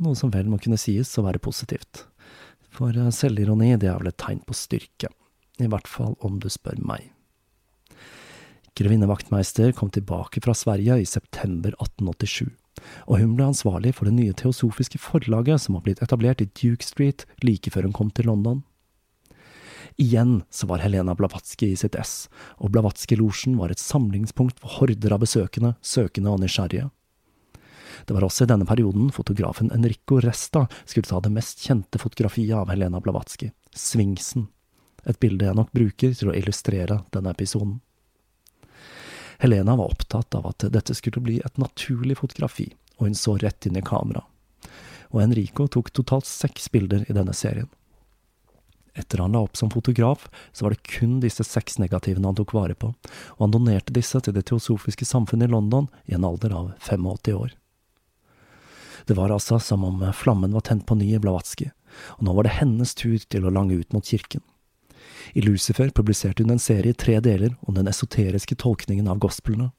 noe 0.03 0.19
som 0.19 0.33
vel 0.35 0.51
må 0.51 0.61
kunne 0.63 0.81
sies 0.81 1.15
å 1.19 1.25
være 1.27 1.43
positivt. 1.43 2.05
For 2.77 2.93
eh, 2.93 3.13
selvironi, 3.15 3.75
det 3.81 3.91
er 3.91 4.01
vel 4.01 4.13
et 4.13 4.21
tegn 4.21 4.43
på 4.47 4.57
styrke, 4.57 5.13
i 5.63 5.71
hvert 5.71 5.89
fall 5.89 6.17
om 6.27 6.41
du 6.43 6.51
spør 6.53 6.81
meg. 6.85 7.13
Grevinne 8.77 9.09
Vaktmeister 9.09 9.73
kom 9.73 9.89
tilbake 9.89 10.43
fra 10.45 10.53
Sverige 10.53 10.99
i 11.01 11.09
september 11.09 11.73
1887, 11.79 12.51
og 13.09 13.23
hun 13.23 13.33
ble 13.39 13.47
ansvarlig 13.49 13.95
for 13.97 14.09
det 14.09 14.19
nye 14.19 14.37
teosofiske 14.37 15.01
forlaget 15.01 15.65
som 15.65 15.79
var 15.79 15.87
blitt 15.87 16.03
etablert 16.05 16.45
i 16.45 16.51
Duke 16.61 16.85
Street 16.85 17.25
like 17.41 17.73
før 17.73 17.89
hun 17.89 17.97
kom 17.97 18.11
til 18.13 18.29
London. 18.29 18.61
Igjen 19.97 20.43
så 20.51 20.67
var 20.67 20.79
Helena 20.79 21.15
Blavatsky 21.15 21.71
i 21.73 21.77
sitt 21.77 21.95
ess, 21.97 22.29
og 22.61 22.75
Blavatsky-losjen 22.75 23.57
var 23.57 23.73
et 23.73 23.81
samlingspunkt 23.81 24.61
for 24.61 24.81
horder 24.81 25.15
av 25.17 25.23
besøkende, 25.25 25.73
søkende 25.81 26.35
og 26.35 26.43
nysgjerrige. 26.43 26.91
Det 28.05 28.15
var 28.15 28.27
også 28.27 28.45
i 28.45 28.51
denne 28.51 28.69
perioden 28.69 29.09
fotografen 29.15 29.73
Enrico 29.73 30.21
Resta 30.21 30.67
skulle 30.85 31.09
ta 31.09 31.23
det 31.25 31.33
mest 31.33 31.65
kjente 31.65 31.99
fotografiet 31.99 32.53
av 32.59 32.69
Helena 32.69 33.01
Blavatsky, 33.01 33.49
Svingsen, 33.73 34.51
et 35.09 35.19
bilde 35.23 35.49
jeg 35.49 35.57
nok 35.57 35.73
bruker 35.73 36.13
til 36.19 36.29
å 36.29 36.37
illustrere 36.37 37.01
denne 37.17 37.33
episoden. 37.33 37.79
Helena 39.41 39.79
var 39.81 39.97
opptatt 39.97 40.37
av 40.37 40.51
at 40.53 40.69
dette 40.73 40.95
skulle 40.97 41.25
bli 41.25 41.41
et 41.45 41.59
naturlig 41.61 42.19
fotografi, 42.21 42.69
og 43.01 43.09
hun 43.09 43.17
så 43.17 43.37
rett 43.41 43.69
inn 43.69 43.81
i 43.81 43.85
kamera. 43.85 44.27
Og 45.15 45.23
Enrico 45.25 45.69
tok 45.73 45.91
totalt 45.97 46.29
seks 46.29 46.69
bilder 46.73 47.09
i 47.09 47.17
denne 47.17 47.33
serien. 47.37 47.69
Etter 48.97 49.21
han 49.21 49.37
la 49.37 49.43
opp 49.45 49.57
som 49.57 49.71
fotograf, 49.71 50.29
så 50.53 50.65
var 50.65 50.75
det 50.75 50.89
kun 50.89 51.21
disse 51.21 51.45
seks 51.45 51.79
negativene 51.79 52.31
han 52.31 52.39
tok 52.39 52.55
vare 52.57 52.75
på, 52.75 52.95
og 53.37 53.45
han 53.45 53.53
donerte 53.53 53.93
disse 53.93 54.21
til 54.25 54.35
Det 54.35 54.47
teosofiske 54.49 55.05
samfunnet 55.05 55.51
i 55.51 55.53
London 55.53 55.89
i 56.09 56.17
en 56.17 56.25
alder 56.25 56.57
av 56.57 56.73
85 56.81 57.37
år. 57.37 57.55
Det 59.07 59.15
var 59.15 59.31
altså 59.31 59.61
som 59.63 59.85
om 59.85 60.03
flammen 60.13 60.57
var 60.57 60.65
tent 60.67 60.87
på 60.87 60.97
ny 60.99 61.13
i 61.15 61.23
Blavatsky, 61.23 61.71
og 62.19 62.25
nå 62.27 62.35
var 62.35 62.49
det 62.49 62.57
hennes 62.59 62.95
tur 62.95 63.19
til 63.19 63.45
å 63.45 63.53
lange 63.53 63.77
ut 63.77 63.93
mot 63.93 64.05
kirken. 64.05 64.43
I 65.33 65.45
Lucifer 65.45 65.91
publiserte 65.91 66.43
hun 66.43 66.55
en 66.55 66.63
serie 66.63 66.91
i 66.91 66.97
tre 66.97 67.21
deler 67.21 67.55
om 67.61 67.77
den 67.77 67.89
esoteriske 67.89 68.57
tolkningen 68.57 69.09
av 69.09 69.21
gospelene. 69.23 69.71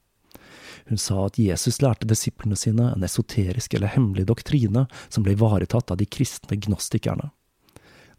Hun 0.88 0.98
sa 0.98 1.26
at 1.26 1.38
Jesus 1.38 1.82
lærte 1.82 2.08
disiplene 2.08 2.56
sine 2.56 2.92
en 2.94 3.04
esoterisk 3.04 3.74
eller 3.74 3.92
hemmelig 3.92 4.28
doktrine 4.30 4.86
som 5.08 5.26
ble 5.26 5.34
ivaretatt 5.36 5.90
av 5.90 5.98
de 6.00 6.06
kristne 6.06 6.56
gnostikerne. 6.56 7.28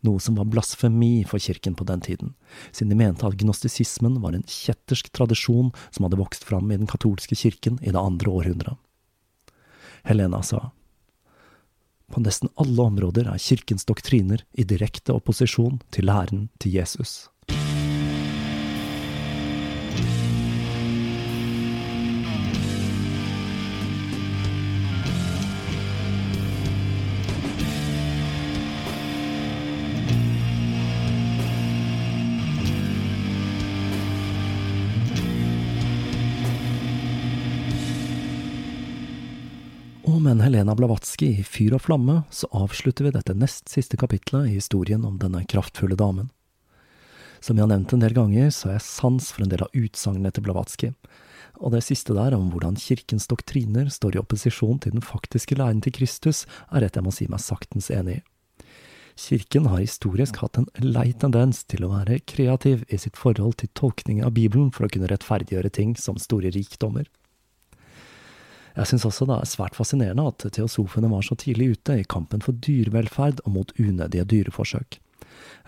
Noe 0.05 0.21
som 0.23 0.37
var 0.39 0.47
blasfemi 0.47 1.25
for 1.27 1.43
kirken 1.43 1.75
på 1.75 1.83
den 1.87 2.01
tiden, 2.01 2.33
siden 2.71 2.93
de 2.93 2.99
mente 3.01 3.27
at 3.27 3.35
gnostisismen 3.41 4.21
var 4.23 4.35
en 4.35 4.45
kjettersk 4.47 5.11
tradisjon 5.11 5.73
som 5.91 6.05
hadde 6.07 6.19
vokst 6.21 6.45
fram 6.47 6.71
i 6.71 6.77
den 6.79 6.87
katolske 6.87 7.35
kirken 7.35 7.79
i 7.83 7.91
det 7.91 7.99
andre 7.99 8.31
århundret. 8.31 8.77
Helena 10.07 10.39
sa, 10.45 10.69
på 12.09 12.23
nesten 12.23 12.49
alle 12.57 12.85
områder 12.89 13.27
er 13.29 13.41
kirkens 13.41 13.85
doktriner 13.85 14.41
i 14.57 14.65
direkte 14.65 15.13
opposisjon 15.13 15.81
til 15.93 16.07
læren 16.09 16.47
til 16.63 16.79
Jesus. 16.79 17.27
Med 40.19 40.41
Helena 40.41 40.75
Blavatsky 40.75 41.29
i 41.39 41.43
fyr 41.47 41.77
og 41.77 41.85
flamme, 41.85 42.25
så 42.27 42.47
avslutter 42.51 43.05
vi 43.05 43.11
dette 43.15 43.31
nest 43.39 43.69
siste 43.71 43.95
kapitlet 43.95 44.49
i 44.49 44.57
historien 44.57 45.05
om 45.07 45.13
denne 45.15 45.45
kraftfulle 45.47 45.95
damen. 45.95 46.27
Som 47.39 47.55
jeg 47.55 47.63
har 47.63 47.69
nevnt 47.71 47.93
en 47.95 48.03
del 48.03 48.17
ganger, 48.17 48.49
så 48.51 48.67
har 48.67 48.73
jeg 48.75 48.83
sans 48.83 49.29
for 49.31 49.45
en 49.45 49.53
del 49.53 49.63
av 49.63 49.77
utsagnene 49.79 50.33
til 50.35 50.43
Blavatsky, 50.43 50.89
og 51.63 51.71
det 51.71 51.85
siste 51.87 52.17
der 52.17 52.35
om 52.35 52.49
hvordan 52.51 52.75
kirkens 52.75 53.29
doktriner 53.31 53.87
står 53.87 54.17
i 54.17 54.19
opposisjon 54.19 54.81
til 54.83 54.97
den 54.97 55.05
faktiske 55.07 55.55
læren 55.55 55.79
til 55.85 55.95
Kristus, 55.95 56.43
er 56.67 56.83
et 56.83 56.99
jeg 56.99 57.07
må 57.07 57.15
si 57.15 57.29
meg 57.31 57.39
saktens 57.39 57.87
enig 57.87 58.19
i. 58.19 58.25
Kirken 59.19 59.71
har 59.71 59.79
historisk 59.79 60.41
hatt 60.43 60.59
en 60.59 60.67
lei 60.83 61.13
tendens 61.15 61.63
til 61.63 61.87
å 61.87 61.93
være 61.93 62.19
kreativ 62.27 62.83
i 62.91 62.99
sitt 62.99 63.15
forhold 63.15 63.55
til 63.63 63.71
tolkning 63.71 64.19
av 64.27 64.35
Bibelen 64.35 64.67
for 64.75 64.83
å 64.83 64.91
kunne 64.91 65.07
rettferdiggjøre 65.11 65.71
ting 65.79 65.95
som 65.95 66.19
store 66.19 66.51
rikdommer. 66.51 67.07
Jeg 68.77 68.91
syns 68.91 69.05
også 69.09 69.27
det 69.29 69.35
er 69.35 69.49
svært 69.49 69.77
fascinerende 69.77 70.25
at 70.29 70.45
teosofene 70.55 71.09
var 71.11 71.25
så 71.25 71.37
tidlig 71.39 71.73
ute 71.75 71.99
i 71.99 72.07
kampen 72.07 72.43
for 72.45 72.57
dyrevelferd 72.57 73.41
og 73.45 73.53
mot 73.55 73.73
unødige 73.79 74.27
dyreforsøk. 74.29 74.99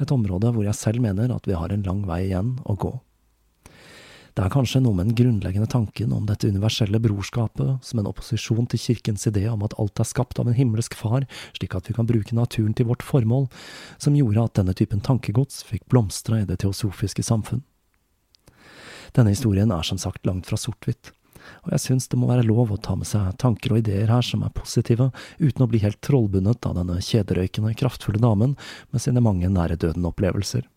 Et 0.01 0.11
område 0.13 0.51
hvor 0.53 0.65
jeg 0.65 0.77
selv 0.77 1.01
mener 1.03 1.33
at 1.33 1.47
vi 1.47 1.57
har 1.57 1.73
en 1.73 1.85
lang 1.85 2.05
vei 2.07 2.25
igjen 2.27 2.57
å 2.65 2.77
gå. 2.79 2.93
Det 4.31 4.45
er 4.45 4.53
kanskje 4.53 4.79
noe 4.79 4.95
med 4.95 5.09
den 5.09 5.17
grunnleggende 5.17 5.67
tanken 5.67 6.13
om 6.15 6.23
dette 6.29 6.47
universelle 6.47 7.01
brorskapet 7.03 7.83
som 7.83 7.99
en 7.99 8.07
opposisjon 8.07 8.69
til 8.71 8.79
kirkens 8.79 9.27
idé 9.27 9.43
om 9.51 9.65
at 9.67 9.75
alt 9.81 9.99
er 9.99 10.07
skapt 10.07 10.39
av 10.39 10.47
en 10.47 10.55
himmelsk 10.55 10.95
far, 10.95 11.25
slik 11.57 11.75
at 11.75 11.89
vi 11.89 11.95
kan 11.97 12.07
bruke 12.07 12.37
naturen 12.37 12.71
til 12.77 12.87
vårt 12.87 13.03
formål, 13.03 13.49
som 13.99 14.15
gjorde 14.15 14.45
at 14.45 14.55
denne 14.61 14.75
typen 14.77 15.03
tankegods 15.03 15.65
fikk 15.67 15.83
blomstre 15.91 16.45
i 16.45 16.47
det 16.47 16.61
teosofiske 16.63 17.25
samfunn. 17.27 17.65
Denne 19.11 19.35
historien 19.35 19.73
er 19.75 19.83
som 19.83 19.99
sagt 19.99 20.23
langt 20.23 20.47
fra 20.47 20.55
sort-hvitt 20.55 21.11
og 21.63 21.73
jeg 21.75 21.83
syns 21.85 22.09
det 22.11 22.19
må 22.19 22.29
være 22.29 22.45
lov 22.47 22.73
å 22.73 22.79
ta 22.81 22.95
med 22.97 23.09
seg 23.09 23.35
tanker 23.41 23.73
og 23.73 23.81
ideer 23.81 24.11
her 24.11 24.25
som 24.25 24.43
er 24.45 24.53
positive, 24.55 25.11
uten 25.39 25.65
å 25.65 25.69
bli 25.71 25.81
helt 25.83 26.01
trollbundet 26.05 26.67
av 26.67 26.77
denne 26.79 26.99
kjederøykende, 27.03 27.73
kraftfulle 27.79 28.21
damen 28.21 28.55
med 28.91 29.03
sine 29.03 29.23
mange 29.23 29.49
nære 29.51 29.79
døden-opplevelser. 29.81 30.67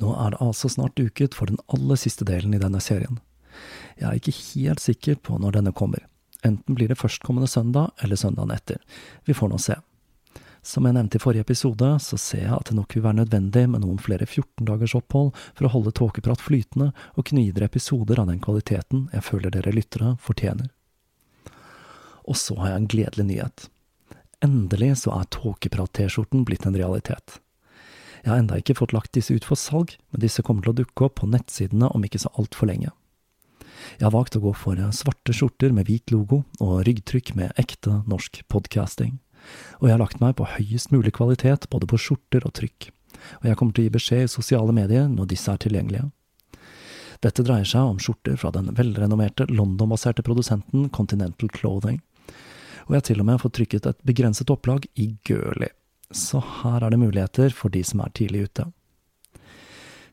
Nå 0.00 0.14
er 0.16 0.32
det 0.32 0.40
altså 0.44 0.70
snart 0.72 0.96
duket 0.96 1.36
for 1.36 1.50
den 1.50 1.60
aller 1.72 2.00
siste 2.00 2.26
delen 2.28 2.56
i 2.56 2.62
denne 2.62 2.80
serien. 2.80 3.20
Jeg 4.00 4.08
er 4.08 4.18
ikke 4.18 4.38
helt 4.40 4.82
sikker 4.82 5.20
på 5.20 5.36
når 5.40 5.58
denne 5.58 5.74
kommer. 5.76 6.06
Enten 6.42 6.74
blir 6.74 6.90
det 6.90 6.98
førstkommende 6.98 7.50
søndag 7.50 7.92
eller 8.02 8.18
søndagen 8.18 8.54
etter. 8.54 8.80
Vi 9.28 9.36
får 9.36 9.52
nå 9.52 9.60
se. 9.62 9.76
Som 10.62 10.86
jeg 10.86 10.94
nevnte 10.94 11.18
i 11.18 11.22
forrige 11.22 11.42
episode, 11.42 11.88
så 11.98 12.16
ser 12.20 12.44
jeg 12.44 12.54
at 12.54 12.68
det 12.68 12.76
nok 12.78 12.94
vil 12.94 13.02
være 13.02 13.18
nødvendig 13.18 13.64
med 13.72 13.82
noen 13.82 13.98
flere 13.98 14.28
14 14.28 14.62
dagers 14.68 14.94
opphold 14.94 15.32
for 15.58 15.66
å 15.66 15.72
holde 15.72 15.92
tåkeprat 15.98 16.44
flytende 16.44 16.92
og 17.16 17.26
kunne 17.26 17.42
gi 17.42 17.54
dere 17.56 17.66
episoder 17.66 18.22
av 18.22 18.30
den 18.30 18.38
kvaliteten 18.42 19.08
jeg 19.10 19.26
føler 19.26 19.50
dere 19.50 19.74
lyttere 19.74 20.14
fortjener. 20.22 20.70
Og 22.30 22.38
så 22.38 22.54
har 22.60 22.70
jeg 22.70 22.80
en 22.80 22.90
gledelig 22.94 23.26
nyhet. 23.26 23.64
Endelig 24.42 24.92
så 25.02 25.16
er 25.16 25.26
Tåkeprat-T-skjorten 25.34 26.46
blitt 26.46 26.66
en 26.66 26.78
realitet. 26.78 27.40
Jeg 28.22 28.30
har 28.30 28.38
enda 28.38 28.58
ikke 28.58 28.78
fått 28.78 28.94
lagt 28.94 29.14
disse 29.18 29.34
ut 29.34 29.46
for 29.46 29.58
salg, 29.58 29.96
men 30.14 30.22
disse 30.22 30.46
kommer 30.46 30.62
til 30.62 30.76
å 30.76 30.78
dukke 30.78 31.08
opp 31.08 31.18
på 31.18 31.30
nettsidene 31.30 31.90
om 31.90 32.06
ikke 32.06 32.22
så 32.22 32.30
altfor 32.38 32.70
lenge. 32.70 32.94
Jeg 33.98 34.06
har 34.06 34.14
valgt 34.14 34.38
å 34.38 34.44
gå 34.44 34.54
for 34.54 34.78
svarte 34.94 35.34
skjorter 35.34 35.74
med 35.74 35.90
hvit 35.90 36.14
logo 36.14 36.44
og 36.62 36.84
ryggtrykk 36.86 37.34
med 37.38 37.58
ekte 37.58 37.98
norsk 38.06 38.44
podcasting. 38.46 39.18
Og 39.80 39.88
jeg 39.88 39.96
har 39.96 40.02
lagt 40.02 40.22
meg 40.22 40.36
på 40.38 40.48
høyest 40.56 40.92
mulig 40.94 41.14
kvalitet 41.16 41.68
både 41.72 41.88
på 41.90 42.00
skjorter 42.00 42.46
og 42.48 42.54
trykk. 42.58 42.90
Og 43.42 43.50
jeg 43.50 43.58
kommer 43.58 43.76
til 43.76 43.84
å 43.84 43.88
gi 43.88 43.96
beskjed 43.98 44.24
i 44.26 44.32
sosiale 44.32 44.74
medier 44.76 45.10
når 45.10 45.30
disse 45.34 45.52
er 45.52 45.60
tilgjengelige. 45.62 46.08
Dette 47.22 47.44
dreier 47.46 47.68
seg 47.68 47.86
om 47.86 48.00
skjorter 48.02 48.34
fra 48.40 48.50
den 48.54 48.72
velrenommerte 48.74 49.46
London-baserte 49.50 50.24
produsenten 50.26 50.88
Continental 50.90 51.52
Clothing. 51.54 52.00
Og 52.88 52.96
jeg 52.96 52.98
har 52.98 53.06
til 53.06 53.22
og 53.22 53.28
med 53.28 53.38
fått 53.42 53.60
trykket 53.60 53.86
et 53.86 54.02
begrenset 54.08 54.50
opplag 54.50 54.88
i 54.98 55.12
Girly 55.28 55.70
så 56.12 56.42
her 56.60 56.84
er 56.84 56.92
det 56.92 57.00
muligheter 57.00 57.52
for 57.56 57.72
de 57.72 57.82
som 57.86 58.02
er 58.04 58.12
tidlig 58.16 58.46
ute. 58.48 58.68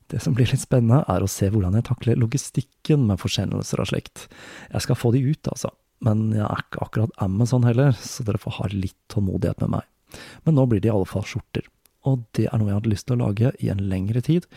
Det 0.09 0.21
som 0.23 0.33
blir 0.33 0.49
litt 0.49 0.63
spennende, 0.63 1.03
er 1.05 1.21
å 1.21 1.29
se 1.29 1.51
hvordan 1.51 1.75
jeg 1.77 1.85
takler 1.91 2.17
logistikken 2.17 3.05
med 3.11 3.21
forsendelser 3.21 3.83
og 3.83 3.91
slikt. 3.91 4.25
Jeg 4.71 4.85
skal 4.85 4.97
få 4.97 5.11
de 5.13 5.21
ut, 5.27 5.51
altså, 5.51 5.69
men 6.05 6.29
jeg 6.35 6.45
er 6.45 6.63
ikke 6.63 6.83
akkurat 6.85 7.23
Amazon 7.23 7.65
heller, 7.67 7.91
så 7.95 8.23
dere 8.27 8.41
får 8.41 8.57
ha 8.59 8.69
litt 8.73 8.97
tålmodighet 9.11 9.65
med 9.65 9.73
meg. 9.77 10.21
Men 10.45 10.57
nå 10.57 10.65
blir 10.69 10.81
det 10.81 10.89
i 10.89 10.93
alle 10.93 11.09
fall 11.09 11.25
skjorter. 11.27 11.67
Og 12.07 12.23
det 12.37 12.47
er 12.47 12.59
noe 12.59 12.71
jeg 12.71 12.79
hadde 12.79 12.93
lyst 12.93 13.09
til 13.09 13.17
å 13.17 13.25
lage 13.25 13.51
i 13.59 13.67
en 13.71 13.81
lengre 13.91 14.23
tid, 14.23 14.47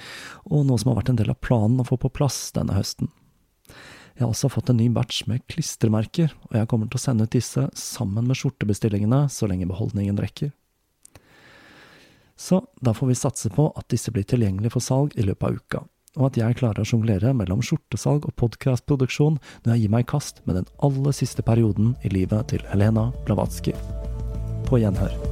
og 0.46 0.68
noe 0.68 0.78
som 0.78 0.92
har 0.92 1.00
vært 1.00 1.12
en 1.12 1.18
del 1.18 1.32
av 1.34 1.40
planen 1.42 1.82
å 1.82 1.88
få 1.88 1.98
på 2.00 2.12
plass 2.14 2.38
denne 2.54 2.76
høsten. 2.76 3.10
Jeg 4.12 4.26
har 4.26 4.30
også 4.30 4.50
fått 4.52 4.70
en 4.70 4.78
ny 4.78 4.90
batch 4.92 5.24
med 5.26 5.42
klistremerker, 5.50 6.34
og 6.50 6.58
jeg 6.58 6.68
kommer 6.70 6.90
til 6.90 7.00
å 7.00 7.02
sende 7.02 7.26
ut 7.26 7.34
disse 7.34 7.64
sammen 7.78 8.28
med 8.28 8.38
skjortebestillingene 8.38 9.24
så 9.32 9.48
lenge 9.50 9.70
beholdningen 9.70 10.20
rekker. 10.20 10.52
Så 12.36 12.60
da 12.82 12.94
får 12.94 13.10
vi 13.10 13.18
satse 13.18 13.50
på 13.54 13.68
at 13.78 13.88
disse 13.92 14.12
blir 14.14 14.26
tilgjengelige 14.28 14.74
for 14.74 14.84
salg 14.84 15.16
i 15.18 15.24
løpet 15.26 15.48
av 15.48 15.58
uka, 15.58 15.82
og 16.18 16.28
at 16.28 16.38
jeg 16.40 16.58
klarer 16.60 16.84
å 16.84 16.88
sjonglere 16.88 17.32
mellom 17.36 17.62
skjortesalg 17.64 18.28
og 18.28 18.36
podkastproduksjon 18.40 19.38
når 19.64 19.74
jeg 19.74 19.84
gir 19.84 19.94
meg 19.96 20.06
i 20.06 20.10
kast 20.14 20.42
med 20.46 20.60
den 20.60 20.70
aller 20.84 21.16
siste 21.16 21.44
perioden 21.46 21.94
i 22.04 22.12
livet 22.12 22.52
til 22.52 22.64
Helena 22.72 23.10
Blavatsky. 23.26 23.76
På 24.68 24.80
gjenhør. 24.80 25.31